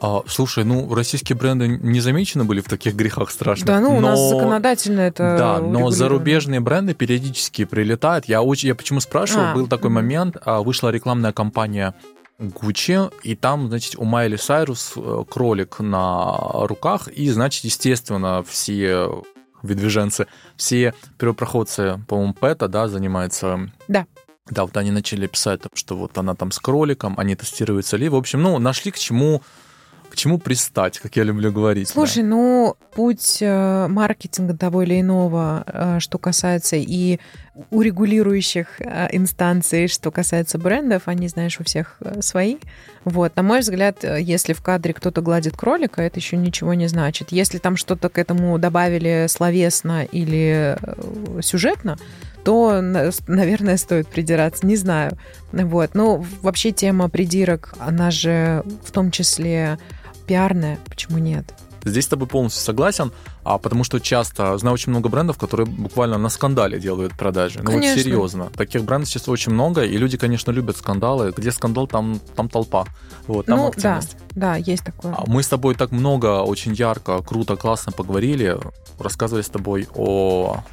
А, 0.00 0.22
слушай, 0.26 0.64
ну, 0.64 0.94
российские 0.94 1.36
бренды 1.36 1.68
не 1.68 2.00
замечены 2.00 2.44
были 2.44 2.60
в 2.60 2.68
таких 2.68 2.94
грехах 2.94 3.30
страшных. 3.30 3.66
Да, 3.66 3.80
ну, 3.80 3.96
у 3.96 4.00
нас 4.00 4.18
но- 4.18 4.28
законодательно 4.28 5.00
это 5.00 5.36
Да, 5.38 5.58
но 5.60 5.90
зарубежные 5.90 6.60
бренды 6.60 6.94
периодически 6.94 7.64
прилетают. 7.64 8.26
Я 8.26 8.42
очень, 8.42 8.68
я 8.68 8.74
почему 8.74 9.00
спрашивал, 9.00 9.46
А, 9.46 9.54
был 9.54 9.68
такой 9.68 9.90
момент, 9.90 10.36
а, 10.44 10.62
вышла 10.62 10.90
рекламная 10.90 11.32
кампания 11.32 11.94
Gucci, 12.38 13.10
и 13.22 13.34
там, 13.34 13.68
значит, 13.68 13.94
у 13.96 14.04
Майли 14.04 14.36
Сайрус 14.36 14.92
э, 14.96 15.24
кролик 15.28 15.80
на 15.80 16.36
руках, 16.66 17.08
и, 17.08 17.30
значит, 17.30 17.64
естественно, 17.64 18.44
все 18.46 19.22
выдвиженцы, 19.62 20.26
все 20.56 20.92
первопроходцы, 21.18 21.98
по-моему, 22.06 22.34
Пэта, 22.34 22.68
да, 22.68 22.88
занимаются... 22.88 23.70
Да. 23.88 24.06
Да, 24.48 24.62
вот 24.64 24.76
они 24.76 24.90
начали 24.92 25.26
писать, 25.26 25.62
что 25.74 25.96
вот 25.96 26.16
она 26.18 26.34
там 26.34 26.52
с 26.52 26.58
кроликом, 26.58 27.14
они 27.18 27.34
тестируются 27.34 27.96
ли. 27.96 28.08
В 28.08 28.14
общем, 28.14 28.42
ну, 28.42 28.58
нашли 28.58 28.92
к 28.92 28.98
чему, 28.98 29.42
чему 30.16 30.38
пристать, 30.38 30.98
как 30.98 31.14
я 31.16 31.22
люблю 31.22 31.52
говорить. 31.52 31.88
да. 31.88 31.92
Слушай, 31.94 32.22
ну, 32.22 32.76
путь 32.94 33.38
э, 33.40 33.86
маркетинга 33.88 34.56
того 34.56 34.82
или 34.82 35.00
иного, 35.00 35.62
э, 35.66 35.96
что 36.00 36.18
касается 36.18 36.76
и 36.76 37.18
урегулирующих 37.70 38.80
э, 38.80 39.08
инстанций, 39.12 39.88
что 39.88 40.10
касается 40.10 40.58
брендов, 40.58 41.02
они, 41.06 41.28
знаешь, 41.28 41.58
у 41.60 41.64
всех 41.64 41.98
свои. 42.20 42.56
Вот, 43.04 43.36
на 43.36 43.42
мой 43.42 43.60
взгляд, 43.60 44.02
если 44.02 44.52
в 44.52 44.62
кадре 44.62 44.92
кто-то 44.92 45.20
гладит 45.20 45.56
кролика, 45.56 46.02
это 46.02 46.18
еще 46.18 46.36
ничего 46.36 46.74
не 46.74 46.88
значит. 46.88 47.30
Если 47.30 47.58
там 47.58 47.76
что-то 47.76 48.08
к 48.08 48.18
этому 48.18 48.58
добавили 48.58 49.26
словесно 49.28 50.04
или 50.04 50.76
сюжетно, 51.40 51.96
то, 52.44 52.80
на- 52.80 53.10
наверное, 53.26 53.76
стоит 53.76 54.08
придираться, 54.08 54.66
не 54.66 54.76
знаю. 54.76 55.18
Вот. 55.52 55.94
Но 55.94 56.24
вообще 56.42 56.70
тема 56.72 57.08
придирок, 57.08 57.74
она 57.78 58.10
же 58.10 58.62
в 58.84 58.90
том 58.92 59.10
числе 59.10 59.78
пиарная, 60.26 60.78
почему 60.88 61.18
нет? 61.18 61.54
Здесь 61.86 62.04
с 62.04 62.08
тобой 62.08 62.26
полностью 62.26 62.64
согласен, 62.64 63.12
а 63.44 63.58
потому 63.58 63.84
что 63.84 64.00
часто 64.00 64.58
знаю 64.58 64.74
очень 64.74 64.90
много 64.90 65.08
брендов, 65.08 65.38
которые 65.38 65.66
буквально 65.68 66.18
на 66.18 66.28
скандале 66.30 66.80
делают 66.80 67.16
продажи. 67.16 67.60
Ну 67.60 67.66
Конечно. 67.66 67.94
вот 67.94 68.02
серьезно. 68.02 68.50
Таких 68.56 68.82
брендов 68.82 69.08
сейчас 69.08 69.28
очень 69.28 69.52
много, 69.52 69.84
и 69.84 69.96
люди, 69.96 70.18
конечно, 70.18 70.50
любят 70.50 70.76
скандалы. 70.76 71.32
Где 71.36 71.52
скандал, 71.52 71.86
там, 71.86 72.20
там 72.34 72.48
толпа. 72.48 72.86
Вот, 73.28 73.46
там 73.46 73.58
ну, 73.58 73.62
да, 73.62 73.68
активность. 73.68 74.16
да, 74.32 74.56
есть 74.56 74.84
такое. 74.84 75.14
А 75.16 75.24
Мы 75.28 75.44
с 75.44 75.48
тобой 75.48 75.76
так 75.76 75.92
много, 75.92 76.42
очень 76.42 76.74
ярко, 76.74 77.22
круто, 77.22 77.54
классно 77.54 77.92
поговорили, 77.92 78.58
рассказывали 78.98 79.42
с 79.42 79.48
тобой 79.48 79.86
о 79.94 80.64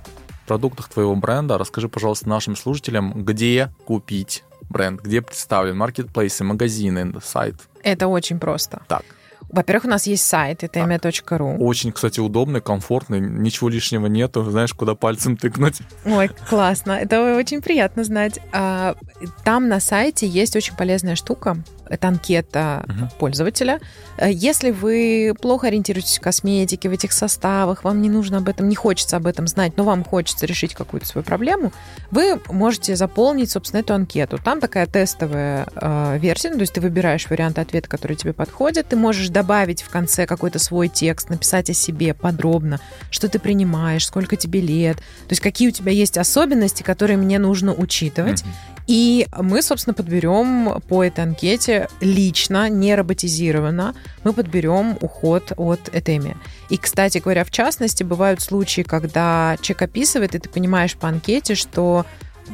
продуктах 0.48 0.90
твоего 0.90 1.16
бренда. 1.16 1.60
Расскажи, 1.60 1.90
пожалуйста, 1.90 2.28
нашим 2.28 2.56
слушателям, 2.56 3.24
где 3.24 3.72
купить 3.86 4.44
бренд, 4.68 5.02
где 5.02 5.22
представлен 5.22 5.78
маркетплейсы, 5.78 6.44
магазины, 6.44 7.14
сайт. 7.24 7.56
Это 7.84 8.08
очень 8.08 8.40
просто. 8.40 8.82
Так. 8.88 9.06
Во-первых, 9.54 9.86
у 9.86 9.88
нас 9.88 10.08
есть 10.08 10.26
сайт 10.26 10.64
etm.ru. 10.64 11.58
Очень, 11.60 11.92
кстати, 11.92 12.20
удобный, 12.20 12.60
комфортный, 12.60 13.20
ничего 13.20 13.70
лишнего 13.70 14.08
нету, 14.08 14.44
знаешь, 14.50 14.74
куда 14.74 14.96
пальцем 14.96 15.38
тыкнуть. 15.38 15.78
Ой, 16.06 16.28
классно. 16.50 16.94
Это 16.94 17.38
очень 17.38 17.62
приятно 17.62 18.04
знать. 18.04 18.40
А, 18.52 18.96
Там 19.44 19.70
на 19.70 19.80
сайте 19.80 20.28
есть 20.28 20.56
очень 20.56 20.76
полезная 20.76 21.16
штука. 21.16 21.58
Это 21.94 22.08
анкета 22.08 22.84
Мгм. 22.88 23.10
пользователя. 23.20 23.80
Э, 24.18 24.32
Если 24.32 24.72
вы 24.72 25.34
плохо 25.40 25.68
ориентируетесь 25.68 26.18
в 26.18 26.22
косметике, 26.22 26.90
в 26.90 26.92
этих 26.92 27.12
составах, 27.14 27.84
вам 27.84 28.02
не 28.02 28.10
нужно 28.10 28.38
об 28.38 28.50
этом, 28.50 28.68
не 28.68 28.76
хочется 28.76 29.18
об 29.18 29.28
этом 29.28 29.48
знать, 29.48 29.74
но 29.78 29.84
вам 29.84 30.04
хочется 30.04 30.48
решить 30.48 30.74
какую-то 30.74 31.06
свою 31.06 31.24
проблему, 31.24 31.72
вы 32.10 32.40
можете 32.50 32.96
заполнить, 32.96 33.52
собственно, 33.52 33.82
эту 33.82 33.94
анкету. 33.94 34.40
Там 34.44 34.60
такая 34.60 34.88
тестовая 34.88 35.68
э, 35.76 36.18
версия, 36.20 36.50
ну, 36.50 36.56
то 36.56 36.62
есть 36.62 36.74
ты 36.74 36.82
выбираешь 36.82 37.30
варианты 37.30 37.62
ответа, 37.62 37.88
которые 37.88 38.18
тебе 38.18 38.34
подходят, 38.34 38.88
ты 38.88 38.96
можешь 38.96 39.30
добавить 39.30 39.84
в 39.84 39.90
конце 39.90 40.26
какой-то 40.26 40.58
свой 40.58 40.88
текст, 40.88 41.30
написать 41.30 41.70
о 41.70 41.74
себе 41.74 42.16
подробно, 42.16 42.80
что 43.12 43.30
ты 43.30 43.38
принимаешь, 43.38 44.08
сколько 44.08 44.36
тебе 44.36 44.62
лет, 44.62 44.98
то 44.98 45.32
есть 45.32 45.42
какие 45.42 45.68
у 45.68 45.72
тебя 45.72 45.92
есть 45.92 46.18
особенности, 46.18 46.82
которые 46.82 47.18
мне 47.18 47.38
нужно 47.38 47.72
учитывать. 47.74 48.42
Мгм. 48.42 48.52
И 48.88 49.28
мы, 49.38 49.62
собственно, 49.62 49.94
подберем 49.94 50.82
по 50.88 51.04
этой 51.04 51.24
анкете 51.24 51.88
лично, 52.02 52.70
не 52.70 52.96
роботизированно, 52.96 53.96
мы 54.24 54.34
подберем 54.34 54.98
уход 55.00 55.54
от 55.56 55.90
Этеми. 55.94 56.36
И, 56.70 56.78
кстати 56.78 57.20
говоря, 57.20 57.46
в 57.46 57.52
частности, 57.52 58.04
бывают 58.04 58.42
случаи, 58.42 58.82
когда 58.82 59.58
человек 59.62 59.84
описывает, 59.84 60.36
и 60.36 60.40
ты 60.40 60.50
понимаешь 60.50 60.96
по 60.96 61.08
анкете, 61.08 61.56
что 61.56 62.06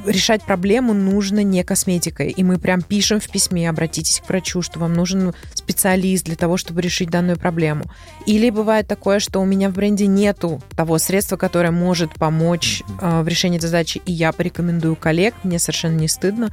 решать 0.05 0.43
проблему 0.43 0.93
нужно 0.93 1.43
не 1.43 1.63
косметикой. 1.63 2.29
И 2.29 2.43
мы 2.43 2.57
прям 2.59 2.81
пишем 2.81 3.19
в 3.19 3.29
письме, 3.29 3.69
обратитесь 3.69 4.19
к 4.19 4.29
врачу, 4.29 4.61
что 4.61 4.79
вам 4.79 4.93
нужен 4.93 5.33
специалист 5.53 6.25
для 6.25 6.35
того, 6.35 6.57
чтобы 6.57 6.81
решить 6.81 7.09
данную 7.09 7.37
проблему. 7.37 7.85
Или 8.25 8.49
бывает 8.49 8.87
такое, 8.87 9.19
что 9.19 9.39
у 9.39 9.45
меня 9.45 9.69
в 9.69 9.73
бренде 9.73 10.07
нету 10.07 10.61
того 10.75 10.97
средства, 10.97 11.37
которое 11.37 11.71
может 11.71 12.13
помочь 12.13 12.83
э, 13.01 13.21
в 13.21 13.27
решении 13.27 13.57
этой 13.57 13.67
задачи, 13.67 14.01
и 14.05 14.11
я 14.11 14.31
порекомендую 14.31 14.95
коллег, 14.95 15.33
мне 15.43 15.59
совершенно 15.59 15.97
не 15.97 16.07
стыдно. 16.07 16.49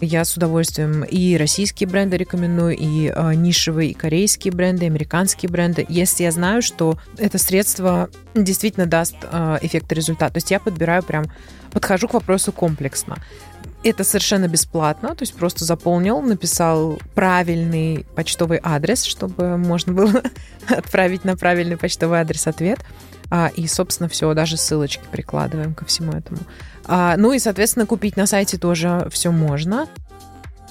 Я 0.00 0.26
с 0.26 0.36
удовольствием 0.36 1.04
и 1.04 1.36
российские 1.38 1.88
бренды 1.88 2.18
рекомендую, 2.18 2.76
и 2.76 3.08
э, 3.08 3.34
нишевые, 3.34 3.92
и 3.92 3.94
корейские 3.94 4.52
бренды, 4.52 4.84
и 4.84 4.88
американские 4.88 5.48
бренды, 5.48 5.86
если 5.88 6.24
я 6.24 6.32
знаю, 6.32 6.60
что 6.60 6.98
это 7.16 7.38
средство 7.38 8.10
действительно 8.34 8.84
даст 8.84 9.16
э, 9.22 9.58
эффект 9.62 9.90
и 9.90 9.94
результат. 9.94 10.34
То 10.34 10.36
есть 10.36 10.50
я 10.50 10.60
подбираю 10.60 11.02
прям, 11.02 11.24
подхожу 11.72 12.08
к 12.08 12.14
вопросу 12.14 12.52
комплексно. 12.52 13.16
Это 13.88 14.04
совершенно 14.04 14.48
бесплатно, 14.48 15.14
то 15.14 15.22
есть 15.22 15.34
просто 15.34 15.64
заполнил, 15.64 16.20
написал 16.20 16.98
правильный 17.14 18.06
почтовый 18.14 18.60
адрес, 18.62 19.04
чтобы 19.04 19.56
можно 19.56 19.92
было 19.92 20.22
отправить 20.68 21.24
на 21.24 21.36
правильный 21.36 21.76
почтовый 21.76 22.20
адрес 22.20 22.46
ответ. 22.46 22.80
А, 23.30 23.50
и, 23.56 23.66
собственно, 23.66 24.08
все, 24.08 24.32
даже 24.34 24.56
ссылочки 24.56 25.02
прикладываем 25.10 25.74
ко 25.74 25.84
всему 25.84 26.12
этому. 26.12 26.38
А, 26.84 27.16
ну 27.16 27.32
и, 27.32 27.38
соответственно, 27.38 27.86
купить 27.86 28.16
на 28.16 28.26
сайте 28.26 28.56
тоже 28.58 29.08
все 29.10 29.32
можно. 29.32 29.88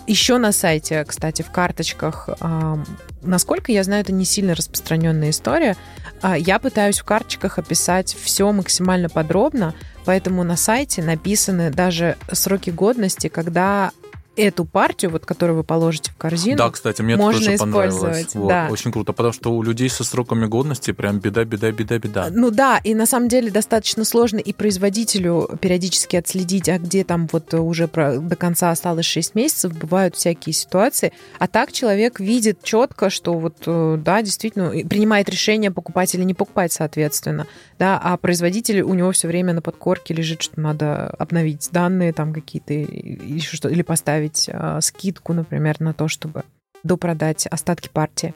Еще 0.07 0.37
на 0.37 0.51
сайте, 0.51 1.03
кстати, 1.03 1.41
в 1.41 1.49
карточках, 1.49 2.29
а, 2.39 2.77
насколько 3.23 3.71
я 3.71 3.83
знаю, 3.83 4.01
это 4.01 4.11
не 4.11 4.23
сильно 4.25 4.53
распространенная 4.53 5.31
история. 5.31 5.75
А, 6.21 6.37
я 6.37 6.59
пытаюсь 6.59 6.99
в 6.99 7.03
карточках 7.03 7.57
описать 7.57 8.15
все 8.19 8.51
максимально 8.51 9.09
подробно, 9.09 9.73
поэтому 10.05 10.43
на 10.43 10.57
сайте 10.57 11.01
написаны 11.01 11.71
даже 11.71 12.17
сроки 12.31 12.69
годности, 12.69 13.29
когда 13.29 13.91
эту 14.35 14.65
партию, 14.65 15.11
вот, 15.11 15.25
которую 15.25 15.57
вы 15.57 15.63
положите 15.63 16.11
в 16.11 16.15
корзину, 16.17 16.57
Да, 16.57 16.69
кстати, 16.69 17.01
мне 17.01 17.15
можно 17.15 17.49
это 17.49 17.57
тоже 17.57 17.71
понравилось. 17.71 18.35
Вот, 18.35 18.49
да. 18.49 18.67
Очень 18.71 18.91
круто, 18.91 19.13
потому 19.13 19.33
что 19.33 19.51
у 19.53 19.61
людей 19.63 19.89
со 19.89 20.03
сроками 20.03 20.45
годности 20.45 20.91
прям 20.91 21.19
беда, 21.19 21.45
беда, 21.45 21.71
беда, 21.71 21.97
беда. 21.99 22.27
Ну 22.31 22.51
да, 22.51 22.79
и 22.83 22.93
на 22.93 23.05
самом 23.05 23.27
деле 23.27 23.51
достаточно 23.51 24.03
сложно 24.05 24.37
и 24.39 24.53
производителю 24.53 25.49
периодически 25.61 26.15
отследить, 26.15 26.69
а 26.69 26.77
где 26.77 27.03
там 27.03 27.27
вот 27.31 27.53
уже 27.53 27.87
про- 27.87 28.17
до 28.19 28.35
конца 28.35 28.71
осталось 28.71 29.05
6 29.05 29.35
месяцев, 29.35 29.73
бывают 29.77 30.15
всякие 30.15 30.53
ситуации. 30.53 31.11
А 31.39 31.47
так 31.47 31.71
человек 31.71 32.19
видит 32.19 32.63
четко, 32.63 33.09
что 33.09 33.33
вот, 33.33 33.55
э, 33.65 33.97
да, 34.03 34.21
действительно, 34.21 34.69
принимает 34.87 35.29
решение 35.29 35.71
покупать 35.71 36.13
или 36.15 36.23
не 36.23 36.33
покупать, 36.33 36.71
соответственно. 36.71 37.47
Да, 37.79 37.99
а 38.01 38.17
производитель, 38.17 38.81
у 38.81 38.93
него 38.93 39.11
все 39.11 39.27
время 39.27 39.53
на 39.53 39.61
подкорке 39.61 40.13
лежит, 40.13 40.41
что 40.41 40.59
надо 40.59 41.07
обновить 41.07 41.69
данные 41.71 42.13
там 42.13 42.33
какие-то 42.33 42.73
или 42.73 43.39
что 43.39 43.69
или 43.69 43.81
поставить 43.81 44.24
э, 44.47 44.79
скидку, 44.81 45.33
например, 45.33 45.79
на 45.79 45.93
то, 45.93 46.07
чтобы 46.07 46.43
допродать 46.83 47.47
остатки 47.47 47.89
партии. 47.91 48.33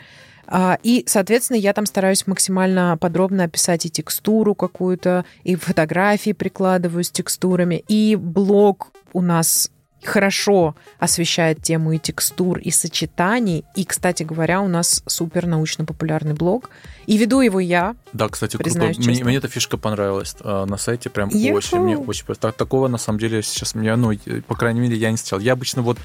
А, 0.48 0.80
И, 0.82 1.04
соответственно, 1.06 1.58
я 1.58 1.74
там 1.74 1.86
стараюсь 1.86 2.26
максимально 2.26 2.98
подробно 3.00 3.44
описать 3.44 3.86
и 3.86 3.90
текстуру 3.90 4.56
какую-то, 4.56 5.24
и 5.44 5.56
фотографии 5.56 6.32
прикладываю 6.32 7.04
с 7.04 7.12
текстурами, 7.12 7.84
и 7.88 8.16
блог 8.16 8.92
у 9.14 9.22
нас 9.22 9.72
хорошо 10.04 10.76
освещает 11.00 11.62
тему 11.62 11.94
и 11.94 12.00
текстур, 12.00 12.58
и 12.60 12.72
сочетаний. 12.72 13.66
И, 13.76 13.86
кстати 13.86 14.24
говоря, 14.24 14.62
у 14.62 14.68
нас 14.68 15.04
супер 15.06 15.46
научно-популярный 15.46 16.34
блог. 16.34 16.70
И 17.06 17.18
веду 17.18 17.42
его 17.42 17.60
я. 17.60 17.96
Да, 18.14 18.30
кстати, 18.30 18.58
круто. 18.58 18.78
Мне, 18.80 19.24
мне 19.24 19.38
эта 19.38 19.48
фишка 19.48 19.78
понравилась 19.78 20.36
э, 20.40 20.66
на 20.66 20.78
сайте, 20.78 21.10
прям 21.10 21.30
Юху. 21.30 21.58
очень, 21.58 21.80
мне 21.80 21.98
очень. 21.98 22.26
Так- 22.40 22.56
такого 22.56 22.88
на 22.88 22.98
самом 22.98 23.20
деле 23.20 23.42
сейчас 23.42 23.76
мне, 23.76 23.96
ну, 23.96 24.12
по 24.48 24.56
крайней 24.56 24.80
мере, 24.82 24.96
я 24.96 25.12
не 25.12 25.18
встречал. 25.18 25.40
Я 25.40 25.54
обычно 25.54 25.82
вот 25.82 25.98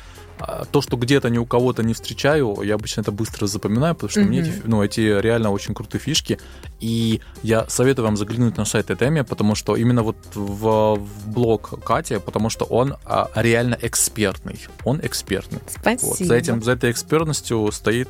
то, 0.73 0.83
что 0.83 0.97
где-то 0.97 1.31
ни 1.31 1.39
у 1.39 1.47
кого-то 1.47 1.83
не 1.83 1.95
встречаю, 1.95 2.59
я 2.63 2.75
обычно 2.75 3.03
это 3.03 3.13
быстро 3.13 3.47
запоминаю, 3.47 3.95
потому 3.95 4.11
что 4.11 4.21
мне 4.21 4.41
Мгм. 4.41 4.51
эти, 4.51 4.63
ну, 4.65 4.83
эти 4.83 5.01
реально 5.01 5.51
очень 5.51 5.75
крутые 5.75 6.01
фишки. 6.01 6.39
И 6.81 7.21
я 7.43 7.67
советую 7.69 8.05
вам 8.05 8.17
заглянуть 8.17 8.57
на 8.57 8.65
сайт 8.65 8.91
Этеми, 8.91 9.23
потому 9.23 9.55
что 9.55 9.77
именно 9.77 10.03
вот 10.03 10.17
в, 10.35 10.97
в 10.97 11.29
блог 11.29 11.83
Кати, 11.85 12.19
потому 12.19 12.51
что 12.51 12.65
он 12.65 12.97
а, 13.05 13.31
реально 13.35 13.79
экспертный. 13.81 14.59
Он 14.85 15.01
экспертный. 15.03 15.61
Спасибо. 15.69 16.09
Вот. 16.11 16.19
За, 16.19 16.35
этим, 16.35 16.63
за 16.63 16.73
этой 16.73 16.91
экспертностью 16.91 17.71
стоит, 17.73 18.09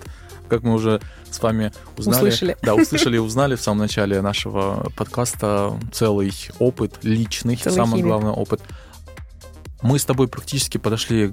как 0.49 0.63
мы 0.63 0.75
уже 0.75 1.01
с 1.31 1.43
вами 1.43 1.73
узнали, 1.97 2.17
Услышали. 2.29 2.57
да, 2.63 2.75
услышали 2.75 3.17
и 3.17 3.19
узнали 3.19 3.55
в 3.57 3.61
самом 3.61 3.79
начале 3.81 4.21
нашего 4.23 4.91
подкаста 4.97 5.79
целый 5.93 6.33
опыт 6.59 6.99
личный, 7.03 7.57
Целый 7.57 7.75
самый 7.77 7.97
химик. 7.99 8.07
главный 8.07 8.31
опыт. 8.31 8.61
Мы 9.83 9.99
с 9.99 10.05
тобой 10.05 10.29
практически 10.29 10.79
подошли 10.79 11.33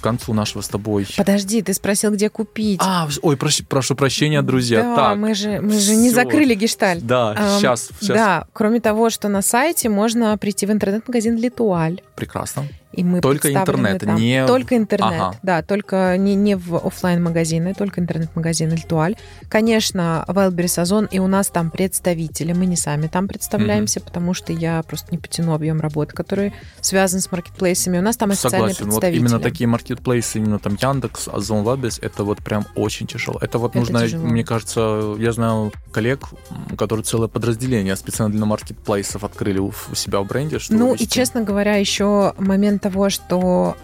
к 0.00 0.02
концу 0.02 0.32
нашего 0.34 0.62
с 0.62 0.68
тобой. 0.68 1.06
Подожди, 1.16 1.62
ты 1.62 1.72
спросил, 1.74 2.10
где 2.12 2.28
купить. 2.28 2.80
А, 2.82 3.08
ой, 3.22 3.36
проси- 3.36 3.64
прошу 3.66 3.94
прощения, 3.94 4.42
друзья. 4.42 4.82
Да, 4.82 4.96
так, 4.96 5.18
мы 5.18 5.34
же, 5.34 5.60
мы 5.60 5.78
же 5.78 5.94
не 5.94 6.10
закрыли 6.10 6.54
гештальт. 6.54 7.06
да, 7.06 7.34
Ам, 7.36 7.58
сейчас, 7.58 7.90
сейчас. 8.00 8.16
Да, 8.16 8.46
кроме 8.52 8.80
того, 8.80 9.10
что 9.10 9.28
на 9.28 9.42
сайте 9.42 9.88
можно 9.88 10.36
прийти 10.38 10.66
в 10.66 10.72
интернет-магазин 10.72 11.36
Литуаль. 11.36 12.00
Прекрасно. 12.16 12.64
И 12.92 13.04
мы 13.04 13.20
Только 13.20 13.52
интернет, 13.52 14.00
там. 14.00 14.16
не 14.16 14.44
Только 14.46 14.76
интернет, 14.76 15.12
Ага. 15.20 15.36
да, 15.42 15.62
только 15.62 16.16
не, 16.18 16.34
не 16.34 16.56
в 16.56 16.74
офлайн 16.74 17.22
магазины 17.22 17.72
только 17.72 18.00
интернет-магазин 18.00 18.70
Литуаль. 18.72 19.14
Конечно, 19.48 20.24
Wildberries 20.26 20.80
Озон, 20.80 21.04
и 21.06 21.18
у 21.20 21.28
нас 21.28 21.48
там 21.48 21.70
представители. 21.70 22.52
Мы 22.52 22.66
не 22.66 22.76
сами 22.76 23.06
там 23.06 23.28
представляемся, 23.28 24.00
потому 24.00 24.34
что 24.34 24.52
я 24.52 24.82
просто 24.82 25.08
не 25.12 25.18
потяну 25.18 25.54
объем 25.54 25.80
работы, 25.80 26.14
который 26.14 26.52
связан 26.80 27.20
с 27.20 27.30
маркетплейсами. 27.30 27.98
У 27.98 28.02
нас 28.02 28.16
там 28.16 28.30
официальные 28.32 28.74
Согласен. 28.74 28.84
Вот 28.90 29.00
представители. 29.00 29.20
именно 29.20 29.38
такие 29.40 29.66
маркетплейсы, 29.68 30.38
именно 30.38 30.58
там 30.58 30.76
Яндекс, 30.80 31.28
Озон 31.28 31.62
Вабис, 31.62 31.98
это 32.00 32.24
вот 32.24 32.38
прям 32.38 32.66
очень 32.74 33.06
тяжело. 33.06 33.38
Это 33.40 33.58
вот 33.58 33.70
Это 33.70 33.78
нужно, 33.80 34.00
тяжело. 34.02 34.24
мне 34.26 34.44
кажется, 34.44 35.14
я 35.18 35.32
знаю 35.32 35.72
коллег, 35.92 36.24
которые 36.76 37.04
целое 37.04 37.28
подразделение 37.28 37.94
специально 37.94 38.34
для 38.34 38.44
маркетплейсов 38.46 39.22
открыли 39.22 39.58
у, 39.58 39.72
себя 39.94 40.20
в 40.20 40.26
бренде. 40.26 40.58
чтобы 40.58 40.80
Ну 40.80 40.94
и, 40.94 41.06
честно 41.06 41.42
говоря, 41.42 41.76
еще 41.76 42.34
момент 42.38 42.79
того, 42.80 43.10
что 43.10 43.76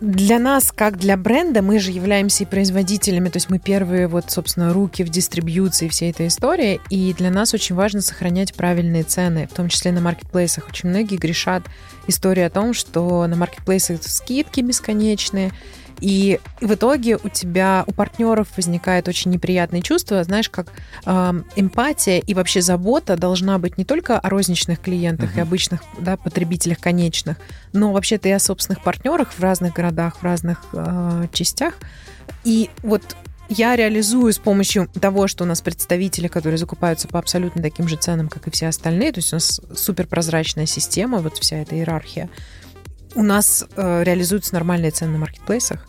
для 0.00 0.38
нас, 0.38 0.72
как 0.74 0.96
для 0.96 1.18
бренда, 1.18 1.60
мы 1.60 1.78
же 1.78 1.90
являемся 1.90 2.44
и 2.44 2.46
производителями, 2.46 3.28
то 3.28 3.36
есть 3.36 3.50
мы 3.50 3.58
первые, 3.58 4.06
вот, 4.08 4.30
собственно, 4.30 4.72
руки 4.72 5.04
в 5.04 5.10
дистрибьюции 5.10 5.88
всей 5.88 6.10
этой 6.10 6.28
истории, 6.28 6.80
и 6.88 7.12
для 7.12 7.30
нас 7.30 7.52
очень 7.52 7.74
важно 7.74 8.00
сохранять 8.00 8.54
правильные 8.54 9.02
цены, 9.02 9.46
в 9.46 9.54
том 9.54 9.68
числе 9.68 9.92
на 9.92 10.00
маркетплейсах. 10.00 10.68
Очень 10.70 10.88
многие 10.88 11.16
грешат 11.16 11.64
истории 12.06 12.42
о 12.42 12.48
том, 12.48 12.72
что 12.72 13.26
на 13.26 13.36
маркетплейсах 13.36 14.02
скидки 14.02 14.62
бесконечные, 14.62 15.52
и 16.00 16.40
в 16.60 16.74
итоге 16.74 17.16
у 17.22 17.28
тебя, 17.28 17.84
у 17.86 17.92
партнеров 17.92 18.48
возникает 18.56 19.08
очень 19.08 19.30
неприятное 19.30 19.82
чувство, 19.82 20.22
знаешь, 20.24 20.48
как 20.48 20.72
эм, 21.06 21.44
эмпатия 21.56 22.18
и 22.18 22.34
вообще 22.34 22.62
забота 22.62 23.16
должна 23.16 23.58
быть 23.58 23.78
не 23.78 23.84
только 23.84 24.18
о 24.18 24.28
розничных 24.28 24.80
клиентах 24.80 25.30
и 25.30 25.40
Мгм. 25.40 25.42
обычных 25.42 25.80
да, 25.98 26.16
потребителях 26.16 26.78
конечных, 26.78 27.36
но 27.72 27.92
вообще-то 27.92 28.28
и 28.28 28.32
о 28.32 28.38
собственных 28.38 28.82
партнерах 28.82 29.32
в 29.32 29.40
разных 29.40 29.74
городах, 29.74 30.16
в 30.16 30.22
разных 30.22 30.64
э, 30.72 31.26
частях. 31.32 31.74
И 32.44 32.70
вот 32.82 33.16
я 33.48 33.74
реализую 33.74 34.32
с 34.32 34.38
помощью 34.38 34.86
того, 35.00 35.26
что 35.26 35.44
у 35.44 35.46
нас 35.46 35.60
представители, 35.60 36.28
которые 36.28 36.56
закупаются 36.56 37.08
по 37.08 37.18
абсолютно 37.18 37.60
таким 37.60 37.88
же 37.88 37.96
ценам, 37.96 38.28
как 38.28 38.46
и 38.46 38.50
все 38.50 38.68
остальные, 38.68 39.12
то 39.12 39.18
есть 39.18 39.32
у 39.32 39.36
нас 39.36 39.60
суперпрозрачная 39.74 40.66
система, 40.66 41.18
вот 41.18 41.36
вся 41.38 41.56
эта 41.56 41.74
иерархия, 41.74 42.30
у 43.14 43.22
нас 43.22 43.64
э, 43.76 44.02
реализуются 44.04 44.54
нормальные 44.54 44.90
цены 44.90 45.12
на 45.12 45.18
маркетплейсах. 45.18 45.86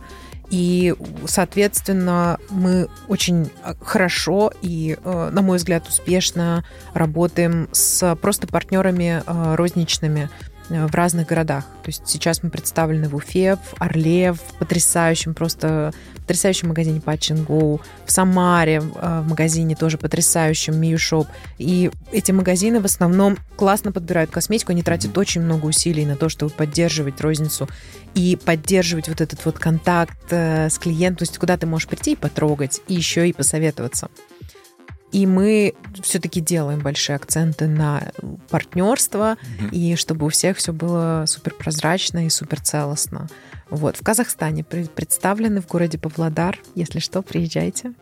И, 0.51 0.93
соответственно, 1.25 2.37
мы 2.49 2.89
очень 3.07 3.49
э, 3.63 3.73
хорошо 3.81 4.51
и, 4.61 4.97
э, 5.01 5.29
на 5.31 5.41
мой 5.41 5.57
взгляд, 5.57 5.87
успешно 5.87 6.65
работаем 6.93 7.69
с 7.71 8.15
просто 8.17 8.47
партнерами 8.47 9.23
э, 9.25 9.55
розничными 9.55 10.29
в 10.71 10.95
разных 10.95 11.27
городах. 11.27 11.65
То 11.83 11.89
есть 11.89 12.07
сейчас 12.07 12.43
мы 12.43 12.49
представлены 12.49 13.09
в 13.09 13.15
Уфе, 13.15 13.55
в 13.55 13.81
Орле, 13.81 14.33
в 14.33 14.41
потрясающем 14.59 15.33
просто 15.33 15.93
потрясающем 16.31 16.69
магазине 16.69 17.01
Patch 17.05 17.35
and 17.35 17.45
Go, 17.45 17.81
в 18.05 18.11
Самаре 18.11 18.77
э, 18.77 19.21
в 19.21 19.27
магазине 19.27 19.75
тоже 19.75 19.97
потрясающем 19.97 20.79
Мию 20.79 20.97
Шоп. 20.97 21.27
И 21.57 21.91
эти 22.11 22.31
магазины 22.31 22.79
в 22.79 22.85
основном 22.85 23.37
классно 23.57 23.91
подбирают 23.91 24.31
косметику, 24.31 24.71
они 24.71 24.81
тратят 24.81 25.17
очень 25.17 25.41
много 25.41 25.65
усилий 25.65 26.05
на 26.05 26.15
то, 26.15 26.29
чтобы 26.29 26.51
поддерживать 26.51 27.19
розницу 27.19 27.67
и 28.13 28.37
поддерживать 28.37 29.09
вот 29.09 29.19
этот 29.19 29.43
вот 29.43 29.59
контакт 29.59 30.17
э, 30.29 30.69
с 30.69 30.77
клиентом, 30.77 31.17
то 31.17 31.23
есть 31.23 31.37
куда 31.37 31.57
ты 31.57 31.65
можешь 31.65 31.89
прийти 31.89 32.13
и 32.13 32.15
потрогать, 32.15 32.81
и 32.87 32.93
еще 32.93 33.27
и 33.27 33.33
посоветоваться. 33.33 34.09
И 35.11 35.25
мы 35.27 35.73
все-таки 36.01 36.39
делаем 36.39 36.79
большие 36.79 37.15
акценты 37.17 37.67
на 37.67 38.11
партнерство, 38.49 39.37
Мгм. 39.59 39.69
и 39.71 39.95
чтобы 39.95 40.25
у 40.25 40.29
всех 40.29 40.57
все 40.57 40.71
было 40.71 41.25
супер 41.27 41.53
прозрачно 41.53 42.25
и 42.25 42.29
супер 42.29 42.61
целостно. 42.61 43.27
Вот. 43.69 43.97
В 43.97 44.03
Казахстане 44.03 44.63
пред- 44.63 44.91
представлены 44.91 45.61
в 45.61 45.67
городе 45.67 45.97
Павлодар. 45.97 46.59
Если 46.75 46.99
что, 46.99 47.21
приезжайте. 47.21 47.93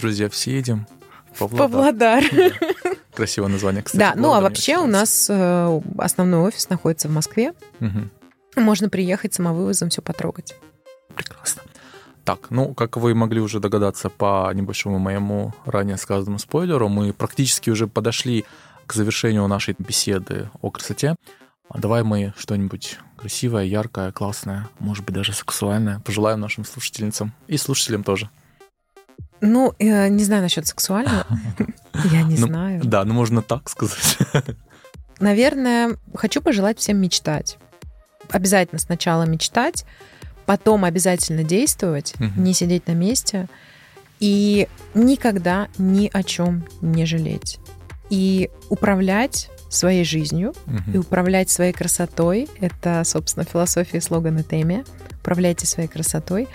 Друзья, 0.00 0.28
все 0.28 0.52
едем 0.56 0.86
в 1.34 1.38
Павлодар. 1.40 1.68
Павлодар. 1.70 2.24
Красивое 3.14 3.48
название, 3.48 3.82
кстати. 3.82 3.98
Да, 4.00 4.12
ну 4.16 4.32
а 4.32 4.40
вообще 4.40 4.78
у 4.78 4.86
нас 4.86 5.26
э, 5.28 5.80
основной 5.98 6.40
офис 6.40 6.68
находится 6.68 7.08
в 7.08 7.12
Москве. 7.12 7.52
Мгм. 7.80 8.10
Можно 8.56 8.88
приехать 8.88 9.34
самовывозом, 9.34 9.90
все 9.90 10.00
потрогать. 10.02 10.54
Прекрасно. 11.14 11.62
Так, 12.24 12.50
ну, 12.50 12.74
как 12.74 12.96
вы 12.96 13.14
могли 13.14 13.40
уже 13.40 13.60
догадаться 13.60 14.08
по 14.10 14.50
небольшому 14.54 14.98
моему 14.98 15.54
ранее 15.64 15.96
сказанному 15.96 16.38
спойлеру, 16.38 16.88
мы 16.88 17.12
практически 17.12 17.70
уже 17.70 17.86
подошли 17.86 18.44
к 18.86 18.92
завершению 18.92 19.46
нашей 19.48 19.74
беседы 19.78 20.50
о 20.60 20.70
красоте. 20.70 21.16
А 21.68 21.78
Давай 21.78 22.02
мы 22.02 22.34
что-нибудь 22.36 22.98
красивое, 23.16 23.64
яркое, 23.64 24.10
классное, 24.12 24.68
может 24.80 25.04
быть, 25.04 25.14
даже 25.14 25.32
сексуальное 25.32 26.00
пожелаем 26.00 26.40
нашим 26.40 26.64
слушательницам 26.64 27.32
и 27.46 27.56
слушателям 27.56 28.02
тоже. 28.02 28.28
Ну, 29.40 29.72
э, 29.78 30.08
не 30.08 30.24
знаю 30.24 30.42
насчет 30.42 30.66
сексуального. 30.66 31.24
Я 32.10 32.22
не 32.22 32.36
Ну, 32.36 32.46
знаю. 32.48 32.80
Да, 32.84 33.04
ну 33.04 33.14
можно 33.14 33.40
так 33.40 33.70
сказать. 33.70 34.18
Наверное, 35.18 35.96
хочу 36.14 36.42
пожелать 36.42 36.78
всем 36.78 36.98
мечтать. 36.98 37.58
обязательно 38.30 38.78
сначала 38.78 39.24
мечтать, 39.24 39.84
потом 40.50 40.84
обязательно 40.84 41.44
действовать, 41.44 42.14
Мгм. 42.18 42.42
не 42.42 42.54
сидеть 42.54 42.88
на 42.88 42.92
месте 42.92 43.48
и 44.18 44.66
никогда 44.94 45.68
ни 45.78 46.10
о 46.12 46.24
чем 46.24 46.66
не 46.80 47.06
жалеть. 47.06 47.60
И 48.10 48.50
управлять 48.68 49.48
своей 49.68 50.02
жизнью, 50.02 50.52
Мгм. 50.66 50.92
и 50.92 50.98
управлять 50.98 51.50
своей 51.50 51.72
красотой. 51.72 52.48
Это, 52.58 53.04
собственно, 53.04 53.44
философия 53.44 53.98
и 53.98 54.00
слоган 54.00 54.40
Этеми. 54.40 54.82
Управляйте 55.20 55.68
своей 55.68 55.88
красотой, 55.88 56.48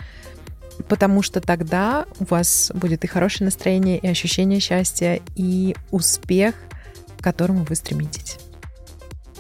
потому 0.89 1.21
что 1.21 1.39
тогда 1.39 2.05
у 2.19 2.25
вас 2.25 2.73
будет 2.75 3.05
и 3.05 3.07
хорошее 3.07 3.45
настроение, 3.45 3.97
и 3.97 4.07
ощущение 4.07 4.59
счастья, 4.59 5.21
и 5.37 5.73
успех, 5.91 6.55
к 7.17 7.23
которому 7.23 7.63
вы 7.63 7.75
стремитесь. 7.75 8.39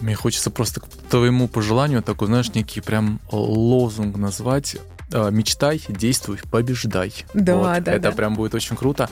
Мне 0.01 0.15
хочется 0.15 0.51
просто 0.51 0.81
к 0.81 0.87
твоему 1.09 1.47
пожеланию 1.47 2.03
такой, 2.03 2.27
знаешь, 2.27 2.53
некий 2.53 2.81
прям 2.81 3.19
лозунг 3.31 4.17
назвать. 4.17 4.77
Э, 5.11 5.29
Мечтай, 5.31 5.81
действуй, 5.87 6.39
побеждай. 6.51 7.13
Да, 7.33 7.55
Вот, 7.55 7.83
да, 7.83 7.93
Это 7.93 8.09
да. 8.09 8.11
прям 8.11 8.35
будет 8.35 8.53
очень 8.55 8.75
круто. 8.75 9.09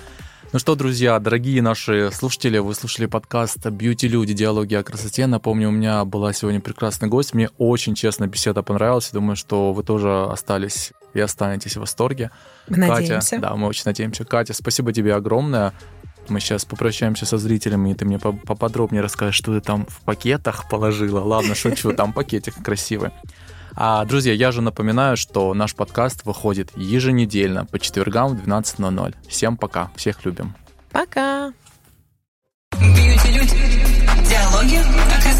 Ну 0.51 0.59
что, 0.59 0.75
друзья, 0.75 1.17
дорогие 1.19 1.63
наши 1.63 2.11
слушатели, 2.13 2.59
вы 2.59 2.75
слушали 2.75 3.07
подкаст 3.07 3.65
«Бьюти 3.65 4.07
Люди. 4.07 4.33
Диалоги 4.33 4.75
о 4.75 4.83
красоте». 4.83 5.25
Напомню, 5.25 5.69
у 5.69 5.71
меня 5.71 6.05
была 6.05 6.31
сегодня 6.31 6.61
прекрасный 6.61 7.07
гость. 7.07 7.33
Мне 7.33 7.49
очень 7.57 7.95
честно 7.95 8.27
беседа 8.27 8.61
понравилась. 8.61 9.09
Думаю, 9.11 9.35
что 9.35 9.73
вы 9.73 9.83
тоже 9.83 10.25
остались 10.25 10.91
и 11.15 11.19
останетесь 11.19 11.75
в 11.75 11.79
восторге. 11.79 12.29
Мы 12.67 12.77
надеемся. 12.77 13.31
Катя, 13.31 13.39
да, 13.41 13.55
мы 13.55 13.67
очень 13.67 13.83
надеемся. 13.85 14.25
Катя, 14.25 14.53
спасибо 14.53 14.93
тебе 14.93 15.15
огромное. 15.15 15.73
Мы 16.29 16.39
сейчас 16.39 16.65
попрощаемся 16.65 17.25
со 17.25 17.37
зрителями, 17.37 17.91
и 17.91 17.93
ты 17.93 18.05
мне 18.05 18.19
по- 18.19 18.33
поподробнее 18.33 19.01
расскажешь, 19.01 19.35
что 19.35 19.53
ты 19.53 19.61
там 19.61 19.85
в 19.87 20.01
пакетах 20.01 20.69
положила. 20.69 21.19
Ладно, 21.19 21.55
шучу, 21.55 21.93
там 21.93 22.13
пакетик 22.13 22.55
красивый. 22.63 23.11
А, 23.75 24.05
друзья, 24.05 24.33
я 24.33 24.51
же 24.51 24.61
напоминаю, 24.61 25.17
что 25.17 25.53
наш 25.53 25.75
подкаст 25.75 26.25
выходит 26.25 26.71
еженедельно 26.75 27.65
по 27.65 27.79
четвергам 27.79 28.35
в 28.35 28.47
12.00. 28.47 29.15
Всем 29.27 29.57
пока, 29.57 29.91
всех 29.95 30.23
любим. 30.25 30.55
Пока! 30.91 31.51
Диалоги 34.29 34.77
о. 34.77 35.32